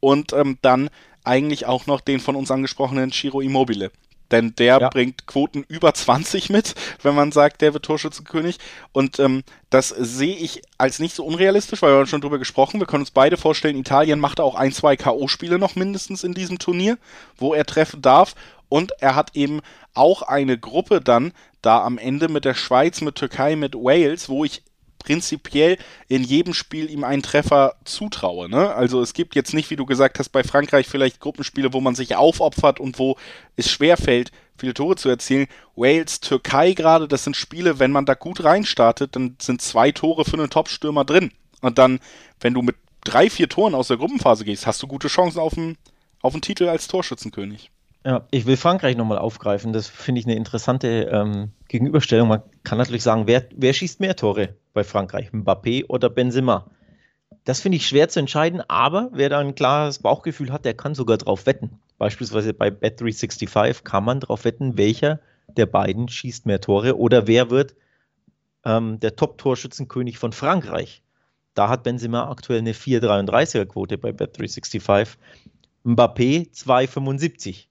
und 0.00 0.32
ähm, 0.32 0.58
dann 0.62 0.90
eigentlich 1.24 1.66
auch 1.66 1.86
noch 1.86 2.00
den 2.00 2.20
von 2.20 2.36
uns 2.36 2.50
angesprochenen 2.50 3.10
Chiro 3.10 3.40
Immobile. 3.40 3.90
Denn 4.30 4.54
der 4.56 4.78
ja. 4.80 4.88
bringt 4.90 5.26
Quoten 5.26 5.64
über 5.68 5.94
20 5.94 6.50
mit, 6.50 6.74
wenn 7.02 7.14
man 7.14 7.32
sagt, 7.32 7.62
der 7.62 7.72
wird 7.72 7.84
Torschützenkönig. 7.84 8.58
Und 8.92 9.18
ähm, 9.20 9.42
das 9.70 9.88
sehe 9.88 10.36
ich 10.36 10.62
als 10.76 10.98
nicht 10.98 11.14
so 11.14 11.24
unrealistisch, 11.24 11.80
weil 11.80 11.92
wir 11.92 11.98
haben 11.98 12.06
schon 12.06 12.20
drüber 12.20 12.38
gesprochen. 12.38 12.78
Wir 12.78 12.86
können 12.86 13.02
uns 13.02 13.10
beide 13.10 13.36
vorstellen, 13.36 13.78
Italien 13.78 14.20
macht 14.20 14.40
auch 14.40 14.54
ein, 14.54 14.72
zwei 14.72 14.96
K.O.-Spiele 14.96 15.58
noch 15.58 15.76
mindestens 15.76 16.24
in 16.24 16.34
diesem 16.34 16.58
Turnier, 16.58 16.98
wo 17.38 17.54
er 17.54 17.64
treffen 17.64 18.02
darf. 18.02 18.34
Und 18.68 18.92
er 19.00 19.14
hat 19.14 19.34
eben 19.34 19.60
auch 19.94 20.22
eine 20.22 20.58
Gruppe 20.58 21.00
dann 21.00 21.32
da 21.62 21.82
am 21.82 21.98
Ende 21.98 22.28
mit 22.28 22.44
der 22.44 22.54
Schweiz, 22.54 23.00
mit 23.00 23.16
Türkei, 23.16 23.56
mit 23.56 23.74
Wales, 23.74 24.28
wo 24.28 24.44
ich 24.44 24.62
prinzipiell 24.98 25.78
in 26.08 26.22
jedem 26.22 26.54
Spiel 26.54 26.90
ihm 26.90 27.04
einen 27.04 27.22
Treffer 27.22 27.76
zutraue. 27.84 28.48
Ne? 28.48 28.74
Also 28.74 29.00
es 29.00 29.14
gibt 29.14 29.34
jetzt 29.34 29.54
nicht, 29.54 29.70
wie 29.70 29.76
du 29.76 29.86
gesagt 29.86 30.18
hast, 30.18 30.30
bei 30.30 30.42
Frankreich 30.42 30.86
vielleicht 30.86 31.20
Gruppenspiele, 31.20 31.72
wo 31.72 31.80
man 31.80 31.94
sich 31.94 32.16
aufopfert 32.16 32.80
und 32.80 32.98
wo 32.98 33.16
es 33.56 33.70
schwerfällt, 33.70 34.32
viele 34.58 34.74
Tore 34.74 34.96
zu 34.96 35.08
erzielen. 35.08 35.46
Wales, 35.76 36.20
Türkei 36.20 36.72
gerade, 36.72 37.08
das 37.08 37.24
sind 37.24 37.36
Spiele, 37.36 37.78
wenn 37.78 37.92
man 37.92 38.06
da 38.06 38.14
gut 38.14 38.42
reinstartet, 38.44 39.16
dann 39.16 39.36
sind 39.40 39.62
zwei 39.62 39.92
Tore 39.92 40.24
für 40.24 40.36
einen 40.36 40.50
Top-Stürmer 40.50 41.04
drin. 41.04 41.32
Und 41.60 41.78
dann, 41.78 42.00
wenn 42.40 42.54
du 42.54 42.62
mit 42.62 42.76
drei, 43.04 43.30
vier 43.30 43.48
Toren 43.48 43.74
aus 43.74 43.88
der 43.88 43.96
Gruppenphase 43.96 44.44
gehst, 44.44 44.66
hast 44.66 44.82
du 44.82 44.86
gute 44.86 45.08
Chancen 45.08 45.38
auf 45.38 45.54
den, 45.54 45.78
auf 46.20 46.32
den 46.32 46.42
Titel 46.42 46.68
als 46.68 46.88
Torschützenkönig. 46.88 47.70
Ja, 48.04 48.26
ich 48.30 48.46
will 48.46 48.56
Frankreich 48.56 48.96
nochmal 48.96 49.18
aufgreifen. 49.18 49.72
Das 49.72 49.88
finde 49.88 50.20
ich 50.20 50.26
eine 50.26 50.36
interessante 50.36 51.10
ähm, 51.12 51.50
Gegenüberstellung. 51.68 52.28
Man 52.28 52.42
kann 52.62 52.78
natürlich 52.78 53.02
sagen, 53.02 53.26
wer, 53.26 53.44
wer 53.54 53.72
schießt 53.72 54.00
mehr 54.00 54.16
Tore 54.16 54.56
bei 54.72 54.84
Frankreich? 54.84 55.30
Mbappé 55.32 55.86
oder 55.88 56.08
Benzema? 56.08 56.70
Das 57.44 57.60
finde 57.60 57.76
ich 57.76 57.86
schwer 57.86 58.08
zu 58.08 58.20
entscheiden, 58.20 58.62
aber 58.68 59.10
wer 59.12 59.30
da 59.30 59.38
ein 59.38 59.54
klares 59.54 59.98
Bauchgefühl 60.00 60.52
hat, 60.52 60.64
der 60.64 60.74
kann 60.74 60.94
sogar 60.94 61.16
drauf 61.16 61.46
wetten. 61.46 61.78
Beispielsweise 61.96 62.54
bei 62.54 62.68
Bet365 62.68 63.82
kann 63.82 64.04
man 64.04 64.20
drauf 64.20 64.44
wetten, 64.44 64.76
welcher 64.76 65.20
der 65.56 65.66
beiden 65.66 66.08
schießt 66.08 66.46
mehr 66.46 66.60
Tore 66.60 66.96
oder 66.98 67.26
wer 67.26 67.50
wird 67.50 67.74
ähm, 68.64 69.00
der 69.00 69.16
Top-Torschützenkönig 69.16 70.18
von 70.18 70.32
Frankreich. 70.32 71.02
Da 71.54 71.68
hat 71.68 71.82
Benzema 71.82 72.30
aktuell 72.30 72.58
eine 72.58 72.72
4,33er-Quote 72.72 73.98
bei 73.98 74.10
Bet365. 74.10 75.16
Mbappé 75.84 76.52
2,75 76.52 77.67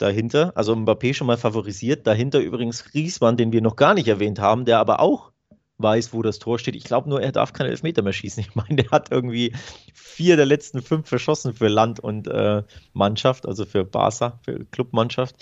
dahinter, 0.00 0.52
also 0.56 0.74
Mbappé 0.74 1.14
schon 1.14 1.26
mal 1.26 1.36
favorisiert. 1.36 2.06
Dahinter 2.06 2.40
übrigens 2.40 2.84
Griezmann, 2.84 3.36
den 3.36 3.52
wir 3.52 3.60
noch 3.60 3.76
gar 3.76 3.94
nicht 3.94 4.08
erwähnt 4.08 4.38
haben, 4.38 4.64
der 4.64 4.78
aber 4.78 5.00
auch 5.00 5.32
weiß, 5.78 6.12
wo 6.12 6.22
das 6.22 6.38
Tor 6.38 6.58
steht. 6.58 6.76
Ich 6.76 6.84
glaube 6.84 7.08
nur, 7.08 7.22
er 7.22 7.32
darf 7.32 7.52
keine 7.52 7.70
Elfmeter 7.70 8.02
mehr 8.02 8.12
schießen. 8.12 8.42
Ich 8.42 8.54
meine, 8.54 8.82
der 8.82 8.90
hat 8.90 9.10
irgendwie 9.10 9.54
vier 9.94 10.36
der 10.36 10.46
letzten 10.46 10.82
fünf 10.82 11.08
verschossen 11.08 11.54
für 11.54 11.68
Land 11.68 12.00
und 12.00 12.28
äh, 12.28 12.62
Mannschaft, 12.92 13.46
also 13.46 13.64
für 13.64 13.84
Barca, 13.84 14.38
für 14.44 14.64
Clubmannschaft. 14.66 15.36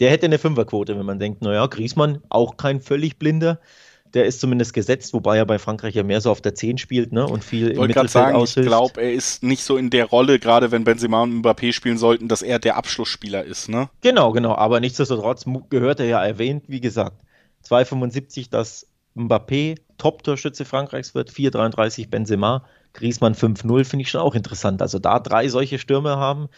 Der 0.00 0.10
hätte 0.10 0.26
eine 0.26 0.38
Fünferquote, 0.38 0.98
wenn 0.98 1.06
man 1.06 1.18
denkt, 1.18 1.42
naja, 1.42 1.66
Griezmann 1.66 2.22
auch 2.28 2.56
kein 2.56 2.80
völlig 2.80 3.18
blinder 3.18 3.60
der 4.14 4.26
ist 4.26 4.40
zumindest 4.40 4.74
gesetzt, 4.74 5.14
wobei 5.14 5.38
er 5.38 5.46
bei 5.46 5.58
Frankreich 5.58 5.94
ja 5.94 6.02
mehr 6.02 6.20
so 6.20 6.30
auf 6.30 6.40
der 6.40 6.54
10 6.54 6.78
spielt 6.78 7.12
ne? 7.12 7.26
und 7.26 7.42
viel 7.42 7.70
ich 7.70 7.76
im 7.76 7.82
Mittelfeld 7.82 8.10
sagen, 8.10 8.36
aushilft. 8.36 8.66
Ich 8.66 8.70
glaube, 8.70 9.00
er 9.00 9.12
ist 9.12 9.42
nicht 9.42 9.64
so 9.64 9.76
in 9.76 9.90
der 9.90 10.06
Rolle, 10.06 10.38
gerade 10.38 10.70
wenn 10.70 10.84
Benzema 10.84 11.22
und 11.22 11.42
Mbappé 11.42 11.72
spielen 11.72 11.98
sollten, 11.98 12.28
dass 12.28 12.42
er 12.42 12.58
der 12.58 12.76
Abschlussspieler 12.76 13.44
ist. 13.44 13.68
Ne? 13.68 13.88
Genau, 14.02 14.32
genau, 14.32 14.54
aber 14.54 14.80
nichtsdestotrotz 14.80 15.44
gehört 15.70 16.00
er 16.00 16.06
ja 16.06 16.24
erwähnt, 16.24 16.64
wie 16.68 16.80
gesagt, 16.80 17.16
2,75, 17.66 18.50
dass 18.50 18.86
Mbappé 19.16 19.78
Top-Torschütze 19.98 20.64
Frankreichs 20.64 21.14
wird, 21.14 21.30
4,33 21.30 22.10
Benzema, 22.10 22.64
Griesmann 22.92 23.34
5-0 23.34 23.84
finde 23.84 24.02
ich 24.02 24.10
schon 24.10 24.20
auch 24.20 24.34
interessant. 24.34 24.82
Also 24.82 24.98
da 24.98 25.18
drei 25.18 25.48
solche 25.48 25.78
Stürme 25.78 26.16
haben 26.16 26.48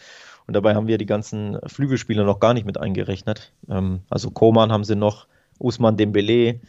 und 0.47 0.53
dabei 0.53 0.75
haben 0.75 0.87
wir 0.87 0.97
die 0.97 1.05
ganzen 1.05 1.57
Flügelspieler 1.65 2.23
noch 2.23 2.39
gar 2.39 2.53
nicht 2.53 2.65
mit 2.65 2.77
eingerechnet. 2.77 3.53
Ähm, 3.69 4.01
also 4.09 4.31
Koman 4.31 4.71
haben 4.71 4.83
sie 4.83 4.95
noch, 4.95 5.27
Usman 5.57 5.95
Dembele. 5.95 6.59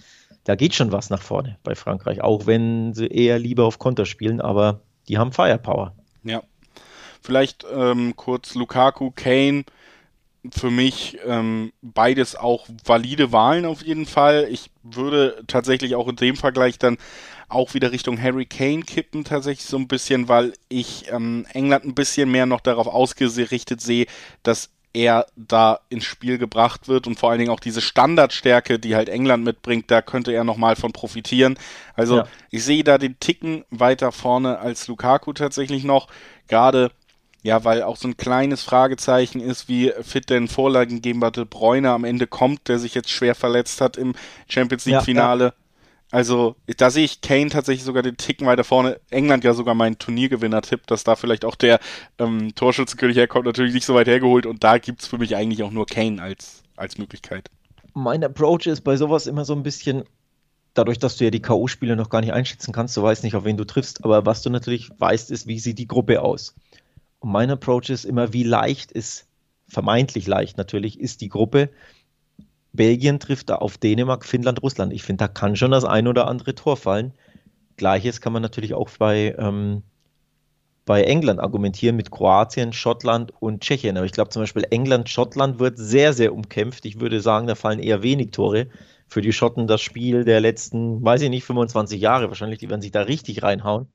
Da 0.47 0.55
geht 0.55 0.77
schon 0.77 0.93
was 0.93 1.11
nach 1.11 1.23
vorne 1.23 1.59
bei 1.65 1.75
Frankreich, 1.75 2.21
auch 2.23 2.47
wenn 2.47 2.95
sie 2.95 3.09
eher 3.09 3.41
lieber 3.41 3.65
auf 3.65 3.81
Konter 3.81 4.07
spielen, 4.07 4.41
aber 4.41 4.81
die 5.09 5.19
haben 5.19 5.33
Firepower. 5.33 5.93
Ja. 6.23 6.41
Vielleicht 7.21 7.67
ähm, 7.75 8.15
kurz 8.15 8.55
Lukaku, 8.55 9.11
Kane 9.11 9.65
für 10.55 10.71
mich 10.71 11.19
ähm, 11.27 11.73
beides 11.83 12.37
auch 12.37 12.69
valide 12.85 13.33
Wahlen 13.33 13.65
auf 13.65 13.83
jeden 13.83 14.07
Fall. 14.07 14.47
Ich 14.49 14.71
würde 14.85 15.43
tatsächlich 15.49 15.97
auch 15.97 16.07
in 16.07 16.15
dem 16.15 16.37
Vergleich 16.37 16.79
dann 16.79 16.97
auch 17.49 17.75
wieder 17.75 17.91
Richtung 17.91 18.23
Harry 18.23 18.47
Kane 18.47 18.83
kippen, 18.83 19.25
tatsächlich 19.25 19.67
so 19.67 19.77
ein 19.77 19.89
bisschen, 19.89 20.29
weil 20.29 20.53
ich 20.69 21.11
ähm, 21.11 21.45
England 21.53 21.85
ein 21.85 21.95
bisschen 21.97 22.31
mehr 22.31 22.47
noch 22.47 22.61
darauf 22.61 22.87
ausgerichtet 22.87 23.81
sehe, 23.81 24.07
dass 24.45 24.71
er 24.97 25.27
da 25.37 25.81
ins 25.91 26.05
Spiel 26.05 26.39
gebracht 26.39 26.89
wird 26.89 27.07
und 27.07 27.19
vor 27.19 27.31
allen 27.31 27.39
Dingen 27.39 27.51
auch 27.51 27.61
diese 27.61 27.83
Standardstärke, 27.83 28.79
die 28.79 28.97
halt 28.97 29.09
England 29.09 29.45
mitbringt, 29.45 29.91
da 29.91 30.01
könnte 30.01 30.33
er 30.33 30.43
nochmal 30.43 30.75
von 30.75 30.93
profitieren. 30.93 31.59
Also 31.95 32.19
ja. 32.19 32.29
ich 32.51 32.65
sehe 32.65 32.83
da 32.83 32.97
den 32.97 33.21
Ticken 33.21 33.65
weiter 33.71 34.11
vorne 34.11 34.59
als 34.59 34.89
Lukaku 34.89 35.35
tatsächlich 35.35 35.85
noch. 35.85 36.09
Gerade 36.49 36.91
ja, 37.43 37.63
weil 37.63 37.83
auch 37.83 37.97
so 37.97 38.09
ein 38.09 38.17
kleines 38.17 38.63
Fragezeichen 38.63 39.41
ist, 39.41 39.69
wie 39.69 39.93
fit 40.03 40.31
denn 40.31 40.49
Vorlagengeber 40.49 41.31
De 41.31 41.45
Bruyne 41.45 41.91
am 41.91 42.03
Ende 42.03 42.27
kommt, 42.27 42.67
der 42.67 42.81
sich 42.81 42.95
jetzt 42.95 43.11
schwer 43.11 43.37
verletzt 43.37 43.81
hat 43.81 43.97
im 43.97 44.15
Champions 44.49 44.85
League 44.87 45.03
Finale. 45.03 45.45
Ja, 45.45 45.51
ja. 45.51 45.66
Also, 46.17 46.57
da 46.79 46.89
sehe 46.89 47.05
ich 47.05 47.21
Kane 47.21 47.51
tatsächlich 47.51 47.85
sogar 47.85 48.03
den 48.03 48.17
Ticken 48.17 48.47
weiter 48.47 48.65
vorne. 48.65 48.99
England 49.11 49.45
ja 49.45 49.53
sogar 49.53 49.75
mein 49.75 49.99
Turniergewinner-Tipp, 49.99 50.87
dass 50.87 51.05
da 51.05 51.15
vielleicht 51.15 51.45
auch 51.45 51.57
der 51.57 51.79
ähm, 52.17 52.55
Torschützenkönig 52.55 53.19
herkommt, 53.19 53.45
natürlich 53.45 53.75
nicht 53.75 53.85
so 53.85 53.95
weit 53.95 54.07
hergeholt. 54.07 54.47
Und 54.47 54.65
da 54.65 54.79
gibt 54.79 55.03
es 55.03 55.09
für 55.09 55.19
mich 55.19 55.37
eigentlich 55.37 55.63
auch 55.63 55.71
nur 55.71 55.85
Kane 55.85 56.23
als, 56.23 56.63
als 56.75 56.97
Möglichkeit. 56.97 57.51
Mein 57.93 58.25
Approach 58.25 58.67
ist 58.67 58.81
bei 58.81 58.97
sowas 58.97 59.27
immer 59.27 59.45
so 59.45 59.53
ein 59.53 59.63
bisschen, 59.63 60.05
dadurch, 60.73 60.99
dass 60.99 61.19
du 61.19 61.25
ja 61.25 61.31
die 61.31 61.43
K.O.-Spiele 61.43 61.97
noch 61.97 62.09
gar 62.09 62.23
nicht 62.23 62.33
einschätzen 62.33 62.73
kannst, 62.73 62.97
du 62.97 63.03
weißt 63.03 63.23
nicht, 63.23 63.37
auf 63.37 63.45
wen 63.45 63.59
du 63.59 63.67
triffst, 63.67 64.03
aber 64.03 64.25
was 64.25 64.41
du 64.41 64.49
natürlich 64.49 64.89
weißt, 64.97 65.31
ist, 65.31 65.47
wie 65.47 65.59
sieht 65.59 65.79
die 65.79 65.87
Gruppe 65.87 66.23
aus. 66.23 66.55
Und 67.19 67.31
mein 67.31 67.51
Approach 67.51 67.91
ist 67.91 68.07
immer, 68.07 68.33
wie 68.33 68.43
leicht 68.43 68.91
ist, 68.91 69.27
vermeintlich 69.69 70.27
leicht 70.27 70.57
natürlich, 70.57 70.99
ist 70.99 71.21
die 71.21 71.29
Gruppe. 71.29 71.69
Belgien 72.77 73.19
trifft 73.19 73.51
da 73.51 73.57
auf 73.57 73.79
Dänemark, 73.79 74.25
Finnland, 74.25 74.63
Russland. 74.63 74.93
Ich 74.93 75.03
finde, 75.03 75.25
da 75.25 75.29
kann 75.29 75.57
schon 75.57 75.71
das 75.71 75.85
ein 75.85 76.07
oder 76.07 76.29
andere 76.29 76.55
Tor 76.55 76.77
fallen. 76.77 77.13
Gleiches 77.77 78.21
kann 78.21 78.33
man 78.33 78.43
natürlich 78.43 78.75
auch 78.75 78.89
bei, 78.99 79.35
ähm, 79.39 79.83
bei 80.85 81.03
England 81.03 81.41
argumentieren 81.41 81.97
mit 81.97 82.11
Kroatien, 82.11 82.73
Schottland 82.73 83.33
und 83.41 83.63
Tschechien. 83.63 83.97
Aber 83.97 84.07
ich 84.07 84.13
glaube 84.13 84.31
zum 84.31 84.43
Beispiel 84.43 84.67
England, 84.71 85.09
Schottland 85.09 85.59
wird 85.59 85.79
sehr, 85.79 86.13
sehr 86.13 86.33
umkämpft. 86.33 86.87
Ich 86.87 87.01
würde 87.01 87.21
sagen, 87.21 87.47
da 87.47 87.55
fallen 87.55 87.81
eher 87.81 88.03
wenig 88.03 88.31
Tore. 88.31 88.69
Für 89.09 89.21
die 89.21 89.33
Schotten 89.33 89.67
das 89.67 89.83
Spiel 89.83 90.25
der 90.25 90.41
letzten, 90.41 91.05
weiß 91.05 91.23
ich 91.23 91.31
nicht, 91.31 91.45
25 91.45 92.01
Jahre 92.01 92.29
wahrscheinlich. 92.29 92.59
Die 92.59 92.71
werden 92.71 92.83
sich 92.83 92.93
da 92.93 93.03
richtig 93.03 93.43
reinhauen. 93.43 93.89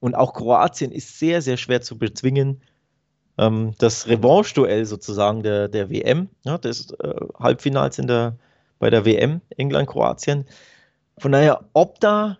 Und 0.00 0.14
auch 0.14 0.34
Kroatien 0.34 0.92
ist 0.92 1.18
sehr, 1.18 1.42
sehr 1.42 1.56
schwer 1.56 1.80
zu 1.80 1.98
bezwingen 1.98 2.62
ähm, 3.38 3.72
das 3.78 4.06
Revanche-Duell 4.08 4.86
sozusagen 4.86 5.42
der, 5.42 5.68
der 5.68 5.90
WM, 5.90 6.28
ja, 6.44 6.58
des 6.58 6.90
äh, 6.92 7.14
Halbfinals 7.38 7.98
in 7.98 8.06
der, 8.06 8.36
bei 8.78 8.90
der 8.90 9.04
WM, 9.04 9.40
England-Kroatien. 9.56 10.46
Von 11.18 11.32
daher, 11.32 11.64
ob 11.72 12.00
da 12.00 12.38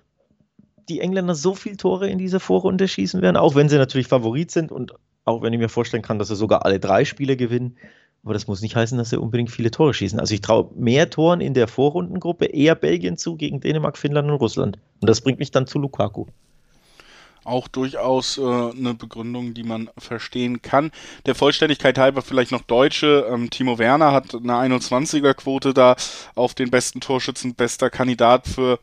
die 0.89 1.01
Engländer 1.01 1.35
so 1.35 1.55
viele 1.55 1.77
Tore 1.77 2.09
in 2.09 2.19
dieser 2.19 2.41
Vorrunde 2.41 2.89
schießen 2.89 3.23
werden, 3.23 3.37
auch 3.37 3.55
wenn 3.55 3.69
sie 3.69 3.79
natürlich 3.79 4.09
Favorit 4.09 4.51
sind 4.51 4.71
und 4.71 4.93
auch 5.25 5.43
wenn 5.43 5.53
ich 5.53 5.59
mir 5.59 5.69
vorstellen 5.69 6.03
kann, 6.03 6.19
dass 6.19 6.29
sie 6.29 6.37
sogar 6.37 6.65
alle 6.65 6.79
drei 6.79 7.05
Spiele 7.05 7.37
gewinnen. 7.37 7.77
Aber 8.23 8.35
das 8.35 8.47
muss 8.47 8.63
nicht 8.63 8.77
heißen, 8.77 8.97
dass 8.99 9.11
sie 9.11 9.19
unbedingt 9.19 9.51
viele 9.51 9.71
Tore 9.71 9.95
schießen. 9.95 10.19
Also 10.19 10.35
ich 10.35 10.41
traue 10.41 10.71
mehr 10.75 11.11
Toren 11.11 11.41
in 11.41 11.55
der 11.55 11.69
Vorrundengruppe 11.69 12.47
eher 12.47 12.75
Belgien 12.75 13.17
zu 13.17 13.37
gegen 13.37 13.61
Dänemark, 13.61 13.99
Finnland 13.99 14.31
und 14.31 14.37
Russland. 14.37 14.79
Und 15.01 15.09
das 15.09 15.21
bringt 15.21 15.39
mich 15.39 15.51
dann 15.51 15.67
zu 15.67 15.79
Lukaku 15.79 16.27
auch 17.45 17.69
durchaus 17.69 18.39
äh, 18.39 18.43
eine 18.43 18.95
Begründung, 18.95 19.55
die 19.55 19.63
man 19.63 19.91
verstehen 19.99 20.63
kann. 20.63 20.91
Der 21.27 21.35
Vollständigkeit 21.35 21.99
halber 21.99 22.23
vielleicht 22.23 22.53
noch 22.53 22.63
Deutsche. 22.63 23.27
Ähm, 23.31 23.51
Timo 23.51 23.79
Werner 23.79 24.13
hat 24.13 24.35
eine 24.35 24.53
21er-Quote 24.55 25.75
da 25.75 25.97
auf 26.35 26.55
den 26.55 26.71
besten 26.71 27.01
Torschützen, 27.01 27.55
bester 27.55 27.91
Kandidat 27.91 28.47
für 28.47 28.79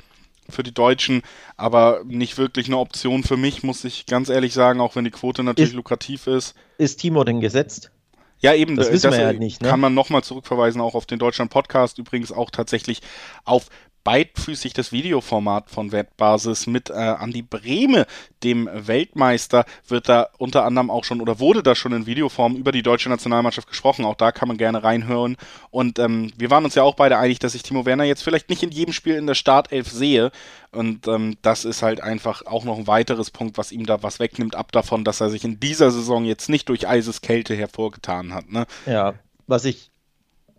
für 0.50 0.64
die 0.64 0.74
Deutschen, 0.74 1.22
aber 1.56 2.02
nicht 2.06 2.38
wirklich 2.38 2.68
eine 2.68 2.78
Option 2.78 3.24
für 3.24 3.38
mich, 3.38 3.64
muss 3.64 3.86
ich 3.86 4.06
ganz 4.06 4.28
ehrlich 4.28 4.54
sagen, 4.54 4.82
auch 4.82 4.96
wenn 4.96 5.06
die 5.06 5.12
Quote 5.12 5.44
natürlich 5.44 5.70
ist, 5.70 5.76
lukrativ 5.76 6.28
ist. 6.28 6.56
Ist 6.78 6.98
Timo 6.98 7.24
denn 7.24 7.40
gesetzt? 7.40 7.92
Ja, 8.40 8.56
eben, 8.56 8.76
das, 8.76 8.90
das, 8.90 9.02
das 9.02 9.18
ja 9.18 9.34
nicht, 9.34 9.62
ne? 9.62 9.70
kann 9.70 9.80
man 9.80 9.94
nochmal 9.94 10.24
zurückverweisen, 10.24 10.82
auch 10.82 10.96
auf 10.96 11.06
den 11.06 11.20
Deutschland 11.20 11.52
Podcast, 11.52 12.00
übrigens 12.00 12.32
auch 12.32 12.50
tatsächlich 12.50 13.02
auf 13.46 13.68
beidfüßig 14.04 14.74
das 14.74 14.92
Videoformat 14.92 15.70
von 15.70 15.92
Wettbasis 15.92 16.68
mit 16.68 16.90
äh, 16.90 16.94
Andi 16.94 17.42
Brehme, 17.42 18.06
dem 18.44 18.70
Weltmeister, 18.74 19.66
wird 19.88 20.10
da 20.10 20.30
unter 20.38 20.66
anderem 20.66 20.90
auch 20.90 21.04
schon 21.04 21.22
oder 21.22 21.40
wurde 21.40 21.64
da 21.64 21.76
schon 21.76 21.94
in 21.94 22.06
Videoform 22.06 22.56
über 22.56 22.72
die 22.72 22.84
deutsche 22.84 23.10
Nationalmannschaft 23.10 23.68
gesprochen. 23.68 24.06
Auch 24.06 24.16
da 24.16 24.32
kann 24.32 24.48
man 24.48 24.58
gerne 24.58 24.84
reinhören. 24.84 25.38
Und 25.70 26.00
ähm, 26.00 26.32
wir 26.38 26.50
waren 26.50 26.66
uns 26.66 26.76
ja 26.76 26.84
auch 26.84 26.96
beide 26.96 27.18
einig, 27.18 27.40
dass 27.40 27.56
ich 27.56 27.64
Timo 27.64 27.86
Werner 27.86 28.04
jetzt 28.04 28.24
vielleicht 28.24 28.50
nicht 28.50 28.64
in 28.64 28.72
jedem 28.72 28.94
Spiel 28.94 29.16
in 29.16 29.28
der 29.28 29.36
Startelf 29.36 29.90
sehe. 29.90 30.32
Und 30.72 31.08
ähm, 31.08 31.38
das 31.42 31.66
ist 31.66 31.82
halt 31.82 32.02
einfach 32.02 32.46
auch 32.46 32.64
noch 32.64 32.78
ein 32.78 32.88
weiteres 32.88 33.30
Punkt, 33.30 33.58
was 33.58 33.72
ihm 33.72 33.86
da 33.86 34.04
was 34.04 34.20
wegnimmt, 34.20 34.56
ab 34.56 34.72
davon, 34.72 35.04
dass 35.04 35.22
er 35.22 35.30
sich 35.30 35.44
in 35.44 35.60
dieser 35.60 35.92
Saison 35.92 36.26
jetzt 36.26 36.50
nicht 36.50 36.70
durch 36.70 36.88
Eiseskälte 36.88 37.56
hervorgetan 37.56 38.34
hat. 38.34 38.50
Ne? 38.50 38.66
Ja, 38.86 39.16
was 39.48 39.66
ich 39.66 39.91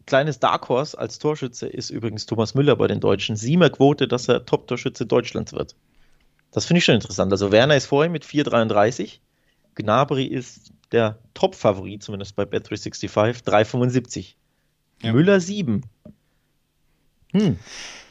kleines 0.06 0.38
Dark 0.38 0.68
Horse 0.68 0.98
als 0.98 1.18
Torschütze 1.18 1.66
ist 1.66 1.90
übrigens 1.90 2.26
Thomas 2.26 2.54
Müller 2.54 2.76
bei 2.76 2.86
den 2.86 3.00
Deutschen. 3.00 3.36
Siemer 3.36 3.70
Quote, 3.70 4.08
dass 4.08 4.28
er 4.28 4.44
Top-Torschütze 4.44 5.06
Deutschlands 5.06 5.52
wird. 5.52 5.74
Das 6.50 6.66
finde 6.66 6.78
ich 6.78 6.84
schon 6.84 6.96
interessant. 6.96 7.32
Also 7.32 7.50
Werner 7.50 7.76
ist 7.76 7.86
vorhin 7.86 8.12
mit 8.12 8.24
4,33. 8.24 9.18
Gnabry 9.74 10.24
ist 10.24 10.72
der 10.92 11.18
Top-Favorit, 11.34 12.02
zumindest 12.02 12.36
bei 12.36 12.44
Bet365, 12.44 13.44
3,75. 13.44 14.34
Ja. 15.02 15.12
Müller 15.12 15.40
7. 15.40 15.82
Hm. 17.32 17.58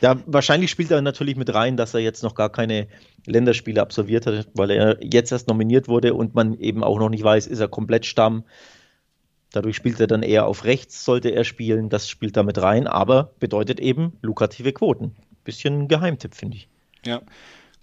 Ja, 0.02 0.20
wahrscheinlich 0.26 0.72
spielt 0.72 0.90
er 0.90 1.02
natürlich 1.02 1.36
mit 1.36 1.54
rein, 1.54 1.78
dass 1.78 1.94
er 1.94 2.00
jetzt 2.00 2.24
noch 2.24 2.34
gar 2.34 2.50
keine 2.50 2.88
Länderspiele 3.28 3.80
absolviert 3.80 4.26
hat, 4.26 4.48
weil 4.56 4.72
er 4.72 4.98
jetzt 5.04 5.32
erst 5.32 5.48
nominiert 5.48 5.88
wurde 5.88 6.16
und 6.16 6.34
man 6.34 6.58
eben 6.60 6.84
auch 6.84 6.98
noch 6.98 7.10
nicht 7.10 7.24
weiß, 7.24 7.46
ist 7.46 7.60
er 7.60 7.68
komplett 7.68 8.08
Stamm, 8.08 8.44
Dadurch 9.52 9.76
spielt 9.76 10.00
er 10.00 10.08
dann 10.08 10.24
eher 10.24 10.46
auf 10.46 10.64
rechts, 10.64 11.04
sollte 11.04 11.30
er 11.30 11.44
spielen. 11.44 11.90
Das 11.90 12.10
spielt 12.10 12.38
damit 12.38 12.62
rein, 12.62 12.88
aber 12.88 13.34
bedeutet 13.40 13.80
eben 13.80 14.18
lukrative 14.22 14.72
Quoten. 14.72 15.16
Bisschen 15.44 15.88
Geheimtipp, 15.88 16.36
finde 16.36 16.58
ich. 16.58 16.70
Ja. 17.06 17.22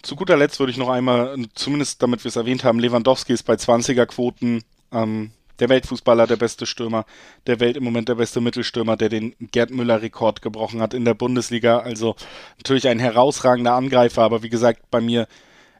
Zu 0.02 0.16
guter 0.16 0.36
Letzt 0.36 0.60
würde 0.60 0.70
ich 0.70 0.78
noch 0.78 0.88
einmal, 0.88 1.36
zumindest 1.54 2.02
damit 2.02 2.24
wir 2.24 2.28
es 2.28 2.36
erwähnt 2.36 2.64
haben, 2.64 2.78
Lewandowski 2.78 3.32
ist 3.32 3.42
bei 3.42 3.54
20er-Quoten 3.54 4.62
ähm, 4.92 5.32
der 5.58 5.68
Weltfußballer, 5.68 6.26
der 6.26 6.36
beste 6.36 6.66
Stürmer 6.66 7.04
der 7.46 7.60
Welt, 7.60 7.76
im 7.76 7.84
Moment 7.84 8.08
der 8.08 8.14
beste 8.14 8.40
Mittelstürmer, 8.40 8.96
der 8.96 9.08
den 9.08 9.34
Gerd 9.50 9.70
Müller-Rekord 9.70 10.40
gebrochen 10.40 10.80
hat 10.80 10.94
in 10.94 11.04
der 11.04 11.14
Bundesliga. 11.14 11.80
Also 11.80 12.14
natürlich 12.58 12.88
ein 12.88 13.00
herausragender 13.00 13.74
Angreifer, 13.74 14.22
aber 14.22 14.42
wie 14.42 14.50
gesagt, 14.50 14.90
bei 14.90 15.00
mir 15.00 15.26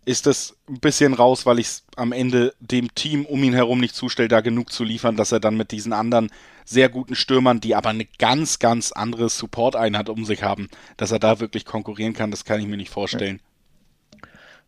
ist 0.09 0.25
das 0.25 0.57
ein 0.71 0.81
bisschen 0.81 1.13
raus, 1.13 1.45
weil 1.45 1.59
ich 1.59 1.67
es 1.67 1.85
am 1.97 2.13
Ende 2.13 2.55
dem 2.61 2.95
Team 2.95 3.27
um 3.27 3.45
ihn 3.45 3.53
herum 3.53 3.79
nicht 3.79 3.95
zustelle, 3.95 4.29
da 4.29 4.41
genug 4.41 4.73
zu 4.73 4.83
liefern, 4.83 5.17
dass 5.17 5.33
er 5.33 5.41
dann 5.41 5.59
mit 5.59 5.71
diesen 5.71 5.93
anderen 5.93 6.31
sehr 6.65 6.89
guten 6.89 7.15
Stürmern, 7.15 7.61
die 7.61 7.75
aber 7.75 7.91
eine 7.91 8.07
ganz, 8.19 8.59
ganz 8.59 8.91
andere 8.91 9.29
Support-Einheit 9.29 10.09
um 10.09 10.25
sich 10.25 10.43
haben, 10.43 10.69
dass 10.97 11.13
er 11.13 11.19
da 11.19 11.41
wirklich 11.41 11.67
konkurrieren 11.67 12.15
kann, 12.15 12.31
das 12.31 12.47
kann 12.47 12.59
ich 12.59 12.67
mir 12.67 12.79
nicht 12.79 12.91
vorstellen. 12.91 13.41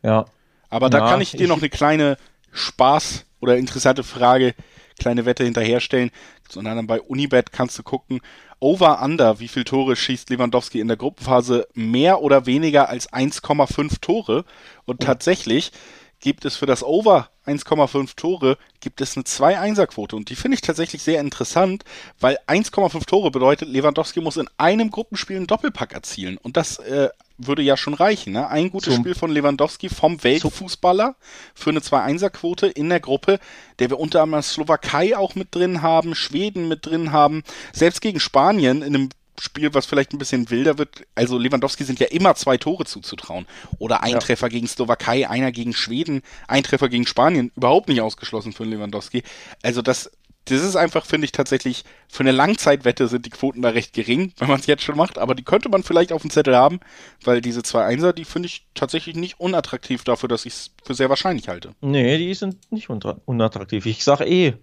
Ja. 0.03 0.27
Aber 0.69 0.91
da 0.91 0.99
ja, 0.99 1.09
kann 1.09 1.23
ich 1.23 1.33
dir 1.33 1.45
ich 1.45 1.49
noch 1.49 1.59
eine 1.59 1.71
kleine 1.71 2.19
Spaß- 2.55 3.25
oder 3.41 3.57
interessante 3.57 4.05
Frage, 4.05 4.55
kleine 5.01 5.27
Wette 5.27 5.43
hinterherstellen. 5.45 6.11
Sondern 6.49 6.77
dann 6.77 6.87
bei 6.87 7.01
Unibet 7.01 7.53
kannst 7.53 7.79
du 7.79 7.83
gucken, 7.83 8.21
Over-Under, 8.61 9.41
wie 9.41 9.49
viele 9.49 9.65
Tore 9.65 9.97
schießt 9.97 10.31
Lewandowski 10.31 10.81
in 10.81 10.89
der 10.89 10.97
Gruppenphase? 10.97 11.67
Mehr 11.75 12.21
oder 12.21 12.47
weniger 12.47 12.89
als 12.89 13.13
1,5 13.13 14.01
Tore. 14.01 14.45
Und 14.85 15.01
tatsächlich 15.01 15.73
gibt 16.21 16.45
es 16.45 16.57
für 16.57 16.67
das 16.67 16.83
Over 16.83 17.31
1,5 17.47 18.15
Tore, 18.17 18.59
gibt 18.81 19.01
es 19.01 19.17
eine 19.17 19.25
2-1er-Quote. 19.25 20.17
Und 20.17 20.31
die 20.31 20.37
finde 20.37 20.55
ich 20.55 20.61
tatsächlich 20.61 21.03
sehr 21.03 21.21
interessant, 21.21 21.85
weil 22.21 22.39
1,5 22.47 23.07
Tore 23.07 23.31
bedeutet, 23.31 23.69
Lewandowski 23.69 24.21
muss 24.21 24.37
in 24.37 24.49
einem 24.59 24.91
Gruppenspiel 24.91 25.37
einen 25.37 25.47
Doppelpack 25.47 25.93
erzielen. 25.93 26.37
Und 26.37 26.57
das 26.57 26.79
äh, 26.79 27.09
würde 27.39 27.63
ja 27.63 27.77
schon 27.77 27.95
reichen. 27.95 28.33
Ne? 28.33 28.49
Ein 28.49 28.71
gutes 28.71 28.95
Zum, 28.95 29.03
Spiel 29.03 29.15
von 29.15 29.31
Lewandowski 29.31 29.89
vom 29.89 30.23
Weltfußballer 30.23 31.17
für 31.55 31.71
eine 31.71 31.81
2-1er-Quote 31.81 32.67
in 32.67 32.89
der 32.89 33.01
Gruppe, 33.01 33.39
der 33.79 33.91
wir 33.91 33.99
unter 33.99 34.23
anderem 34.23 34.43
Slowakei 34.43 35.17
auch 35.17 35.35
mit 35.35 35.55
drin 35.55 35.83
haben, 35.83 36.15
Schweden 36.15 36.69
mit 36.69 36.87
drin 36.87 37.13
haben. 37.13 37.43
Selbst 37.73 38.01
gegen 38.01 38.21
Spanien 38.21 38.83
in 38.83 38.95
einem 38.95 39.09
Spiel, 39.41 39.75
was 39.75 39.87
vielleicht 39.87 40.13
ein 40.13 40.19
bisschen 40.19 40.51
wilder 40.51 40.79
wird, 40.79 41.03
also 41.15 41.39
Lewandowski 41.39 41.85
sind 41.85 42.01
ja 42.01 42.07
immer 42.09 42.35
zwei 42.35 42.57
Tore 42.57 42.85
zuzutrauen. 42.85 43.47
Oder 43.79 44.03
ein 44.03 44.13
ja. 44.13 44.19
Treffer 44.19 44.49
gegen 44.49 44.67
Slowakei, 44.67 45.29
einer 45.29 45.53
gegen 45.53 45.73
Schweden, 45.73 46.23
ein 46.49 46.63
Treffer 46.63 46.89
gegen 46.89 47.07
Spanien, 47.07 47.51
überhaupt 47.57 47.89
nicht 47.89 48.01
ausgeschlossen 48.01 48.53
für 48.53 48.65
Lewandowski. 48.65 49.23
Also 49.63 49.83
das, 49.83 50.11
das 50.47 50.63
ist 50.63 50.77
einfach, 50.77 51.07
finde 51.07 51.27
ich, 51.27 51.33
tatsächlich, 51.33 51.85
für 52.09 52.21
eine 52.21 52.33
Langzeitwette 52.33 53.09
sind 53.09 53.27
die 53.27 53.31
Quoten 53.31 53.63
da 53.63 53.71
recht 53.71 53.93
gering, 53.93 54.33
wenn 54.39 54.49
man 54.49 54.61
es 54.61 54.67
jetzt 54.67 54.83
schon 54.83 54.97
macht, 54.97 55.19
aber 55.19 55.35
die 55.35 55.45
könnte 55.45 55.69
man 55.69 55.83
vielleicht 55.83 56.13
auf 56.13 56.23
dem 56.23 56.31
Zettel 56.31 56.57
haben, 56.57 56.81
weil 57.25 57.41
diese 57.41 57.63
zwei 57.63 57.85
Einser, 57.85 58.13
die 58.13 58.25
finde 58.25 58.47
ich 58.47 58.67
tatsächlich 58.75 59.17
nicht 59.17 59.39
unattraktiv 59.39 60.05
dafür, 60.05 60.29
dass 60.29 60.47
ich 60.47 60.53
es 60.53 60.71
für 60.85 60.95
sehr 60.95 61.09
wahrscheinlich 61.09 61.49
halte. 61.49 61.75
Nee, 61.81 62.19
die 62.19 62.35
sind 62.35 62.71
nicht 62.73 62.89
unattraktiv. 62.91 63.87
Ich 63.87 64.03
sage 64.03 64.25
eh, 64.25 64.55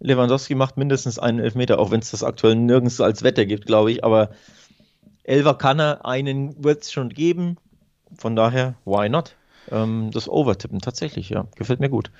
Lewandowski 0.00 0.54
macht 0.54 0.76
mindestens 0.76 1.18
einen 1.18 1.40
Elfmeter, 1.40 1.78
auch 1.78 1.90
wenn 1.90 2.00
es 2.00 2.10
das 2.10 2.22
aktuell 2.22 2.54
nirgends 2.54 3.00
als 3.00 3.22
Wette 3.22 3.46
gibt, 3.46 3.66
glaube 3.66 3.90
ich. 3.90 4.04
Aber 4.04 4.30
Elfer 5.24 5.54
kann 5.54 5.80
er, 5.80 6.06
einen 6.06 6.62
wird 6.62 6.82
es 6.82 6.92
schon 6.92 7.08
geben. 7.08 7.56
Von 8.16 8.36
daher, 8.36 8.74
why 8.84 9.08
not? 9.08 9.34
Ähm, 9.70 10.10
das 10.12 10.28
Overtippen 10.28 10.80
tatsächlich, 10.80 11.28
ja. 11.30 11.46
Gefällt 11.56 11.80
mir 11.80 11.90
gut. 11.90 12.10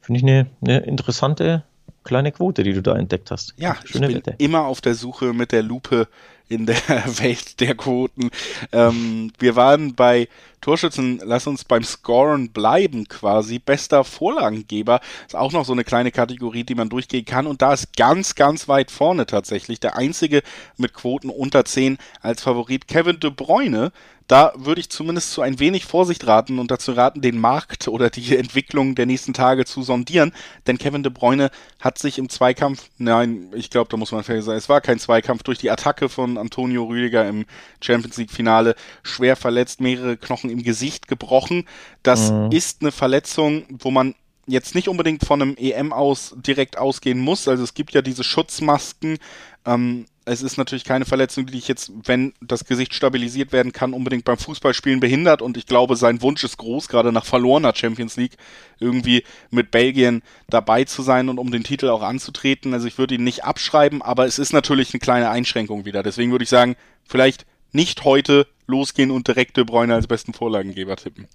Finde 0.00 0.18
ich 0.18 0.24
eine, 0.24 0.46
eine 0.62 0.78
interessante 0.80 1.64
kleine 2.04 2.32
Quote, 2.32 2.62
die 2.62 2.72
du 2.72 2.82
da 2.82 2.96
entdeckt 2.96 3.30
hast. 3.30 3.54
Ja, 3.58 3.76
Schöne 3.84 4.06
ich 4.06 4.14
bin 4.14 4.26
Wette. 4.26 4.42
immer 4.42 4.64
auf 4.64 4.80
der 4.80 4.94
Suche 4.94 5.32
mit 5.34 5.52
der 5.52 5.62
Lupe 5.62 6.08
in 6.48 6.66
der 6.66 6.76
Welt 7.18 7.60
der 7.60 7.74
Quoten. 7.74 8.30
Ähm, 8.72 9.32
wir 9.38 9.56
waren 9.56 9.94
bei 9.94 10.28
Torschützen, 10.60 11.20
lass 11.24 11.46
uns 11.46 11.64
beim 11.64 11.84
Scoren 11.84 12.50
bleiben 12.50 13.06
quasi. 13.08 13.58
Bester 13.58 14.02
Vorlagengeber 14.04 15.00
ist 15.26 15.36
auch 15.36 15.52
noch 15.52 15.64
so 15.64 15.72
eine 15.72 15.84
kleine 15.84 16.10
Kategorie, 16.10 16.64
die 16.64 16.74
man 16.74 16.88
durchgehen 16.88 17.24
kann. 17.24 17.46
Und 17.46 17.62
da 17.62 17.72
ist 17.72 17.96
ganz, 17.96 18.34
ganz 18.34 18.66
weit 18.68 18.90
vorne 18.90 19.26
tatsächlich 19.26 19.78
der 19.80 19.96
einzige 19.96 20.42
mit 20.76 20.94
Quoten 20.94 21.30
unter 21.30 21.64
10 21.64 21.98
als 22.20 22.42
Favorit 22.42 22.88
Kevin 22.88 23.20
De 23.20 23.30
Bruyne 23.30 23.92
da 24.28 24.52
würde 24.56 24.80
ich 24.80 24.90
zumindest 24.90 25.32
zu 25.32 25.40
ein 25.42 25.58
wenig 25.58 25.86
Vorsicht 25.86 26.26
raten 26.26 26.58
und 26.58 26.70
dazu 26.70 26.92
raten, 26.92 27.22
den 27.22 27.40
Markt 27.40 27.88
oder 27.88 28.10
die 28.10 28.36
Entwicklung 28.36 28.94
der 28.94 29.06
nächsten 29.06 29.32
Tage 29.32 29.64
zu 29.64 29.82
sondieren. 29.82 30.32
Denn 30.66 30.78
Kevin 30.78 31.02
De 31.02 31.10
Bruyne 31.10 31.50
hat 31.80 31.98
sich 31.98 32.18
im 32.18 32.28
Zweikampf, 32.28 32.88
nein, 32.98 33.50
ich 33.54 33.70
glaube, 33.70 33.88
da 33.90 33.96
muss 33.96 34.12
man 34.12 34.22
fair 34.22 34.42
sein, 34.42 34.56
es 34.56 34.68
war 34.68 34.80
kein 34.80 34.98
Zweikampf, 34.98 35.42
durch 35.42 35.58
die 35.58 35.70
Attacke 35.70 36.08
von 36.08 36.36
Antonio 36.38 36.84
Rüdiger 36.84 37.26
im 37.26 37.46
Champions 37.80 38.18
League 38.18 38.30
Finale 38.30 38.74
schwer 39.02 39.34
verletzt, 39.34 39.80
mehrere 39.80 40.16
Knochen 40.16 40.50
im 40.50 40.62
Gesicht 40.62 41.08
gebrochen. 41.08 41.64
Das 42.02 42.30
mhm. 42.30 42.52
ist 42.52 42.82
eine 42.82 42.92
Verletzung, 42.92 43.64
wo 43.70 43.90
man 43.90 44.14
jetzt 44.46 44.74
nicht 44.74 44.88
unbedingt 44.88 45.24
von 45.24 45.40
einem 45.40 45.56
EM 45.56 45.92
aus 45.92 46.34
direkt 46.36 46.78
ausgehen 46.78 47.18
muss. 47.18 47.48
Also 47.48 47.64
es 47.64 47.74
gibt 47.74 47.92
ja 47.94 48.02
diese 48.02 48.24
Schutzmasken. 48.24 49.18
Ähm, 49.66 50.06
es 50.28 50.42
ist 50.42 50.56
natürlich 50.56 50.84
keine 50.84 51.04
Verletzung, 51.04 51.46
die 51.46 51.52
dich 51.52 51.68
jetzt, 51.68 51.90
wenn 52.04 52.34
das 52.40 52.64
Gesicht 52.64 52.94
stabilisiert 52.94 53.52
werden 53.52 53.72
kann, 53.72 53.92
unbedingt 53.92 54.24
beim 54.24 54.38
Fußballspielen 54.38 55.00
behindert. 55.00 55.42
Und 55.42 55.56
ich 55.56 55.66
glaube, 55.66 55.96
sein 55.96 56.22
Wunsch 56.22 56.44
ist 56.44 56.58
groß, 56.58 56.88
gerade 56.88 57.12
nach 57.12 57.24
verlorener 57.24 57.74
Champions 57.74 58.16
League 58.16 58.36
irgendwie 58.78 59.24
mit 59.50 59.70
Belgien 59.70 60.22
dabei 60.48 60.84
zu 60.84 61.02
sein 61.02 61.28
und 61.28 61.38
um 61.38 61.50
den 61.50 61.64
Titel 61.64 61.88
auch 61.88 62.02
anzutreten. 62.02 62.74
Also 62.74 62.86
ich 62.86 62.98
würde 62.98 63.14
ihn 63.14 63.24
nicht 63.24 63.44
abschreiben, 63.44 64.02
aber 64.02 64.26
es 64.26 64.38
ist 64.38 64.52
natürlich 64.52 64.92
eine 64.92 65.00
kleine 65.00 65.30
Einschränkung 65.30 65.84
wieder. 65.84 66.02
Deswegen 66.02 66.30
würde 66.30 66.44
ich 66.44 66.50
sagen, 66.50 66.76
vielleicht 67.04 67.46
nicht 67.72 68.04
heute 68.04 68.46
losgehen 68.66 69.10
und 69.10 69.28
direkt 69.28 69.56
De 69.56 69.64
Bruyne 69.64 69.94
als 69.94 70.06
besten 70.06 70.34
Vorlagengeber 70.34 70.96
tippen. 70.96 71.26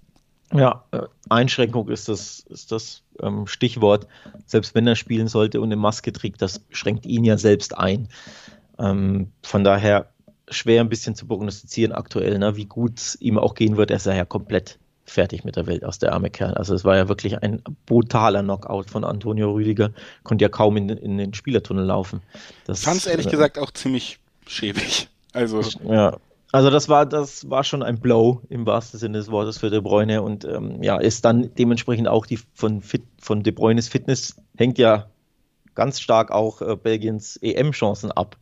Ja, 0.52 0.84
äh, 0.92 1.00
Einschränkung 1.28 1.88
ist 1.88 2.08
das, 2.08 2.44
ist 2.48 2.70
das 2.70 3.02
ähm, 3.20 3.46
Stichwort. 3.46 4.06
Selbst 4.46 4.74
wenn 4.74 4.86
er 4.86 4.94
spielen 4.94 5.26
sollte 5.26 5.60
und 5.60 5.68
eine 5.68 5.76
Maske 5.76 6.12
trägt, 6.12 6.42
das 6.42 6.60
schränkt 6.70 7.06
ihn 7.06 7.24
ja 7.24 7.38
selbst 7.38 7.76
ein. 7.76 8.08
Ähm, 8.78 9.30
von 9.42 9.64
daher 9.64 10.10
schwer 10.48 10.80
ein 10.80 10.88
bisschen 10.88 11.14
zu 11.14 11.26
prognostizieren 11.26 11.92
aktuell, 11.92 12.38
ne, 12.38 12.56
wie 12.56 12.66
gut 12.66 12.98
es 12.98 13.20
ihm 13.20 13.38
auch 13.38 13.54
gehen 13.54 13.76
wird. 13.76 13.90
Er 13.90 13.96
ist 13.96 14.06
ja 14.06 14.24
komplett 14.24 14.78
fertig 15.04 15.44
mit 15.44 15.56
der 15.56 15.66
Welt 15.66 15.84
aus 15.84 15.98
der 15.98 16.12
arme 16.12 16.30
Kerl. 16.30 16.54
Also 16.54 16.74
es 16.74 16.84
war 16.84 16.96
ja 16.96 17.08
wirklich 17.08 17.42
ein 17.42 17.62
brutaler 17.86 18.42
Knockout 18.42 18.90
von 18.90 19.04
Antonio 19.04 19.52
Rüdiger. 19.52 19.90
Konnte 20.22 20.44
ja 20.44 20.48
kaum 20.48 20.76
in, 20.76 20.88
in 20.88 21.18
den 21.18 21.34
Spielertunnel 21.34 21.84
laufen. 21.84 22.22
Das 22.64 22.82
fand 22.82 22.98
es 22.98 23.06
ehrlich 23.06 23.26
äh, 23.26 23.30
gesagt 23.30 23.58
auch 23.58 23.70
ziemlich 23.70 24.18
schäbig. 24.46 25.08
Also 25.32 25.62
ja, 25.88 26.16
also 26.52 26.70
das 26.70 26.88
war, 26.88 27.04
das 27.04 27.50
war 27.50 27.64
schon 27.64 27.82
ein 27.82 27.98
Blow 27.98 28.40
im 28.48 28.64
wahrsten 28.64 29.00
Sinne 29.00 29.18
des 29.18 29.28
Wortes 29.30 29.58
für 29.58 29.70
De 29.70 29.80
Bruyne 29.80 30.22
und 30.22 30.44
ähm, 30.44 30.82
ja, 30.84 30.98
ist 30.98 31.24
dann 31.24 31.52
dementsprechend 31.56 32.06
auch 32.06 32.26
die 32.26 32.38
von, 32.54 32.80
Fit, 32.80 33.02
von 33.20 33.42
De 33.42 33.52
Bruynes 33.52 33.88
Fitness 33.88 34.36
hängt 34.56 34.78
ja 34.78 35.08
ganz 35.74 35.98
stark 35.98 36.30
auch 36.30 36.62
äh, 36.62 36.76
Belgiens 36.76 37.36
EM-Chancen 37.42 38.12
ab. 38.12 38.36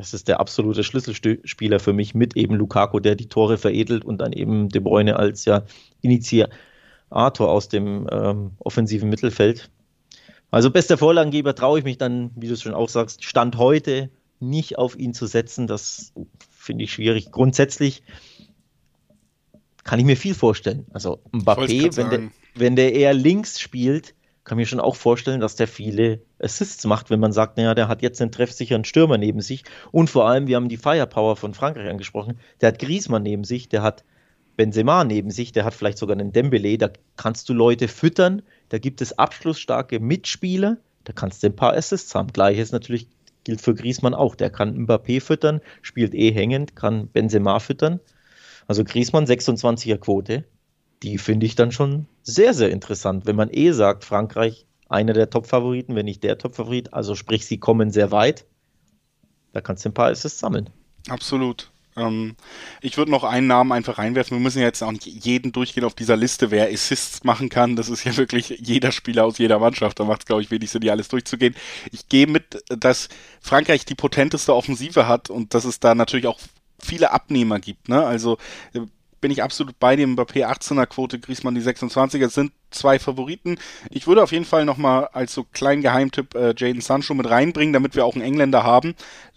Das 0.00 0.14
ist 0.14 0.28
der 0.28 0.40
absolute 0.40 0.82
Schlüsselspieler 0.82 1.78
für 1.78 1.92
mich 1.92 2.14
mit 2.14 2.34
eben 2.34 2.54
Lukaku, 2.54 3.00
der 3.00 3.16
die 3.16 3.28
Tore 3.28 3.58
veredelt 3.58 4.02
und 4.02 4.18
dann 4.18 4.32
eben 4.32 4.70
De 4.70 4.80
Bruyne 4.80 5.16
als 5.16 5.44
ja 5.44 5.64
Initiator 6.00 6.50
aus 7.50 7.68
dem 7.68 8.08
ähm, 8.10 8.52
offensiven 8.58 9.10
Mittelfeld. 9.10 9.70
Also 10.50 10.70
bester 10.70 10.96
Vorlagengeber 10.96 11.54
traue 11.54 11.80
ich 11.80 11.84
mich 11.84 11.98
dann, 11.98 12.30
wie 12.34 12.48
du 12.48 12.54
es 12.54 12.62
schon 12.62 12.72
auch 12.72 12.88
sagst, 12.88 13.24
Stand 13.24 13.58
heute 13.58 14.08
nicht 14.40 14.78
auf 14.78 14.98
ihn 14.98 15.12
zu 15.12 15.26
setzen. 15.26 15.66
Das 15.66 16.14
finde 16.48 16.84
ich 16.84 16.92
schwierig. 16.94 17.30
Grundsätzlich 17.30 18.02
kann 19.84 19.98
ich 19.98 20.06
mir 20.06 20.16
viel 20.16 20.34
vorstellen. 20.34 20.86
Also 20.94 21.20
Mbappé, 21.30 21.94
wenn 21.94 22.08
der, 22.08 22.20
wenn 22.54 22.74
der 22.74 22.94
eher 22.94 23.12
links 23.12 23.60
spielt, 23.60 24.14
kann 24.44 24.56
mir 24.56 24.64
schon 24.64 24.80
auch 24.80 24.96
vorstellen, 24.96 25.40
dass 25.40 25.56
der 25.56 25.68
viele 25.68 26.22
Assists 26.42 26.84
macht, 26.84 27.10
wenn 27.10 27.20
man 27.20 27.32
sagt, 27.32 27.56
naja, 27.56 27.74
der 27.74 27.88
hat 27.88 28.02
jetzt 28.02 28.20
einen 28.20 28.32
treffsicheren 28.32 28.84
Stürmer 28.84 29.18
neben 29.18 29.40
sich. 29.40 29.64
Und 29.92 30.10
vor 30.10 30.28
allem, 30.28 30.46
wir 30.46 30.56
haben 30.56 30.68
die 30.68 30.76
Firepower 30.76 31.36
von 31.36 31.54
Frankreich 31.54 31.88
angesprochen. 31.88 32.38
Der 32.60 32.68
hat 32.68 32.78
Griezmann 32.78 33.22
neben 33.22 33.44
sich, 33.44 33.68
der 33.68 33.82
hat 33.82 34.04
Benzema 34.56 35.04
neben 35.04 35.30
sich, 35.30 35.52
der 35.52 35.64
hat 35.64 35.74
vielleicht 35.74 35.98
sogar 35.98 36.16
einen 36.16 36.32
Dembele. 36.32 36.78
Da 36.78 36.90
kannst 37.16 37.48
du 37.48 37.54
Leute 37.54 37.88
füttern. 37.88 38.42
Da 38.68 38.78
gibt 38.78 39.00
es 39.00 39.18
abschlussstarke 39.18 40.00
Mitspieler. 40.00 40.78
Da 41.04 41.12
kannst 41.12 41.42
du 41.42 41.48
ein 41.48 41.56
paar 41.56 41.74
Assists 41.74 42.14
haben. 42.14 42.32
Gleiches 42.32 42.72
natürlich 42.72 43.08
gilt 43.44 43.60
für 43.60 43.74
Griezmann 43.74 44.14
auch. 44.14 44.34
Der 44.34 44.50
kann 44.50 44.86
Mbappé 44.86 45.20
füttern, 45.20 45.60
spielt 45.82 46.14
eh 46.14 46.32
hängend, 46.32 46.76
kann 46.76 47.08
Benzema 47.08 47.58
füttern. 47.58 48.00
Also 48.66 48.84
Griezmann 48.84 49.24
26er 49.24 49.96
Quote 49.96 50.44
die 51.02 51.18
finde 51.18 51.46
ich 51.46 51.54
dann 51.54 51.72
schon 51.72 52.06
sehr, 52.22 52.54
sehr 52.54 52.70
interessant. 52.70 53.26
Wenn 53.26 53.36
man 53.36 53.50
eh 53.50 53.72
sagt, 53.72 54.04
Frankreich 54.04 54.66
einer 54.90 55.12
der 55.12 55.30
Top-Favoriten, 55.30 55.94
wenn 55.94 56.04
nicht 56.04 56.22
der 56.22 56.36
Top-Favorit, 56.36 56.92
also 56.92 57.14
sprich, 57.14 57.46
sie 57.46 57.58
kommen 57.58 57.90
sehr 57.90 58.10
weit, 58.10 58.44
da 59.52 59.60
kannst 59.60 59.84
du 59.84 59.88
ein 59.88 59.94
paar 59.94 60.10
Assists 60.10 60.40
sammeln. 60.40 60.68
Absolut. 61.08 61.70
Ähm, 61.96 62.36
ich 62.80 62.96
würde 62.96 63.10
noch 63.10 63.24
einen 63.24 63.46
Namen 63.46 63.72
einfach 63.72 63.98
reinwerfen. 63.98 64.36
Wir 64.36 64.42
müssen 64.42 64.62
jetzt 64.62 64.82
auch 64.82 64.92
nicht 64.92 65.06
jeden 65.06 65.52
durchgehen 65.52 65.84
auf 65.84 65.94
dieser 65.94 66.16
Liste, 66.16 66.50
wer 66.50 66.68
Assists 66.68 67.24
machen 67.24 67.48
kann. 67.48 67.76
Das 67.76 67.88
ist 67.88 68.04
ja 68.04 68.16
wirklich 68.16 68.48
jeder 68.60 68.92
Spieler 68.92 69.24
aus 69.24 69.38
jeder 69.38 69.58
Mannschaft. 69.58 69.98
Da 69.98 70.04
macht 70.04 70.22
es, 70.22 70.26
glaube 70.26 70.42
ich, 70.42 70.50
wenig 70.50 70.70
Sinn, 70.70 70.82
die 70.82 70.90
alles 70.90 71.08
durchzugehen. 71.08 71.54
Ich 71.90 72.08
gehe 72.08 72.26
mit, 72.26 72.62
dass 72.68 73.08
Frankreich 73.40 73.84
die 73.84 73.94
potenteste 73.94 74.54
Offensive 74.54 75.08
hat 75.08 75.30
und 75.30 75.54
dass 75.54 75.64
es 75.64 75.80
da 75.80 75.94
natürlich 75.94 76.26
auch 76.26 76.38
viele 76.78 77.10
Abnehmer 77.12 77.58
gibt. 77.58 77.88
Ne? 77.88 78.04
Also 78.04 78.38
äh, 78.72 78.80
bin 79.20 79.30
ich 79.30 79.42
absolut 79.42 79.78
bei 79.78 79.96
dem 79.96 80.16
Mbappé 80.16 80.46
18er 80.46 80.86
Quote, 80.86 81.18
Griezmann 81.18 81.54
die 81.54 81.60
26er 81.60 82.28
sind 82.28 82.52
zwei 82.70 82.98
Favoriten. 82.98 83.58
Ich 83.90 84.06
würde 84.06 84.22
auf 84.22 84.32
jeden 84.32 84.44
Fall 84.44 84.64
nochmal 84.64 85.08
als 85.12 85.34
so 85.34 85.44
kleinen 85.44 85.82
Geheimtipp 85.82 86.34
äh, 86.34 86.54
Jaden 86.56 86.80
Sancho 86.80 87.14
mit 87.14 87.28
reinbringen, 87.28 87.72
damit 87.72 87.96
wir 87.96 88.04
auch 88.04 88.14
einen 88.14 88.24
Engländer 88.24 88.62
haben, 88.62 88.94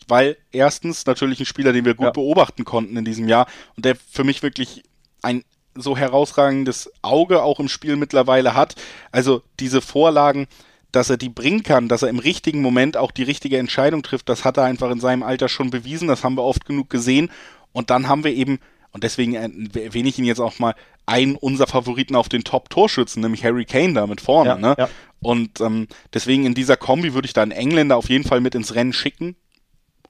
weil 0.07 0.37
erstens 0.51 1.05
natürlich 1.05 1.39
ein 1.39 1.45
Spieler, 1.45 1.73
den 1.73 1.85
wir 1.85 1.95
gut 1.95 2.07
ja. 2.07 2.11
beobachten 2.11 2.63
konnten 2.65 2.97
in 2.97 3.05
diesem 3.05 3.27
Jahr 3.27 3.47
und 3.75 3.85
der 3.85 3.95
für 3.95 4.23
mich 4.23 4.43
wirklich 4.43 4.83
ein 5.21 5.43
so 5.75 5.97
herausragendes 5.97 6.91
Auge 7.01 7.41
auch 7.41 7.59
im 7.59 7.67
Spiel 7.67 7.95
mittlerweile 7.95 8.53
hat. 8.53 8.75
Also 9.11 9.41
diese 9.59 9.81
Vorlagen, 9.81 10.47
dass 10.91 11.09
er 11.09 11.17
die 11.17 11.29
bringen 11.29 11.63
kann, 11.63 11.89
dass 11.89 12.03
er 12.03 12.09
im 12.09 12.19
richtigen 12.19 12.61
Moment 12.61 12.97
auch 12.97 13.11
die 13.11 13.23
richtige 13.23 13.57
Entscheidung 13.57 14.03
trifft, 14.03 14.29
das 14.29 14.45
hat 14.45 14.57
er 14.57 14.63
einfach 14.63 14.91
in 14.91 14.99
seinem 14.99 15.23
Alter 15.23 15.49
schon 15.49 15.71
bewiesen, 15.71 16.07
das 16.07 16.23
haben 16.23 16.37
wir 16.37 16.43
oft 16.43 16.65
genug 16.65 16.89
gesehen. 16.89 17.31
Und 17.71 17.89
dann 17.89 18.07
haben 18.07 18.23
wir 18.23 18.31
eben 18.31 18.59
und 18.93 19.03
deswegen 19.03 19.33
erwähne 19.33 20.07
ich 20.07 20.19
ihn 20.19 20.25
jetzt 20.25 20.39
auch 20.39 20.59
mal 20.59 20.75
einen 21.07 21.35
unserer 21.35 21.67
Favoriten 21.67 22.15
auf 22.15 22.29
den 22.29 22.43
Top-Torschützen, 22.43 23.21
nämlich 23.21 23.43
Harry 23.43 23.65
Kane 23.65 23.93
da 23.93 24.05
mit 24.05 24.21
vorne. 24.21 24.51
Ja, 24.51 24.57
ne? 24.57 24.75
Ja. 24.77 24.89
Und 25.19 25.59
ähm, 25.61 25.87
deswegen 26.13 26.45
in 26.45 26.53
dieser 26.53 26.77
Kombi 26.77 27.15
würde 27.15 27.25
ich 27.25 27.33
da 27.33 27.41
einen 27.41 27.51
Engländer 27.51 27.97
auf 27.97 28.09
jeden 28.09 28.23
Fall 28.23 28.39
mit 28.39 28.53
ins 28.53 28.75
Rennen 28.75 28.93
schicken. 28.93 29.35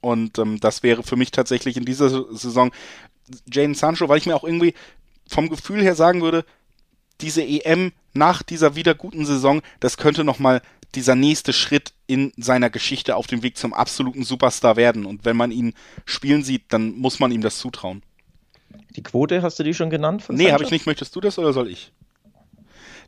Und 0.02 0.38
ähm, 0.38 0.60
das 0.60 0.82
wäre 0.82 1.02
für 1.02 1.16
mich 1.16 1.30
tatsächlich 1.30 1.78
in 1.78 1.86
dieser 1.86 2.10
Saison 2.34 2.72
Jane 3.50 3.74
Sancho, 3.74 4.08
weil 4.10 4.18
ich 4.18 4.26
mir 4.26 4.36
auch 4.36 4.44
irgendwie 4.44 4.74
vom 5.26 5.48
Gefühl 5.48 5.80
her 5.80 5.94
sagen 5.94 6.20
würde, 6.20 6.44
diese 7.22 7.42
EM 7.42 7.92
nach 8.12 8.42
dieser 8.42 8.76
wieder 8.76 8.94
guten 8.94 9.24
Saison, 9.24 9.62
das 9.80 9.96
könnte 9.96 10.24
nochmal 10.24 10.60
dieser 10.94 11.14
nächste 11.14 11.54
Schritt 11.54 11.94
in 12.06 12.32
seiner 12.36 12.68
Geschichte 12.68 13.16
auf 13.16 13.26
dem 13.26 13.42
Weg 13.42 13.56
zum 13.56 13.72
absoluten 13.72 14.24
Superstar 14.24 14.76
werden. 14.76 15.06
Und 15.06 15.24
wenn 15.24 15.38
man 15.38 15.50
ihn 15.50 15.72
spielen 16.04 16.44
sieht, 16.44 16.64
dann 16.68 16.92
muss 16.92 17.18
man 17.18 17.32
ihm 17.32 17.40
das 17.40 17.58
zutrauen. 17.58 18.02
Die 18.96 19.02
Quote, 19.02 19.42
hast 19.42 19.58
du 19.58 19.62
die 19.62 19.74
schon 19.74 19.90
genannt? 19.90 20.24
nee, 20.28 20.52
habe 20.52 20.64
ich 20.64 20.70
nicht. 20.70 20.86
Möchtest 20.86 21.14
du 21.16 21.20
das 21.20 21.38
oder 21.38 21.52
soll 21.52 21.68
ich? 21.68 21.92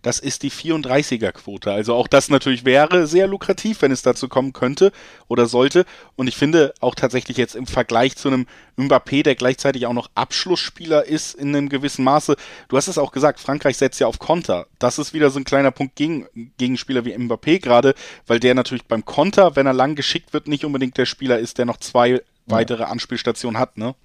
das 0.06 0.20
ist 0.20 0.44
die 0.44 0.52
34er-Quote. 0.52 1.72
Also 1.72 1.94
auch 1.94 2.06
das 2.06 2.28
natürlich 2.28 2.64
wäre 2.64 3.08
sehr 3.08 3.26
lukrativ, 3.26 3.82
wenn 3.82 3.90
es 3.90 4.02
dazu 4.02 4.28
kommen 4.28 4.52
könnte 4.52 4.92
oder 5.26 5.46
sollte. 5.46 5.84
Und 6.14 6.28
ich 6.28 6.36
finde 6.36 6.74
auch 6.80 6.94
tatsächlich 6.94 7.36
jetzt 7.36 7.56
im 7.56 7.66
Vergleich 7.66 8.16
zu 8.16 8.28
einem 8.28 8.46
Mbappé, 8.78 9.24
der 9.24 9.34
gleichzeitig 9.34 9.84
auch 9.86 9.92
noch 9.92 10.08
Abschlussspieler 10.14 11.04
ist 11.06 11.34
in 11.34 11.48
einem 11.48 11.68
gewissen 11.68 12.04
Maße. 12.04 12.36
Du 12.68 12.76
hast 12.76 12.86
es 12.86 12.98
auch 12.98 13.10
gesagt, 13.10 13.40
Frankreich 13.40 13.78
setzt 13.78 13.98
ja 13.98 14.06
auf 14.06 14.20
Konter. 14.20 14.66
Das 14.78 15.00
ist 15.00 15.12
wieder 15.12 15.30
so 15.30 15.40
ein 15.40 15.44
kleiner 15.44 15.72
Punkt 15.72 15.96
gegen, 15.96 16.26
gegen 16.56 16.76
Spieler 16.76 17.04
wie 17.04 17.16
Mbappé 17.16 17.60
gerade, 17.60 17.94
weil 18.28 18.38
der 18.38 18.54
natürlich 18.54 18.84
beim 18.84 19.04
Konter, 19.04 19.56
wenn 19.56 19.66
er 19.66 19.72
lang 19.72 19.96
geschickt 19.96 20.32
wird, 20.32 20.46
nicht 20.46 20.64
unbedingt 20.64 20.96
der 20.98 21.06
Spieler 21.06 21.40
ist, 21.40 21.58
der 21.58 21.64
noch 21.64 21.78
zwei 21.78 22.22
weitere 22.46 22.84
Anspielstationen 22.84 23.58
hat, 23.58 23.76
ne? 23.76 23.96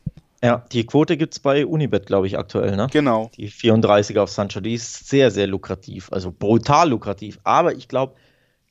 Ja, 0.44 0.66
die 0.72 0.86
Quote 0.86 1.18
gibt 1.18 1.34
es 1.34 1.40
bei 1.40 1.66
Unibet, 1.66 2.08
glaube 2.08 2.26
ich, 2.26 2.38
aktuell, 2.38 2.76
ne? 2.76 2.88
Genau. 2.92 3.30
Die 3.36 3.48
34 3.48 4.18
auf 4.18 4.32
Sancho, 4.32 4.60
die 4.60 4.74
ist 4.74 5.08
sehr, 5.08 5.30
sehr 5.30 5.46
lukrativ, 5.46 6.12
also 6.12 6.32
brutal 6.32 6.90
lukrativ. 6.90 7.40
Aber 7.44 7.74
ich 7.76 7.88
glaube, 7.88 8.16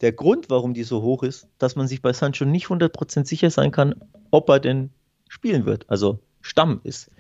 der 0.01 0.13
Grund, 0.13 0.51
warum 0.51 0.75
die 0.75 0.83
so 0.83 1.03
hoch 1.03 1.23
ist, 1.23 1.47
dass 1.59 1.77
man 1.77 1.87
sich 1.87 2.03
bei 2.03 2.13
Sancho 2.13 2.45
nicht 2.45 2.67
100% 2.67 3.25
sicher 3.27 3.51
sein 3.51 3.71
kann, 3.71 3.95
ob 4.31 4.49
er 4.49 4.59
denn 4.59 4.91
spielen 5.29 5.65
wird, 5.65 5.85
also 5.89 6.19
Stamm 6.41 6.81
ist. 6.83 7.11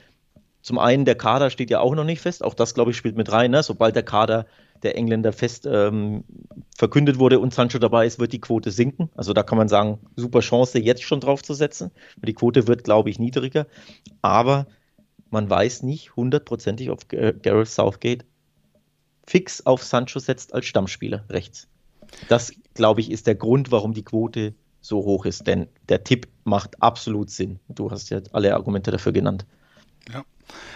Zum 0.62 0.78
einen, 0.78 1.04
der 1.04 1.14
Kader 1.14 1.50
steht 1.50 1.70
ja 1.70 1.80
auch 1.80 1.94
noch 1.94 2.04
nicht 2.04 2.20
fest, 2.20 2.42
auch 2.44 2.54
das, 2.54 2.74
glaube 2.74 2.90
ich, 2.90 2.96
spielt 2.96 3.16
mit 3.16 3.30
rein. 3.30 3.50
Ne? 3.50 3.62
Sobald 3.62 3.94
der 3.94 4.02
Kader 4.02 4.46
der 4.82 4.96
Engländer 4.96 5.32
fest 5.32 5.66
ähm, 5.70 6.24
verkündet 6.76 7.18
wurde 7.18 7.40
und 7.40 7.54
Sancho 7.54 7.78
dabei 7.78 8.06
ist, 8.06 8.18
wird 8.18 8.32
die 8.32 8.40
Quote 8.40 8.70
sinken. 8.70 9.10
Also 9.14 9.32
da 9.32 9.42
kann 9.42 9.58
man 9.58 9.68
sagen, 9.68 9.98
super 10.16 10.40
Chance, 10.40 10.78
jetzt 10.78 11.02
schon 11.02 11.20
drauf 11.20 11.42
zu 11.42 11.54
setzen. 11.54 11.90
Die 12.16 12.34
Quote 12.34 12.66
wird, 12.66 12.84
glaube 12.84 13.10
ich, 13.10 13.18
niedriger. 13.18 13.66
Aber 14.22 14.66
man 15.30 15.48
weiß 15.48 15.82
nicht 15.82 16.16
hundertprozentig, 16.16 16.90
ob 16.90 17.08
Gareth 17.08 17.68
Southgate 17.68 18.24
fix 19.26 19.64
auf 19.64 19.84
Sancho 19.84 20.18
setzt 20.18 20.54
als 20.54 20.66
Stammspieler 20.66 21.24
rechts. 21.28 21.68
Das, 22.28 22.52
glaube 22.74 23.00
ich, 23.00 23.10
ist 23.10 23.26
der 23.26 23.36
Grund, 23.36 23.70
warum 23.70 23.94
die 23.94 24.04
Quote 24.04 24.54
so 24.80 25.04
hoch 25.04 25.26
ist. 25.26 25.46
Denn 25.46 25.68
der 25.88 26.02
Tipp 26.02 26.28
macht 26.44 26.82
absolut 26.82 27.30
Sinn. 27.30 27.60
Du 27.68 27.90
hast 27.90 28.10
ja 28.10 28.20
alle 28.32 28.54
Argumente 28.54 28.90
dafür 28.90 29.12
genannt. 29.12 29.46
Ja. 30.12 30.24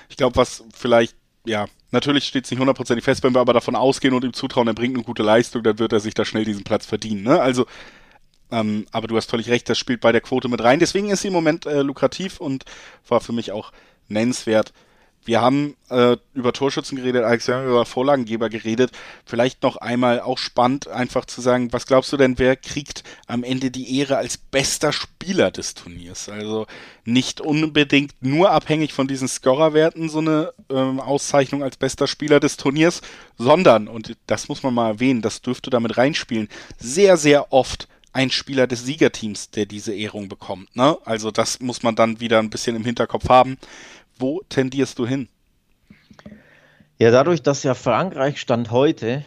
Ich 0.08 0.16
glaube, 0.16 0.36
was 0.36 0.62
vielleicht 0.72 1.16
ja, 1.46 1.66
natürlich 1.94 2.24
steht 2.24 2.44
es 2.44 2.50
nicht 2.50 2.60
hundertprozentig 2.60 3.04
fest, 3.04 3.22
wenn 3.22 3.34
wir 3.34 3.40
aber 3.40 3.54
davon 3.54 3.74
ausgehen 3.74 4.12
und 4.12 4.24
ihm 4.24 4.34
zutrauen, 4.34 4.68
er 4.68 4.74
bringt 4.74 4.94
eine 4.94 5.04
gute 5.04 5.22
Leistung, 5.22 5.62
dann 5.62 5.78
wird 5.78 5.92
er 5.92 6.00
sich 6.00 6.12
da 6.12 6.26
schnell 6.26 6.44
diesen 6.44 6.64
Platz 6.64 6.84
verdienen. 6.84 7.22
Ne? 7.22 7.40
Also, 7.40 7.66
ähm, 8.50 8.84
aber 8.92 9.06
du 9.06 9.16
hast 9.16 9.30
völlig 9.30 9.48
recht, 9.48 9.68
das 9.70 9.78
spielt 9.78 10.00
bei 10.02 10.12
der 10.12 10.20
Quote 10.20 10.48
mit 10.48 10.62
rein. 10.62 10.80
Deswegen 10.80 11.08
ist 11.08 11.22
sie 11.22 11.28
im 11.28 11.34
Moment 11.34 11.64
äh, 11.64 11.80
lukrativ 11.80 12.40
und 12.40 12.64
war 13.08 13.20
für 13.20 13.32
mich 13.32 13.52
auch 13.52 13.72
nennenswert. 14.08 14.74
Wir 15.24 15.40
haben 15.40 15.76
äh, 15.90 16.16
über 16.34 16.52
Torschützen 16.52 16.96
geredet, 16.96 17.24
Alex, 17.24 17.48
wir 17.48 17.56
haben 17.56 17.66
über 17.66 17.86
Vorlagengeber 17.86 18.48
geredet. 18.48 18.92
Vielleicht 19.24 19.62
noch 19.62 19.76
einmal 19.76 20.20
auch 20.20 20.38
spannend, 20.38 20.88
einfach 20.88 21.24
zu 21.24 21.40
sagen, 21.40 21.72
was 21.72 21.86
glaubst 21.86 22.12
du 22.12 22.16
denn, 22.16 22.38
wer 22.38 22.56
kriegt 22.56 23.04
am 23.26 23.42
Ende 23.42 23.70
die 23.70 23.98
Ehre 23.98 24.16
als 24.16 24.36
bester 24.36 24.92
Spieler 24.92 25.50
des 25.50 25.74
Turniers? 25.74 26.28
Also 26.28 26.66
nicht 27.04 27.40
unbedingt 27.40 28.14
nur 28.20 28.50
abhängig 28.50 28.92
von 28.92 29.08
diesen 29.08 29.28
Scorerwerten 29.28 30.08
so 30.08 30.18
eine 30.18 30.52
ähm, 30.70 31.00
Auszeichnung 31.00 31.62
als 31.62 31.76
bester 31.76 32.06
Spieler 32.06 32.40
des 32.40 32.56
Turniers, 32.56 33.00
sondern, 33.38 33.88
und 33.88 34.16
das 34.26 34.48
muss 34.48 34.62
man 34.62 34.74
mal 34.74 34.88
erwähnen, 34.88 35.22
das 35.22 35.42
dürfte 35.42 35.70
damit 35.70 35.96
reinspielen, 35.96 36.48
sehr, 36.78 37.16
sehr 37.16 37.52
oft 37.52 37.88
ein 38.14 38.30
Spieler 38.30 38.66
des 38.66 38.84
Siegerteams, 38.84 39.50
der 39.50 39.66
diese 39.66 39.92
Ehrung 39.92 40.28
bekommt. 40.28 40.74
Ne? 40.76 40.96
Also 41.04 41.32
das 41.32 41.60
muss 41.60 41.82
man 41.82 41.96
dann 41.96 42.20
wieder 42.20 42.38
ein 42.38 42.48
bisschen 42.48 42.76
im 42.76 42.84
Hinterkopf 42.84 43.28
haben. 43.28 43.58
Wo 44.18 44.42
tendierst 44.48 44.98
du 44.98 45.06
hin? 45.06 45.28
Ja, 46.98 47.10
dadurch, 47.10 47.42
dass 47.42 47.62
ja 47.64 47.74
Frankreich 47.74 48.40
Stand 48.40 48.70
heute 48.70 49.24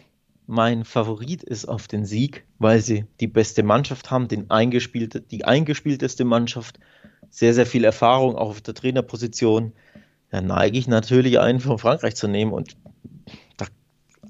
mein 0.48 0.86
Favorit 0.86 1.44
ist 1.44 1.66
auf 1.66 1.90
den 1.90 2.06
Sieg, 2.06 2.46
weil 2.58 2.80
sie 2.80 3.06
die 3.20 3.28
beste 3.28 3.64
Mannschaft 3.64 4.10
haben, 4.10 4.30
den 4.30 4.50
eingespielte, 4.50 5.20
die 5.20 5.44
eingespielteste 5.44 6.24
Mannschaft, 6.24 6.80
sehr, 7.30 7.54
sehr 7.54 7.66
viel 7.66 7.84
Erfahrung 7.84 8.38
auch 8.38 8.50
auf 8.50 8.62
der 8.62 8.74
Trainerposition, 8.74 9.74
da 10.30 10.42
neige 10.42 10.78
ich 10.78 10.88
natürlich 10.88 11.40
einen 11.40 11.60
von 11.60 11.78
Frankreich 11.78 12.16
zu 12.16 12.30
nehmen 12.30 12.54
und 12.54 12.78
da 13.58 13.66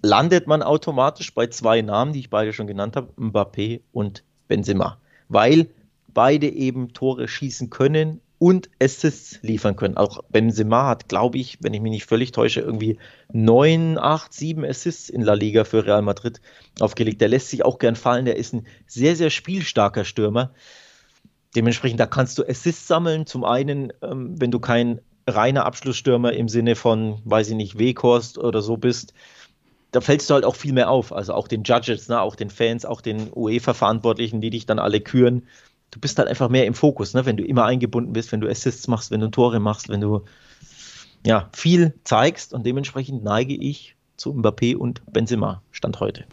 landet 0.01 0.47
man 0.47 0.64
automatisch 0.64 1.34
bei 1.34 1.47
zwei 1.47 1.84
Namen, 1.84 2.14
die 2.14 2.20
ich 2.20 2.32
beide 2.32 2.53
schon 2.53 2.68
genannt 2.68 2.95
habe, 2.95 3.14
Mbappé 3.14 3.82
und 3.91 4.24
Benzema, 4.47 4.97
weil 5.30 5.70
beide 6.08 6.49
eben 6.49 6.93
Tore 6.93 7.28
schießen 7.28 7.70
können 7.70 8.22
und 8.39 8.69
Assists 8.81 9.39
liefern 9.41 9.75
können. 9.75 9.97
Auch 9.97 10.21
Benzema 10.29 10.88
hat, 10.88 11.09
glaube 11.09 11.38
ich, 11.38 11.57
wenn 11.61 11.73
ich 11.73 11.81
mich 11.81 11.91
nicht 11.91 12.05
völlig 12.05 12.31
täusche, 12.31 12.61
irgendwie 12.61 12.99
neun, 13.31 13.97
acht, 13.97 14.33
sieben 14.33 14.63
Assists 14.63 15.09
in 15.09 15.21
La 15.21 15.33
Liga 15.33 15.63
für 15.63 15.85
Real 15.85 16.03
Madrid 16.03 16.39
aufgelegt. 16.79 17.21
Der 17.21 17.29
lässt 17.29 17.49
sich 17.49 17.65
auch 17.65 17.79
gern 17.79 17.95
fallen. 17.95 18.25
Der 18.25 18.35
ist 18.35 18.53
ein 18.53 18.67
sehr, 18.85 19.15
sehr 19.15 19.31
spielstarker 19.31 20.05
Stürmer. 20.05 20.51
Dementsprechend, 21.55 21.99
da 21.99 22.05
kannst 22.05 22.38
du 22.38 22.47
Assists 22.47 22.88
sammeln. 22.88 23.25
Zum 23.25 23.43
einen, 23.43 23.91
ähm, 24.03 24.39
wenn 24.39 24.51
du 24.51 24.59
kein 24.59 25.01
reiner 25.25 25.65
Abschlussstürmer 25.65 26.33
im 26.33 26.47
Sinne 26.47 26.75
von, 26.75 27.19
weiß 27.25 27.49
ich 27.49 27.55
nicht, 27.55 27.79
Weghorst 27.79 28.38
oder 28.38 28.61
so 28.61 28.77
bist, 28.77 29.13
da 29.91 30.01
fällst 30.01 30.29
du 30.29 30.35
halt 30.35 30.45
auch 30.45 30.55
viel 30.55 30.73
mehr 30.73 30.91
auf. 30.91 31.11
Also 31.11 31.33
auch 31.33 31.47
den 31.47 31.63
Judges, 31.63 32.07
ne, 32.07 32.21
auch 32.21 32.35
den 32.35 32.51
Fans, 32.51 32.85
auch 32.85 33.01
den 33.01 33.31
UEFA-Verantwortlichen, 33.33 34.41
die 34.41 34.51
dich 34.51 34.67
dann 34.67 34.77
alle 34.77 35.01
küren 35.01 35.47
du 35.91 35.99
bist 35.99 36.17
halt 36.19 36.27
einfach 36.27 36.49
mehr 36.49 36.65
im 36.65 36.73
Fokus, 36.73 37.13
ne? 37.13 37.25
wenn 37.25 37.38
du 37.38 37.43
immer 37.43 37.65
eingebunden 37.65 38.13
bist, 38.13 38.31
wenn 38.31 38.41
du 38.41 38.49
Assists 38.49 38.88
machst, 38.88 39.11
wenn 39.11 39.21
du 39.21 39.29
Tore 39.29 39.59
machst, 39.59 39.89
wenn 39.89 40.01
du 40.01 40.23
ja, 41.25 41.49
viel 41.53 41.93
zeigst 42.03 42.53
und 42.53 42.65
dementsprechend 42.65 43.23
neige 43.23 43.53
ich 43.53 43.95
zu 44.15 44.31
Mbappé 44.31 44.75
und 44.75 45.01
Benzema, 45.11 45.61
Stand 45.71 45.99
heute. 45.99 46.25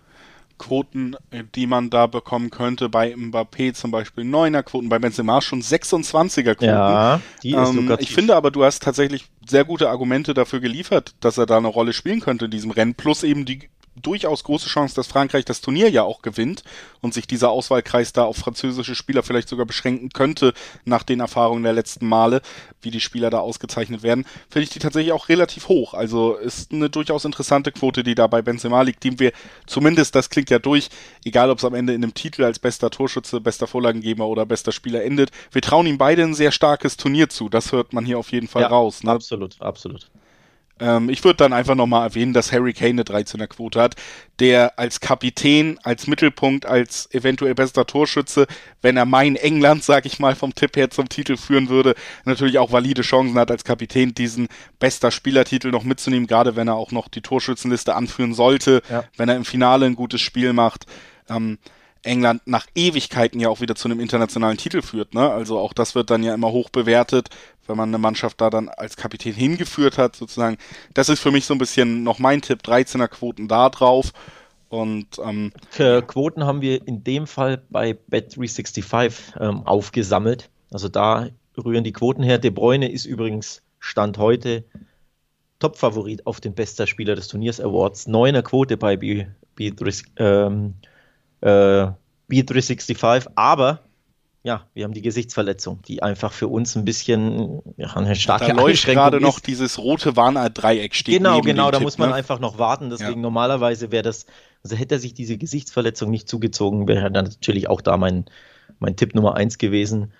Quoten, 0.56 1.16
die 1.56 1.66
man 1.66 1.90
da 1.90 2.06
bekommen 2.06 2.50
könnte, 2.50 2.88
bei 2.88 3.12
Mbappé 3.12 3.74
zum 3.74 3.90
Beispiel 3.90 4.24
9er 4.24 4.62
Quoten, 4.62 4.88
bei 4.88 5.00
Benzema 5.00 5.40
schon 5.40 5.60
26er 5.60 6.54
Quoten. 6.54 6.64
Ja, 6.64 7.20
die 7.42 7.54
ist 7.54 7.70
ähm, 7.70 7.96
Ich 7.98 8.14
finde 8.14 8.36
aber, 8.36 8.52
du 8.52 8.64
hast 8.64 8.82
tatsächlich 8.82 9.26
sehr 9.46 9.64
gute 9.64 9.90
Argumente 9.90 10.32
dafür 10.32 10.60
geliefert, 10.60 11.16
dass 11.20 11.38
er 11.38 11.46
da 11.46 11.56
eine 11.56 11.68
Rolle 11.68 11.92
spielen 11.92 12.20
könnte 12.20 12.44
in 12.44 12.52
diesem 12.52 12.70
Rennen, 12.70 12.94
plus 12.94 13.24
eben 13.24 13.44
die 13.44 13.68
durchaus 13.96 14.44
große 14.44 14.68
Chance, 14.68 14.94
dass 14.94 15.06
Frankreich 15.06 15.44
das 15.44 15.60
Turnier 15.60 15.90
ja 15.90 16.02
auch 16.02 16.22
gewinnt 16.22 16.64
und 17.00 17.14
sich 17.14 17.26
dieser 17.26 17.50
Auswahlkreis 17.50 18.12
da 18.12 18.24
auf 18.24 18.36
französische 18.36 18.94
Spieler 18.94 19.22
vielleicht 19.22 19.48
sogar 19.48 19.66
beschränken 19.66 20.10
könnte 20.10 20.52
nach 20.84 21.02
den 21.02 21.20
Erfahrungen 21.20 21.62
der 21.62 21.72
letzten 21.72 22.06
Male, 22.06 22.42
wie 22.82 22.90
die 22.90 23.00
Spieler 23.00 23.30
da 23.30 23.38
ausgezeichnet 23.38 24.02
werden, 24.02 24.26
finde 24.48 24.64
ich 24.64 24.70
die 24.70 24.78
tatsächlich 24.78 25.12
auch 25.12 25.28
relativ 25.28 25.68
hoch. 25.68 25.94
Also 25.94 26.34
ist 26.34 26.72
eine 26.72 26.90
durchaus 26.90 27.24
interessante 27.24 27.72
Quote, 27.72 28.02
die 28.02 28.14
da 28.14 28.26
bei 28.26 28.42
Benzema 28.42 28.82
liegt, 28.82 29.04
die 29.04 29.18
wir 29.18 29.32
zumindest, 29.66 30.14
das 30.14 30.30
klingt 30.30 30.50
ja 30.50 30.58
durch, 30.58 30.88
egal 31.24 31.50
ob 31.50 31.58
es 31.58 31.64
am 31.64 31.74
Ende 31.74 31.94
in 31.94 32.02
einem 32.02 32.14
Titel 32.14 32.44
als 32.44 32.58
bester 32.58 32.90
Torschütze, 32.90 33.40
bester 33.40 33.66
Vorlagengeber 33.66 34.26
oder 34.26 34.46
bester 34.46 34.72
Spieler 34.72 35.04
endet. 35.04 35.30
Wir 35.52 35.62
trauen 35.62 35.86
ihm 35.86 35.98
beide 35.98 36.22
ein 36.22 36.34
sehr 36.34 36.52
starkes 36.52 36.96
Turnier 36.96 37.28
zu. 37.28 37.48
Das 37.48 37.72
hört 37.72 37.92
man 37.92 38.04
hier 38.04 38.18
auf 38.18 38.32
jeden 38.32 38.48
Fall 38.48 38.62
ja, 38.62 38.68
raus. 38.68 39.02
Ne? 39.02 39.12
Absolut, 39.12 39.60
absolut. 39.60 40.10
Ähm, 40.80 41.08
ich 41.08 41.22
würde 41.22 41.36
dann 41.36 41.52
einfach 41.52 41.74
nochmal 41.74 42.08
erwähnen, 42.08 42.32
dass 42.32 42.50
Harry 42.52 42.72
Kane 42.72 42.90
eine 42.90 43.02
13er 43.02 43.46
Quote 43.46 43.80
hat, 43.80 43.94
der 44.40 44.78
als 44.78 45.00
Kapitän, 45.00 45.78
als 45.82 46.06
Mittelpunkt, 46.06 46.66
als 46.66 47.08
eventuell 47.12 47.54
bester 47.54 47.86
Torschütze, 47.86 48.46
wenn 48.82 48.96
er 48.96 49.04
mein 49.04 49.36
England, 49.36 49.84
sag 49.84 50.06
ich 50.06 50.18
mal, 50.18 50.34
vom 50.34 50.54
Tipp 50.54 50.76
her 50.76 50.90
zum 50.90 51.08
Titel 51.08 51.36
führen 51.36 51.68
würde, 51.68 51.94
natürlich 52.24 52.58
auch 52.58 52.72
valide 52.72 53.02
Chancen 53.02 53.38
hat, 53.38 53.50
als 53.50 53.64
Kapitän 53.64 54.14
diesen 54.14 54.48
bester 54.80 55.10
Spielertitel 55.10 55.70
noch 55.70 55.84
mitzunehmen, 55.84 56.26
gerade 56.26 56.56
wenn 56.56 56.68
er 56.68 56.74
auch 56.74 56.90
noch 56.90 57.08
die 57.08 57.22
Torschützenliste 57.22 57.94
anführen 57.94 58.34
sollte, 58.34 58.82
ja. 58.90 59.04
wenn 59.16 59.28
er 59.28 59.36
im 59.36 59.44
Finale 59.44 59.86
ein 59.86 59.96
gutes 59.96 60.20
Spiel 60.20 60.52
macht. 60.52 60.86
Ähm, 61.28 61.58
England 62.04 62.42
nach 62.46 62.66
Ewigkeiten 62.74 63.40
ja 63.40 63.48
auch 63.48 63.60
wieder 63.60 63.74
zu 63.74 63.88
einem 63.88 64.00
internationalen 64.00 64.56
Titel 64.56 64.82
führt. 64.82 65.14
Ne? 65.14 65.30
Also 65.30 65.58
auch 65.58 65.72
das 65.72 65.94
wird 65.94 66.10
dann 66.10 66.22
ja 66.22 66.34
immer 66.34 66.52
hoch 66.52 66.70
bewertet, 66.70 67.28
wenn 67.66 67.76
man 67.76 67.88
eine 67.88 67.98
Mannschaft 67.98 68.40
da 68.40 68.50
dann 68.50 68.68
als 68.68 68.96
Kapitän 68.96 69.34
hingeführt 69.34 69.98
hat, 69.98 70.16
sozusagen. 70.16 70.58
Das 70.92 71.08
ist 71.08 71.20
für 71.20 71.30
mich 71.30 71.46
so 71.46 71.54
ein 71.54 71.58
bisschen 71.58 72.02
noch 72.02 72.18
mein 72.18 72.42
Tipp, 72.42 72.60
13er 72.64 73.08
Quoten 73.08 73.48
da 73.48 73.68
drauf. 73.70 74.12
Und 74.68 75.06
ähm, 75.24 75.52
Quoten 75.70 76.44
haben 76.44 76.60
wir 76.60 76.86
in 76.86 77.04
dem 77.04 77.26
Fall 77.26 77.62
bei 77.70 77.96
Bet365 78.10 79.40
ähm, 79.40 79.66
aufgesammelt. 79.66 80.50
Also 80.70 80.88
da 80.88 81.28
rühren 81.56 81.84
die 81.84 81.92
Quoten 81.92 82.22
her. 82.22 82.38
De 82.38 82.50
Bruyne 82.50 82.90
ist 82.90 83.04
übrigens 83.04 83.62
Stand 83.78 84.18
heute 84.18 84.64
Topfavorit 85.60 86.26
auf 86.26 86.40
den 86.40 86.54
bester 86.54 86.86
Spieler 86.86 87.14
des 87.14 87.28
Turniers 87.28 87.60
Awards. 87.60 88.06
Neuner 88.06 88.42
Quote 88.42 88.76
bei 88.76 88.96
B, 88.96 89.26
B, 89.54 89.72
ähm, 90.16 90.74
äh, 91.40 91.86
B365, 92.30 93.30
aber 93.34 93.80
ja, 94.44 94.66
wir 94.74 94.84
haben 94.84 94.92
die 94.92 95.00
Gesichtsverletzung, 95.00 95.80
die 95.88 96.02
einfach 96.02 96.30
für 96.30 96.48
uns 96.48 96.76
ein 96.76 96.84
bisschen 96.84 97.62
ja, 97.78 97.94
eine 97.94 98.14
starke 98.14 98.48
da 98.48 98.52
läuft 98.52 98.84
gerade 98.84 99.18
noch 99.18 99.40
dieses 99.40 99.78
rote 99.78 100.16
Warndreieck 100.16 100.94
steht. 100.94 101.16
Genau, 101.16 101.40
genau, 101.40 101.70
da 101.70 101.78
Tipp, 101.78 101.84
muss 101.84 101.96
man 101.96 102.10
ne? 102.10 102.14
einfach 102.14 102.40
noch 102.40 102.58
warten. 102.58 102.90
Deswegen 102.90 103.12
ja. 103.12 103.16
normalerweise 103.16 103.90
wäre 103.90 104.02
das, 104.02 104.26
also 104.62 104.76
hätte 104.76 104.96
er 104.96 104.98
sich 104.98 105.14
diese 105.14 105.38
Gesichtsverletzung 105.38 106.10
nicht 106.10 106.28
zugezogen, 106.28 106.86
wäre 106.86 107.10
dann 107.10 107.24
natürlich 107.24 107.70
auch 107.70 107.80
da 107.80 107.96
mein, 107.96 108.26
mein 108.80 108.96
Tipp 108.96 109.14
Nummer 109.14 109.34
eins 109.34 109.56
gewesen, 109.56 110.12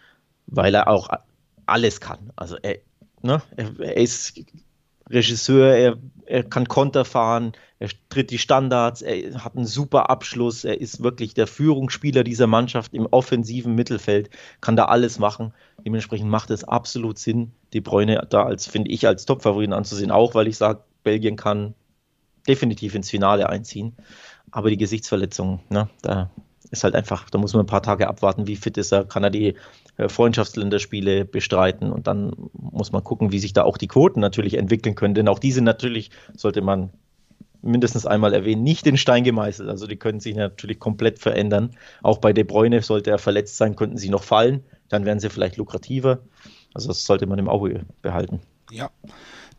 weil 0.47 0.75
er 0.75 0.89
auch 0.89 1.11
alles 1.67 2.01
kann. 2.01 2.31
Also 2.35 2.57
er, 2.63 2.79
ne, 3.21 3.43
er 3.57 3.97
ist 3.99 4.41
Regisseur, 5.11 5.75
er, 5.75 5.97
er 6.27 6.43
kann 6.45 6.67
Konter 6.67 7.05
fahren, 7.05 7.53
er 7.79 7.91
tritt 8.09 8.31
die 8.31 8.39
Standards, 8.39 9.03
er 9.03 9.45
hat 9.45 9.57
einen 9.57 9.67
super 9.67 10.09
Abschluss, 10.09 10.65
er 10.65 10.81
ist 10.81 11.03
wirklich 11.03 11.35
der 11.35 11.47
Führungsspieler 11.47 12.25
dieser 12.25 12.47
Mannschaft 12.47 12.95
im 12.95 13.07
offensiven 13.07 13.75
Mittelfeld, 13.75 14.31
kann 14.61 14.77
da 14.77 14.87
alles 14.87 15.19
machen. 15.19 15.53
Dementsprechend 15.85 16.31
macht 16.31 16.51
es 16.51 16.65
absolut 16.65 17.19
Sinn, 17.19 17.53
die 17.73 17.83
Bräune 17.83 18.27
da 18.31 18.45
als, 18.45 18.67
finde 18.67 18.91
ich, 18.91 19.07
als 19.07 19.27
Topfavoriten 19.27 19.75
anzusehen, 19.75 20.11
auch 20.11 20.35
weil 20.35 20.49
ich 20.49 20.57
sage, 20.57 20.83
Belgien 21.03 21.37
kann 21.37 21.75
definitiv 22.49 22.95
ins 22.95 23.11
Finale 23.11 23.49
einziehen. 23.49 23.95
Aber 24.51 24.71
die 24.71 24.77
Gesichtsverletzung, 24.77 25.61
ne, 25.69 25.89
da 26.03 26.31
ist 26.71 26.85
halt 26.85 26.95
einfach, 26.95 27.29
da 27.31 27.39
muss 27.39 27.53
man 27.53 27.65
ein 27.65 27.69
paar 27.69 27.83
Tage 27.83 28.09
abwarten, 28.09 28.47
wie 28.47 28.57
fit 28.57 28.79
ist 28.79 28.93
er, 28.93 29.05
kann 29.05 29.25
er 29.25 29.31
die 29.31 29.55
Freundschaftsländerspiele 29.97 31.25
bestreiten 31.25 31.93
und 31.93 32.07
dann 32.07 32.33
muss 32.53 32.93
man 32.93 33.05
gucken, 33.05 33.33
wie 33.33 33.39
sich 33.39 33.53
da 33.53 33.63
auch 33.63 33.77
die 33.77 33.87
Quoten 33.87 34.21
natürlich 34.21 34.55
entwickeln 34.55 34.95
können, 34.95 35.15
denn 35.15 35.29
auch 35.29 35.39
diese 35.39 35.63
natürlich 35.63 36.11
sollte 36.37 36.63
man 36.63 36.91
mindestens 37.63 38.05
einmal 38.05 38.35
erwähnen, 38.35 38.63
nicht 38.63 38.87
in 38.87 38.97
Stein 38.97 39.25
gemeißelt, 39.25 39.69
also 39.69 39.87
die 39.87 39.97
können 39.97 40.21
sich 40.21 40.37
natürlich 40.37 40.79
komplett 40.79 41.19
verändern. 41.19 41.71
Auch 42.03 42.19
bei 42.19 42.33
De 42.33 42.45
Bruyne 42.45 42.83
sollte 42.83 43.11
er 43.11 43.19
verletzt 43.19 43.57
sein, 43.57 43.75
könnten 43.75 43.97
sie 43.97 44.11
noch 44.11 44.23
fallen, 44.23 44.65
dann 44.89 45.05
wären 45.05 45.19
sie 45.19 45.31
vielleicht 45.31 45.57
lukrativer. 45.57 46.21
Also 46.75 46.89
das 46.89 47.05
sollte 47.05 47.27
man 47.27 47.39
im 47.39 47.49
Auge 47.49 47.87
behalten. 48.03 48.41
Ja, 48.71 48.91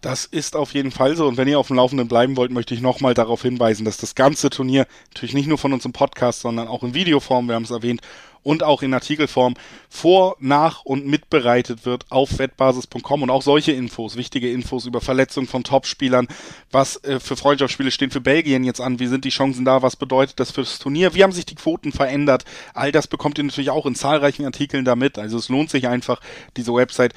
das 0.02 0.26
ist 0.26 0.56
auf 0.56 0.74
jeden 0.74 0.92
Fall 0.92 1.16
so. 1.16 1.28
Und 1.28 1.38
wenn 1.38 1.48
ihr 1.48 1.58
auf 1.58 1.68
dem 1.68 1.78
Laufenden 1.78 2.08
bleiben 2.08 2.38
wollt, 2.38 2.52
möchte 2.52 2.76
ich 2.76 2.82
nochmal 2.82 3.14
darauf 3.14 3.42
hinweisen, 3.42 3.86
dass 3.86 3.98
das 3.98 4.14
ganze 4.14 4.50
Turnier 4.50 4.86
natürlich 5.14 5.34
nicht 5.34 5.48
nur 5.48 5.58
von 5.58 5.74
uns 5.74 5.86
im 5.86 5.94
Podcast, 5.94 6.42
sondern 6.42 6.68
auch 6.68 6.84
in 6.84 6.94
Videoform, 6.94 7.48
wir 7.48 7.56
haben 7.56 7.64
es 7.64 7.72
erwähnt, 7.72 8.02
und 8.46 8.62
auch 8.64 8.84
in 8.84 8.94
Artikelform 8.94 9.56
vor, 9.90 10.38
nach 10.40 10.86
und 10.86 11.08
mitbereitet 11.08 11.86
wird 11.86 12.06
auf 12.12 12.38
wettbasis.com 12.38 13.24
und 13.24 13.30
auch 13.32 13.42
solche 13.42 13.72
Infos, 13.72 14.16
wichtige 14.16 14.52
Infos 14.52 14.86
über 14.86 15.02
Verletzungen 15.02 15.48
von 15.48 15.64
Topspielern, 15.64 16.28
was 16.72 17.04
äh, 17.04 17.20
für 17.20 17.36
Freundschaftsspiele 17.36 17.90
stehen 17.90 18.12
für 18.12 18.22
Belgien 18.22 18.64
jetzt 18.64 18.80
an, 18.80 19.00
wie 19.00 19.08
sind 19.08 19.26
die 19.26 19.30
Chancen 19.30 19.66
da, 19.66 19.82
was 19.82 19.96
bedeutet 19.96 20.40
das 20.40 20.52
fürs 20.52 20.78
Turnier, 20.78 21.16
wie 21.16 21.24
haben 21.24 21.32
sich 21.32 21.48
die 21.48 21.56
Quoten 21.56 21.92
verändert, 21.92 22.46
all 22.76 22.92
das 22.92 23.08
bekommt 23.08 23.40
ihr 23.40 23.44
natürlich 23.44 23.72
auch 23.72 23.88
in 23.88 23.96
zahlreichen 23.96 24.46
Artikeln 24.46 24.86
damit, 24.86 25.18
also 25.18 25.40
es 25.40 25.50
lohnt 25.50 25.72
sich 25.72 25.88
einfach, 25.88 26.22
diese 26.56 26.74
Website 26.74 27.14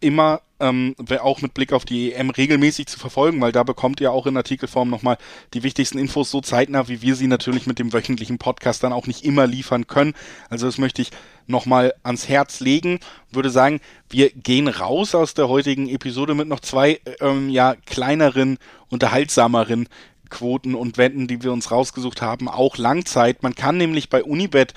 immer 0.00 0.40
ähm, 0.58 0.94
auch 1.20 1.42
mit 1.42 1.54
Blick 1.54 1.72
auf 1.72 1.84
die 1.84 2.12
EM 2.12 2.30
regelmäßig 2.30 2.86
zu 2.86 2.98
verfolgen, 2.98 3.40
weil 3.40 3.52
da 3.52 3.62
bekommt 3.62 4.00
ihr 4.00 4.12
auch 4.12 4.26
in 4.26 4.36
Artikelform 4.36 4.88
nochmal 4.88 5.18
die 5.54 5.62
wichtigsten 5.62 5.98
Infos 5.98 6.30
so 6.30 6.40
zeitnah, 6.40 6.88
wie 6.88 7.02
wir 7.02 7.14
sie 7.14 7.26
natürlich 7.26 7.66
mit 7.66 7.78
dem 7.78 7.92
wöchentlichen 7.92 8.38
Podcast 8.38 8.82
dann 8.82 8.92
auch 8.92 9.06
nicht 9.06 9.24
immer 9.24 9.46
liefern 9.46 9.86
können. 9.86 10.14
Also 10.48 10.66
das 10.66 10.78
möchte 10.78 11.02
ich 11.02 11.10
nochmal 11.46 11.94
ans 12.02 12.28
Herz 12.28 12.60
legen. 12.60 13.00
Würde 13.30 13.50
sagen, 13.50 13.80
wir 14.08 14.30
gehen 14.30 14.68
raus 14.68 15.14
aus 15.14 15.34
der 15.34 15.48
heutigen 15.48 15.88
Episode 15.88 16.34
mit 16.34 16.48
noch 16.48 16.60
zwei 16.60 17.00
ähm, 17.20 17.50
ja 17.50 17.74
kleineren, 17.84 18.58
unterhaltsameren 18.88 19.88
Quoten 20.30 20.74
und 20.74 20.98
Wetten, 20.98 21.28
die 21.28 21.42
wir 21.42 21.52
uns 21.52 21.70
rausgesucht 21.70 22.22
haben, 22.22 22.48
auch 22.48 22.78
Langzeit. 22.78 23.42
Man 23.42 23.54
kann 23.54 23.76
nämlich 23.76 24.08
bei 24.08 24.24
Unibet 24.24 24.74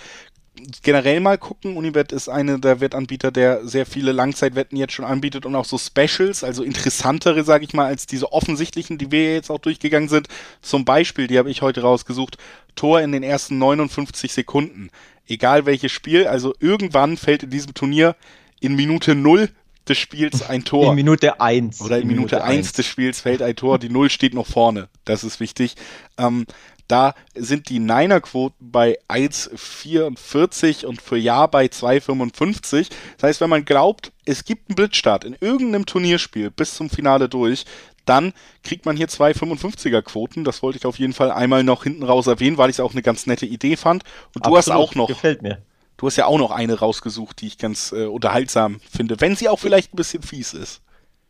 generell 0.84 1.20
mal 1.20 1.38
gucken. 1.38 1.78
Unibet 1.78 2.12
ist 2.12 2.30
eine 2.30 2.60
der 2.60 2.80
Wettanbieter, 2.82 3.32
der 3.32 3.66
sehr 3.68 3.86
viele 3.86 4.12
Langzeitwetten 4.12 4.78
jetzt 4.78 4.94
schon 4.94 5.06
anbietet 5.06 5.46
und 5.46 5.56
auch 5.56 5.66
so 5.66 5.78
Specials, 5.78 6.44
also 6.44 6.64
interessantere, 6.64 7.44
sage 7.44 7.66
ich 7.66 7.74
mal, 7.74 7.86
als 7.86 8.06
diese 8.06 8.32
offensichtlichen, 8.32 8.98
die 8.98 9.12
wir 9.12 9.34
jetzt 9.34 9.50
auch 9.50 9.60
durchgegangen 9.60 10.10
sind. 10.10 10.28
Zum 10.62 10.86
Beispiel, 10.86 11.28
die 11.28 11.38
habe 11.38 11.50
ich 11.50 11.62
heute 11.62 11.82
rausgesucht, 11.82 12.38
Tor 12.76 13.02
in 13.02 13.12
den 13.12 13.24
ersten 13.24 13.58
59 13.58 14.32
Sekunden. 14.32 14.90
Egal 15.28 15.66
welches 15.66 15.92
Spiel, 15.92 16.28
also 16.28 16.54
irgendwann 16.60 17.18
fällt 17.18 17.44
in 17.44 17.50
diesem 17.50 17.74
Turnier 17.74 18.16
in 18.60 18.76
Minute 18.76 19.16
0 19.16 19.50
des 19.88 19.98
Spiels 19.98 20.42
ein 20.50 20.64
Tor. 20.64 20.90
In 20.90 20.96
Minute 20.96 21.40
1. 21.42 21.82
Oder 21.82 21.98
in, 21.98 22.04
in 22.04 22.08
Minute, 22.08 22.36
Minute 22.36 22.44
1 22.44 22.74
des 22.74 22.86
Spiels 22.86 23.22
fällt 23.22 23.42
ein 23.42 23.56
Tor. 23.56 23.80
Die 23.80 23.90
0 23.90 24.10
steht 24.10 24.34
noch 24.34 24.48
vorne. 24.48 24.90
Das 25.06 25.24
ist 25.24 25.40
wichtig. 25.40 25.76
Ähm, 26.18 26.46
da 26.90 27.14
sind 27.36 27.70
die 27.70 27.80
Niner-Quoten 27.80 28.72
bei 28.72 28.98
1,44 29.08 30.86
und 30.86 31.02
für 31.02 31.18
Ja 31.18 31.46
bei 31.46 31.68
2,55. 31.68 32.90
Das 33.18 33.24
heißt, 33.24 33.42
wenn 33.42 33.50
man 33.50 33.64
glaubt, 33.64 34.12
es 34.26 34.44
gibt 34.44 34.70
einen 34.70 34.76
Blitzstart 34.76 35.24
in 35.24 35.38
irgendeinem 35.40 35.86
Turnierspiel 35.86 36.50
bis 36.50 36.74
zum 36.76 36.90
Finale 36.90 37.30
durch, 37.30 37.66
dann 38.06 38.34
kriegt 38.64 38.88
man 38.88 38.98
hier 38.98 39.08
2,55er 39.08 40.02
Quoten. 40.02 40.44
Das 40.44 40.64
wollte 40.64 40.80
ich 40.80 40.86
auf 40.88 40.98
jeden 40.98 41.14
Fall 41.14 41.32
einmal 41.32 41.64
noch 41.64 41.84
hinten 41.84 42.04
raus 42.04 42.26
erwähnen, 42.26 42.58
weil 42.58 42.72
ich 42.72 42.78
es 42.78 42.80
auch 42.80 42.94
eine 42.94 43.04
ganz 43.04 43.28
nette 43.28 43.46
Idee 43.46 43.78
fand. 43.78 44.04
Und 44.34 44.48
du 44.48 44.56
Absolut, 44.56 44.80
hast 44.80 44.90
auch 44.90 44.96
noch. 44.96 45.08
Gefällt 45.08 45.44
mir. 45.44 45.62
Du 45.98 46.08
hast 46.08 46.16
ja 46.16 46.26
auch 46.26 46.40
noch 46.40 46.52
eine 46.52 46.80
rausgesucht, 46.80 47.42
die 47.42 47.48
ich 47.48 47.58
ganz 47.58 47.92
äh, 47.92 48.06
unterhaltsam 48.06 48.80
finde, 48.90 49.20
wenn 49.20 49.36
sie 49.36 49.48
auch 49.50 49.60
vielleicht 49.60 49.94
ein 49.94 49.98
bisschen 49.98 50.24
fies 50.24 50.54
ist. 50.54 50.82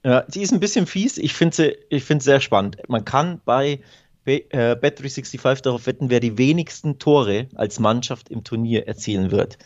Ja, 0.05 0.21
die 0.21 0.41
ist 0.41 0.53
ein 0.53 0.61
bisschen 0.61 0.87
fies. 0.87 1.17
Ich 1.17 1.33
finde 1.33 1.55
sie, 1.55 1.77
ich 1.89 2.05
finde 2.05 2.23
sehr 2.23 2.39
spannend. 2.39 2.77
Man 2.87 3.03
kann 3.03 3.41
bei 3.43 3.81
äh, 4.37 4.75
Bet365 4.75 5.61
darauf 5.61 5.85
wetten, 5.87 6.09
wer 6.09 6.19
die 6.19 6.37
wenigsten 6.37 6.99
Tore 6.99 7.47
als 7.55 7.79
Mannschaft 7.79 8.29
im 8.29 8.43
Turnier 8.43 8.87
erzielen 8.87 9.31
wird. 9.31 9.57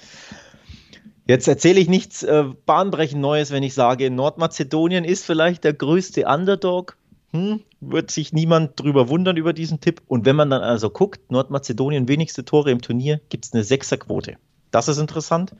Jetzt 1.25 1.47
erzähle 1.47 1.79
ich 1.79 1.87
nichts 1.87 2.23
äh, 2.23 2.43
bahnbrechend 2.65 3.21
Neues, 3.21 3.51
wenn 3.51 3.63
ich 3.63 3.73
sage, 3.73 4.11
Nordmazedonien 4.11 5.05
ist 5.05 5.25
vielleicht 5.25 5.63
der 5.63 5.73
größte 5.73 6.25
Underdog. 6.25 6.97
Hm, 7.31 7.61
wird 7.79 8.11
sich 8.11 8.33
niemand 8.33 8.79
drüber 8.79 9.09
wundern 9.09 9.37
über 9.37 9.53
diesen 9.53 9.79
Tipp. 9.79 10.01
Und 10.07 10.25
wenn 10.25 10.35
man 10.35 10.49
dann 10.49 10.61
also 10.61 10.89
guckt, 10.89 11.31
Nordmazedonien 11.31 12.07
wenigste 12.07 12.45
Tore 12.45 12.71
im 12.71 12.81
Turnier, 12.81 13.21
gibt 13.29 13.45
es 13.45 13.53
eine 13.53 13.63
Sechserquote. 13.63 14.35
Das 14.71 14.87
ist 14.87 14.97
interessant. 14.97 15.55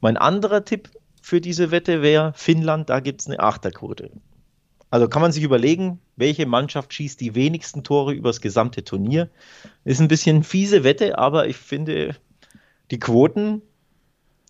Mein 0.00 0.16
anderer 0.16 0.64
Tipp 0.64 0.90
für 1.20 1.40
diese 1.40 1.70
Wette 1.70 2.02
wäre 2.02 2.32
Finnland, 2.34 2.88
da 2.88 3.00
gibt 3.00 3.20
es 3.20 3.26
eine 3.26 3.40
Achterquote. 3.40 4.10
Also 4.96 5.08
kann 5.08 5.20
man 5.20 5.30
sich 5.30 5.44
überlegen, 5.44 6.00
welche 6.16 6.46
Mannschaft 6.46 6.94
schießt 6.94 7.20
die 7.20 7.34
wenigsten 7.34 7.84
Tore 7.84 8.14
übers 8.14 8.40
gesamte 8.40 8.82
Turnier. 8.82 9.28
Ist 9.84 10.00
ein 10.00 10.08
bisschen 10.08 10.42
fiese 10.42 10.84
Wette, 10.84 11.18
aber 11.18 11.48
ich 11.48 11.58
finde, 11.58 12.16
die 12.90 12.98
Quoten 12.98 13.60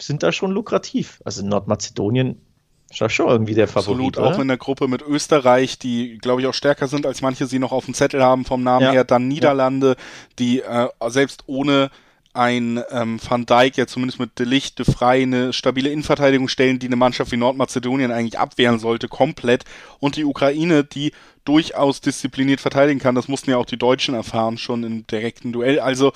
sind 0.00 0.22
da 0.22 0.30
schon 0.30 0.52
lukrativ. 0.52 1.20
Also 1.24 1.44
Nordmazedonien 1.44 2.40
ist 2.88 3.00
da 3.00 3.08
schon 3.08 3.26
irgendwie 3.26 3.54
der 3.54 3.66
Favorit. 3.66 4.16
Absolut, 4.16 4.18
oder? 4.18 4.36
auch 4.36 4.40
in 4.40 4.46
der 4.46 4.56
Gruppe 4.56 4.86
mit 4.86 5.02
Österreich, 5.02 5.80
die, 5.80 6.18
glaube 6.18 6.42
ich, 6.42 6.46
auch 6.46 6.54
stärker 6.54 6.86
sind, 6.86 7.06
als 7.06 7.22
manche 7.22 7.48
sie 7.48 7.58
noch 7.58 7.72
auf 7.72 7.86
dem 7.86 7.94
Zettel 7.94 8.22
haben 8.22 8.44
vom 8.44 8.62
Namen 8.62 8.84
ja. 8.84 8.92
her. 8.92 9.04
Dann 9.04 9.26
Niederlande, 9.26 9.96
ja. 9.98 10.04
die 10.38 10.60
äh, 10.60 10.90
selbst 11.08 11.42
ohne 11.48 11.90
ein 12.36 12.82
ähm, 12.90 13.18
Van 13.26 13.46
Dijk 13.46 13.76
ja 13.76 13.86
zumindest 13.86 14.20
mit 14.20 14.38
De 14.38 14.46
Licht, 14.46 14.78
De 14.78 14.84
Frey 14.84 15.22
eine 15.22 15.52
stabile 15.52 15.90
Innenverteidigung 15.90 16.48
stellen, 16.48 16.78
die 16.78 16.86
eine 16.86 16.96
Mannschaft 16.96 17.32
wie 17.32 17.36
Nordmazedonien 17.36 18.12
eigentlich 18.12 18.38
abwehren 18.38 18.78
sollte, 18.78 19.08
komplett. 19.08 19.64
Und 19.98 20.16
die 20.16 20.24
Ukraine, 20.24 20.84
die 20.84 21.12
durchaus 21.44 22.00
diszipliniert 22.00 22.60
verteidigen 22.60 23.00
kann. 23.00 23.14
Das 23.14 23.28
mussten 23.28 23.50
ja 23.50 23.56
auch 23.56 23.66
die 23.66 23.78
Deutschen 23.78 24.14
erfahren, 24.14 24.58
schon 24.58 24.84
im 24.84 25.06
direkten 25.06 25.52
Duell. 25.52 25.80
Also 25.80 26.12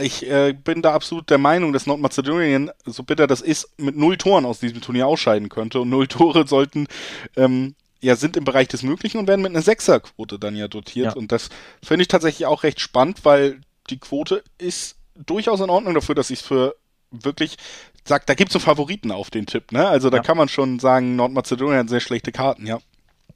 ich 0.00 0.28
äh, 0.30 0.52
bin 0.52 0.82
da 0.82 0.94
absolut 0.94 1.28
der 1.30 1.38
Meinung, 1.38 1.72
dass 1.72 1.86
Nordmazedonien, 1.86 2.70
so 2.86 3.02
bitter 3.02 3.26
das 3.26 3.40
ist, 3.40 3.68
mit 3.78 3.96
null 3.96 4.16
Toren 4.16 4.46
aus 4.46 4.60
diesem 4.60 4.80
Turnier 4.80 5.06
ausscheiden 5.06 5.48
könnte. 5.48 5.80
Und 5.80 5.90
null 5.90 6.06
Tore 6.06 6.46
sollten 6.46 6.86
ähm, 7.36 7.74
ja, 8.00 8.16
sind 8.16 8.36
im 8.36 8.44
Bereich 8.44 8.68
des 8.68 8.82
Möglichen 8.82 9.18
und 9.18 9.26
werden 9.26 9.42
mit 9.42 9.50
einer 9.50 9.62
Sechserquote 9.62 10.38
dann 10.38 10.56
ja 10.56 10.68
dotiert. 10.68 11.06
Ja. 11.06 11.12
Und 11.14 11.32
das 11.32 11.48
finde 11.82 12.02
ich 12.02 12.08
tatsächlich 12.08 12.46
auch 12.46 12.62
recht 12.62 12.80
spannend, 12.80 13.24
weil 13.24 13.60
die 13.90 13.98
Quote 13.98 14.44
ist 14.58 14.96
durchaus 15.26 15.60
in 15.60 15.70
Ordnung 15.70 15.94
dafür, 15.94 16.14
dass 16.14 16.30
ich 16.30 16.40
es 16.40 16.46
für 16.46 16.74
wirklich 17.10 17.56
sag, 18.04 18.26
da 18.26 18.34
gibt 18.34 18.50
es 18.50 18.52
so 18.54 18.58
Favoriten 18.58 19.12
auf 19.12 19.30
den 19.30 19.46
Tipp, 19.46 19.72
ne? 19.72 19.86
Also 19.86 20.10
da 20.10 20.18
ja. 20.18 20.22
kann 20.22 20.36
man 20.36 20.48
schon 20.48 20.78
sagen, 20.78 21.16
Nordmazedonien 21.16 21.78
hat 21.78 21.88
sehr 21.88 22.00
schlechte 22.00 22.32
Karten, 22.32 22.66
ja. 22.66 22.78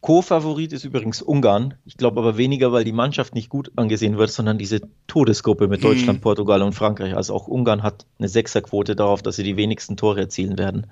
Co-Favorit 0.00 0.72
ist 0.72 0.84
übrigens 0.84 1.22
Ungarn. 1.22 1.74
Ich 1.84 1.96
glaube 1.96 2.18
aber 2.18 2.36
weniger, 2.36 2.72
weil 2.72 2.82
die 2.82 2.92
Mannschaft 2.92 3.36
nicht 3.36 3.48
gut 3.48 3.70
angesehen 3.76 4.18
wird, 4.18 4.32
sondern 4.32 4.58
diese 4.58 4.80
Todesgruppe 5.06 5.68
mit 5.68 5.84
Deutschland, 5.84 6.16
hm. 6.16 6.20
Portugal 6.20 6.60
und 6.62 6.72
Frankreich. 6.72 7.14
Also 7.14 7.34
auch 7.34 7.46
Ungarn 7.46 7.84
hat 7.84 8.04
eine 8.18 8.28
Sechserquote 8.28 8.96
darauf, 8.96 9.22
dass 9.22 9.36
sie 9.36 9.44
die 9.44 9.56
wenigsten 9.56 9.96
Tore 9.96 10.22
erzielen 10.22 10.58
werden. 10.58 10.88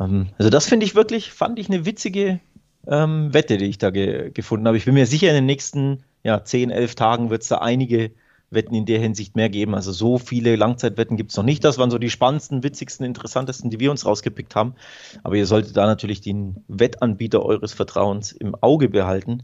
Ähm, 0.00 0.30
also 0.36 0.50
das 0.50 0.66
finde 0.66 0.84
ich 0.84 0.96
wirklich, 0.96 1.30
fand 1.30 1.60
ich 1.60 1.68
eine 1.68 1.86
witzige 1.86 2.40
ähm, 2.88 3.32
Wette, 3.32 3.56
die 3.56 3.66
ich 3.66 3.78
da 3.78 3.90
ge 3.90 4.32
gefunden 4.32 4.66
habe. 4.66 4.78
Ich 4.78 4.84
bin 4.84 4.94
mir 4.94 5.06
sicher, 5.06 5.28
in 5.28 5.34
den 5.34 5.46
nächsten 5.46 6.02
ja, 6.24 6.42
10, 6.42 6.70
11 6.70 6.96
Tagen 6.96 7.30
wird 7.30 7.42
es 7.42 7.48
da 7.48 7.58
einige 7.58 8.10
Wetten 8.54 8.74
in 8.74 8.86
der 8.86 8.98
Hinsicht 8.98 9.36
mehr 9.36 9.48
geben. 9.48 9.74
Also 9.74 9.92
so 9.92 10.18
viele 10.18 10.56
Langzeitwetten 10.56 11.16
gibt 11.16 11.30
es 11.30 11.36
noch 11.36 11.44
nicht. 11.44 11.64
Das 11.64 11.78
waren 11.78 11.90
so 11.90 11.98
die 11.98 12.10
spannendsten, 12.10 12.62
witzigsten, 12.62 13.04
interessantesten, 13.04 13.70
die 13.70 13.80
wir 13.80 13.90
uns 13.90 14.06
rausgepickt 14.06 14.54
haben. 14.54 14.74
Aber 15.22 15.36
ihr 15.36 15.46
solltet 15.46 15.76
da 15.76 15.86
natürlich 15.86 16.20
den 16.20 16.64
Wettanbieter 16.68 17.44
eures 17.44 17.72
Vertrauens 17.72 18.32
im 18.32 18.54
Auge 18.54 18.88
behalten. 18.88 19.42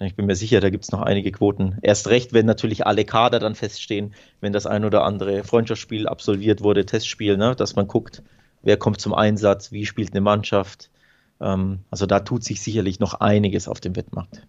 Ich 0.00 0.14
bin 0.14 0.26
mir 0.26 0.36
sicher, 0.36 0.60
da 0.60 0.70
gibt 0.70 0.84
es 0.84 0.92
noch 0.92 1.02
einige 1.02 1.32
Quoten. 1.32 1.78
Erst 1.82 2.06
recht, 2.08 2.32
wenn 2.32 2.46
natürlich 2.46 2.86
alle 2.86 3.04
Kader 3.04 3.40
dann 3.40 3.56
feststehen, 3.56 4.14
wenn 4.40 4.52
das 4.52 4.66
ein 4.66 4.84
oder 4.84 5.02
andere 5.02 5.42
Freundschaftsspiel 5.42 6.06
absolviert 6.06 6.62
wurde, 6.62 6.86
Testspiel, 6.86 7.36
ne, 7.36 7.56
dass 7.56 7.74
man 7.74 7.88
guckt, 7.88 8.22
wer 8.62 8.76
kommt 8.76 9.00
zum 9.00 9.12
Einsatz, 9.12 9.72
wie 9.72 9.86
spielt 9.86 10.12
eine 10.12 10.20
Mannschaft. 10.20 10.90
Ähm, 11.40 11.80
also 11.90 12.06
da 12.06 12.20
tut 12.20 12.44
sich 12.44 12.62
sicherlich 12.62 13.00
noch 13.00 13.14
einiges 13.14 13.66
auf 13.66 13.80
dem 13.80 13.96
Wettmarkt. 13.96 14.42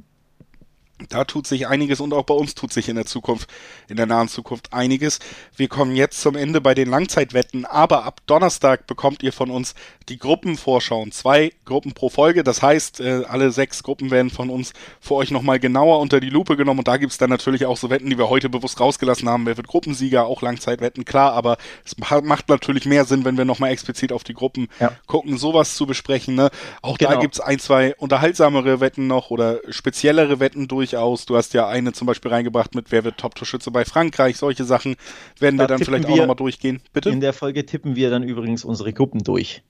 Da 1.07 1.23
tut 1.23 1.47
sich 1.47 1.67
einiges 1.67 2.01
und 2.01 2.13
auch 2.13 2.23
bei 2.23 2.33
uns 2.33 2.55
tut 2.55 2.73
sich 2.73 2.89
in 2.89 2.95
der 2.95 3.05
Zukunft, 3.05 3.49
in 3.87 3.95
der 3.95 4.05
nahen 4.05 4.27
Zukunft 4.27 4.73
einiges. 4.73 5.19
Wir 5.55 5.69
kommen 5.69 5.95
jetzt 5.95 6.19
zum 6.21 6.35
Ende 6.35 6.59
bei 6.59 6.75
den 6.75 6.89
Langzeitwetten, 6.89 7.65
aber 7.65 8.03
ab 8.03 8.21
Donnerstag 8.25 8.85
bekommt 8.85 9.23
ihr 9.23 9.31
von 9.31 9.49
uns 9.49 9.75
die 10.09 10.17
Gruppenvorschauen. 10.17 11.11
Zwei 11.11 11.53
Gruppen 11.65 11.93
pro 11.93 12.09
Folge, 12.09 12.43
das 12.43 12.61
heißt, 12.61 12.99
äh, 12.99 13.23
alle 13.27 13.51
sechs 13.51 13.83
Gruppen 13.83 14.11
werden 14.11 14.29
von 14.29 14.49
uns 14.49 14.73
für 14.99 15.15
euch 15.15 15.31
nochmal 15.31 15.59
genauer 15.59 15.99
unter 15.99 16.19
die 16.19 16.29
Lupe 16.29 16.57
genommen 16.57 16.79
und 16.79 16.87
da 16.87 16.97
gibt's 16.97 17.17
dann 17.17 17.29
natürlich 17.29 17.65
auch 17.65 17.77
so 17.77 17.89
Wetten, 17.89 18.09
die 18.09 18.17
wir 18.17 18.29
heute 18.29 18.49
bewusst 18.49 18.79
rausgelassen 18.79 19.29
haben. 19.29 19.45
Wer 19.45 19.57
wird 19.57 19.67
Gruppensieger? 19.67 20.25
Auch 20.25 20.41
Langzeitwetten, 20.41 21.05
klar, 21.05 21.33
aber 21.33 21.57
es 21.85 21.95
macht 21.97 22.49
natürlich 22.49 22.85
mehr 22.85 23.05
Sinn, 23.05 23.23
wenn 23.25 23.37
wir 23.37 23.45
nochmal 23.45 23.71
explizit 23.71 24.11
auf 24.11 24.23
die 24.23 24.33
Gruppen 24.33 24.67
ja. 24.79 24.91
gucken, 25.05 25.37
sowas 25.37 25.75
zu 25.75 25.85
besprechen. 25.85 26.35
Ne? 26.35 26.49
Auch 26.81 26.97
genau. 26.97 27.11
da 27.11 27.19
gibt's 27.19 27.39
ein, 27.39 27.59
zwei 27.59 27.95
unterhaltsamere 27.95 28.79
Wetten 28.79 29.07
noch 29.07 29.29
oder 29.29 29.59
speziellere 29.69 30.39
Wetten 30.39 30.67
durch 30.67 30.88
durchaus. 30.89 31.25
Du 31.25 31.35
hast 31.35 31.53
ja 31.53 31.67
eine 31.67 31.93
zum 31.93 32.07
Beispiel 32.07 32.31
reingebracht 32.31 32.75
mit 32.75 32.91
Wer 32.91 33.03
wird 33.03 33.17
Top-Torschütze 33.17 33.71
bei 33.71 33.85
Frankreich. 33.85 34.37
Solche 34.37 34.63
Sachen 34.63 34.95
werden 35.39 35.57
da 35.57 35.63
wir 35.63 35.67
dann 35.67 35.83
vielleicht 35.83 36.07
wir, 36.07 36.13
auch 36.13 36.17
nochmal 36.17 36.35
durchgehen. 36.35 36.81
Bitte? 36.93 37.09
In 37.09 37.21
der 37.21 37.33
Folge 37.33 37.65
tippen 37.65 37.95
wir 37.95 38.09
dann 38.09 38.23
übrigens 38.23 38.63
unsere 38.63 38.93
Gruppen 38.93 39.23
durch. 39.23 39.63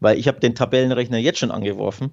Weil 0.00 0.18
ich 0.18 0.28
habe 0.28 0.40
den 0.40 0.54
Tabellenrechner 0.54 1.18
jetzt 1.18 1.38
schon 1.38 1.50
angeworfen. 1.50 2.10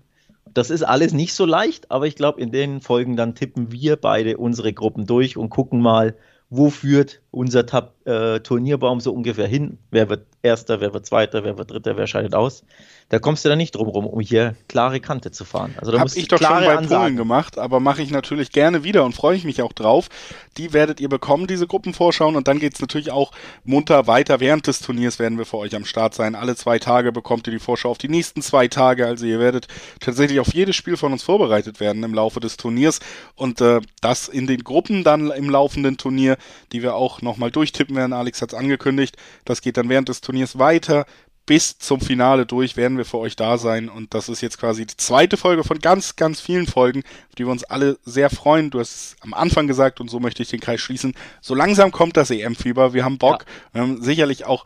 Das 0.54 0.70
ist 0.70 0.84
alles 0.84 1.14
nicht 1.14 1.34
so 1.34 1.46
leicht, 1.46 1.90
aber 1.90 2.06
ich 2.06 2.16
glaube, 2.16 2.42
in 2.42 2.52
den 2.52 2.82
Folgen 2.82 3.16
dann 3.16 3.34
tippen 3.34 3.72
wir 3.72 3.96
beide 3.96 4.38
unsere 4.38 4.74
Gruppen 4.74 5.06
durch 5.06 5.38
und 5.38 5.50
gucken 5.50 5.82
mal, 5.82 6.16
wo 6.50 6.70
führt 6.70 7.22
unser 7.32 7.66
Tab 7.66 7.93
äh, 8.06 8.40
Turnierbaum 8.40 9.00
so 9.00 9.14
ungefähr 9.14 9.48
hin? 9.48 9.78
Wer 9.92 10.10
wird 10.10 10.26
Erster, 10.42 10.82
wer 10.82 10.94
wird 10.94 11.06
Zweiter, 11.06 11.46
wer 11.46 11.58
wird 11.58 11.72
Dritter, 11.72 11.96
wer 11.96 12.06
scheidet 12.06 12.36
aus? 12.36 12.64
Da 13.08 13.20
kommst 13.20 13.46
du 13.46 13.50
da 13.50 13.56
nicht 13.56 13.76
drum 13.76 13.88
rum, 13.88 14.06
um 14.06 14.20
hier 14.20 14.56
klare 14.68 15.00
Kante 15.00 15.32
zu 15.32 15.46
fahren. 15.46 15.74
Also 15.78 15.92
da 15.92 16.00
Hab 16.00 16.08
ich 16.14 16.28
doch 16.28 16.38
schon 16.38 16.48
bei 16.48 16.76
Ansagen. 16.76 16.88
Polen 16.88 17.16
gemacht, 17.16 17.58
aber 17.58 17.80
mache 17.80 18.02
ich 18.02 18.12
natürlich 18.12 18.52
gerne 18.52 18.84
wieder 18.84 19.06
und 19.06 19.14
freue 19.14 19.38
ich 19.38 19.46
mich 19.46 19.62
auch 19.62 19.72
drauf. 19.72 20.10
Die 20.58 20.74
werdet 20.74 21.00
ihr 21.00 21.10
bekommen, 21.10 21.48
diese 21.48 21.68
Gruppenvorschauen 21.68 22.36
und 22.36 22.48
dann 22.48 22.60
geht 22.60 22.74
es 22.74 22.82
natürlich 22.82 23.12
auch 23.12 23.32
munter 23.64 24.08
weiter. 24.08 24.40
Während 24.40 24.68
des 24.68 24.80
Turniers 24.80 25.20
werden 25.20 25.38
wir 25.38 25.46
für 25.46 25.58
euch 25.58 25.76
am 25.76 25.86
Start 25.86 26.14
sein. 26.14 26.36
Alle 26.36 26.56
zwei 26.56 26.80
Tage 26.80 27.12
bekommt 27.12 27.48
ihr 27.48 27.54
die 27.54 27.60
Vorschau 27.60 27.92
auf 27.92 27.98
die 27.98 28.10
nächsten 28.10 28.42
zwei 28.42 28.68
Tage. 28.68 29.06
Also 29.06 29.26
ihr 29.26 29.40
werdet 29.40 29.68
tatsächlich 30.00 30.40
auf 30.40 30.54
jedes 30.54 30.76
Spiel 30.76 30.98
von 30.98 31.14
uns 31.14 31.24
vorbereitet 31.24 31.80
werden 31.80 32.04
im 32.04 32.14
Laufe 32.14 32.40
des 32.40 32.58
Turniers 32.58 33.00
und 33.36 33.62
äh, 33.62 33.80
das 34.02 34.28
in 34.28 34.48
den 34.48 34.64
Gruppen 34.64 35.04
dann 35.04 35.32
im 35.32 35.50
laufenden 35.50 35.98
Turnier, 35.98 36.38
die 36.72 36.82
wir 36.82 36.96
auch 36.96 37.22
nochmal 37.22 37.52
durchtippen 37.52 37.93
werden. 37.96 38.14
Alex 38.14 38.42
hat 38.42 38.54
es 38.54 38.60
angekündigt. 38.60 39.18
Das 39.46 39.62
geht 39.62 39.78
dann 39.78 39.90
während 39.90 40.10
des 40.10 40.22
Turniers 40.22 40.58
weiter 40.60 41.06
bis 41.46 41.78
zum 41.78 42.00
Finale 42.00 42.46
durch 42.46 42.78
werden 42.78 42.98
wir 42.98 43.06
für 43.06 43.18
euch 43.18 43.36
da 43.36 43.58
sein. 43.58 43.90
Und 43.90 44.14
das 44.14 44.30
ist 44.30 44.42
jetzt 44.42 44.58
quasi 44.58 44.86
die 44.86 44.98
zweite 44.98 45.38
Folge 45.38 45.64
von 45.64 45.80
ganz, 45.80 46.16
ganz 46.16 46.40
vielen 46.40 46.68
Folgen, 46.68 47.04
auf 47.30 47.36
die 47.36 47.46
wir 47.46 47.52
uns 47.52 47.64
alle 47.64 47.98
sehr 48.06 48.30
freuen. 48.30 48.70
Du 48.70 48.80
hast 48.80 48.96
es 48.96 49.16
am 49.22 49.34
Anfang 49.34 49.68
gesagt 49.68 50.00
und 50.00 50.10
so 50.10 50.20
möchte 50.20 50.42
ich 50.42 50.50
den 50.50 50.62
Kreis 50.62 50.80
schließen. 50.80 51.14
So 51.42 51.54
langsam 51.54 51.92
kommt 51.92 52.16
das 52.16 52.32
EM-Fieber. 52.32 52.94
Wir 52.94 53.04
haben 53.04 53.18
Bock. 53.18 53.46
Ja. 53.46 53.74
Wir 53.74 53.82
haben 53.82 54.02
sicherlich 54.02 54.46
auch 54.46 54.66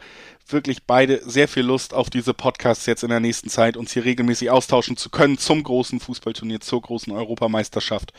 wirklich 0.49 0.83
beide 0.83 1.21
sehr 1.27 1.47
viel 1.47 1.63
Lust 1.63 1.93
auf 1.93 2.09
diese 2.09 2.33
Podcasts 2.33 2.85
jetzt 2.85 3.03
in 3.03 3.09
der 3.09 3.19
nächsten 3.19 3.49
Zeit, 3.49 3.75
uns 3.75 3.91
hier 3.91 4.05
regelmäßig 4.05 4.49
austauschen 4.49 4.95
zu 4.95 5.09
können 5.09 5.37
zum 5.37 5.63
großen 5.63 5.99
Fußballturnier, 5.99 6.61
zur 6.61 6.81
großen 6.81 7.11
Europameisterschaft 7.11 8.13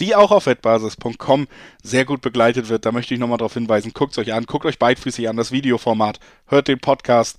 die 0.00 0.14
auch 0.14 0.30
auf 0.30 0.46
wettbasis.com 0.46 1.46
sehr 1.82 2.04
gut 2.04 2.22
begleitet 2.22 2.68
wird. 2.68 2.86
Da 2.86 2.92
möchte 2.92 3.14
ich 3.14 3.20
nochmal 3.20 3.38
darauf 3.38 3.54
hinweisen. 3.54 3.92
Guckt 3.94 4.12
es 4.12 4.18
euch 4.18 4.32
an, 4.32 4.46
guckt 4.46 4.66
euch 4.66 4.78
beidfüßig 4.78 5.28
an, 5.28 5.36
das 5.36 5.52
Videoformat, 5.52 6.18
hört 6.46 6.68
den 6.68 6.80
Podcast. 6.80 7.38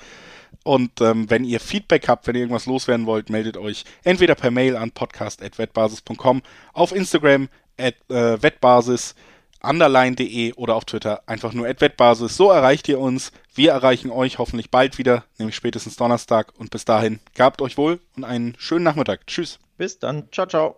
Und 0.64 1.02
ähm, 1.02 1.30
wenn 1.30 1.44
ihr 1.44 1.60
Feedback 1.60 2.08
habt, 2.08 2.28
wenn 2.28 2.36
ihr 2.36 2.42
irgendwas 2.42 2.68
loswerden 2.68 3.06
wollt, 3.06 3.30
meldet 3.30 3.58
euch 3.58 3.84
entweder 4.04 4.36
per 4.36 4.52
Mail 4.52 4.76
an 4.76 4.92
podcast.wettbasis.com, 4.92 6.42
auf 6.74 6.92
Instagram 6.92 7.50
at 7.80 7.96
äh, 8.10 8.42
wettbasis 8.42 9.16
underline.de 9.64 10.54
oder 10.54 10.76
auf 10.76 10.86
Twitter 10.86 11.22
einfach 11.28 11.54
nur 11.54 11.68
wettbasis. 11.68 12.36
So 12.36 12.52
erreicht 12.52 12.88
ihr 12.90 13.00
uns. 13.00 13.32
Wir 13.54 13.72
erreichen 13.72 14.10
euch 14.10 14.40
hoffentlich 14.40 14.72
bald 14.72 14.98
wieder, 14.98 15.24
nämlich 15.38 15.56
spätestens 15.56 15.96
Donnerstag. 15.96 16.54
Und 16.58 16.72
bis 16.72 16.86
dahin, 16.86 17.20
gabt 17.36 17.62
euch 17.62 17.78
wohl 17.78 18.00
und 18.16 18.24
einen 18.24 18.56
schönen 18.58 18.84
Nachmittag. 18.84 19.28
Tschüss. 19.28 19.60
Bis 19.78 20.00
dann. 20.00 20.28
Ciao, 20.32 20.48
ciao. 20.48 20.78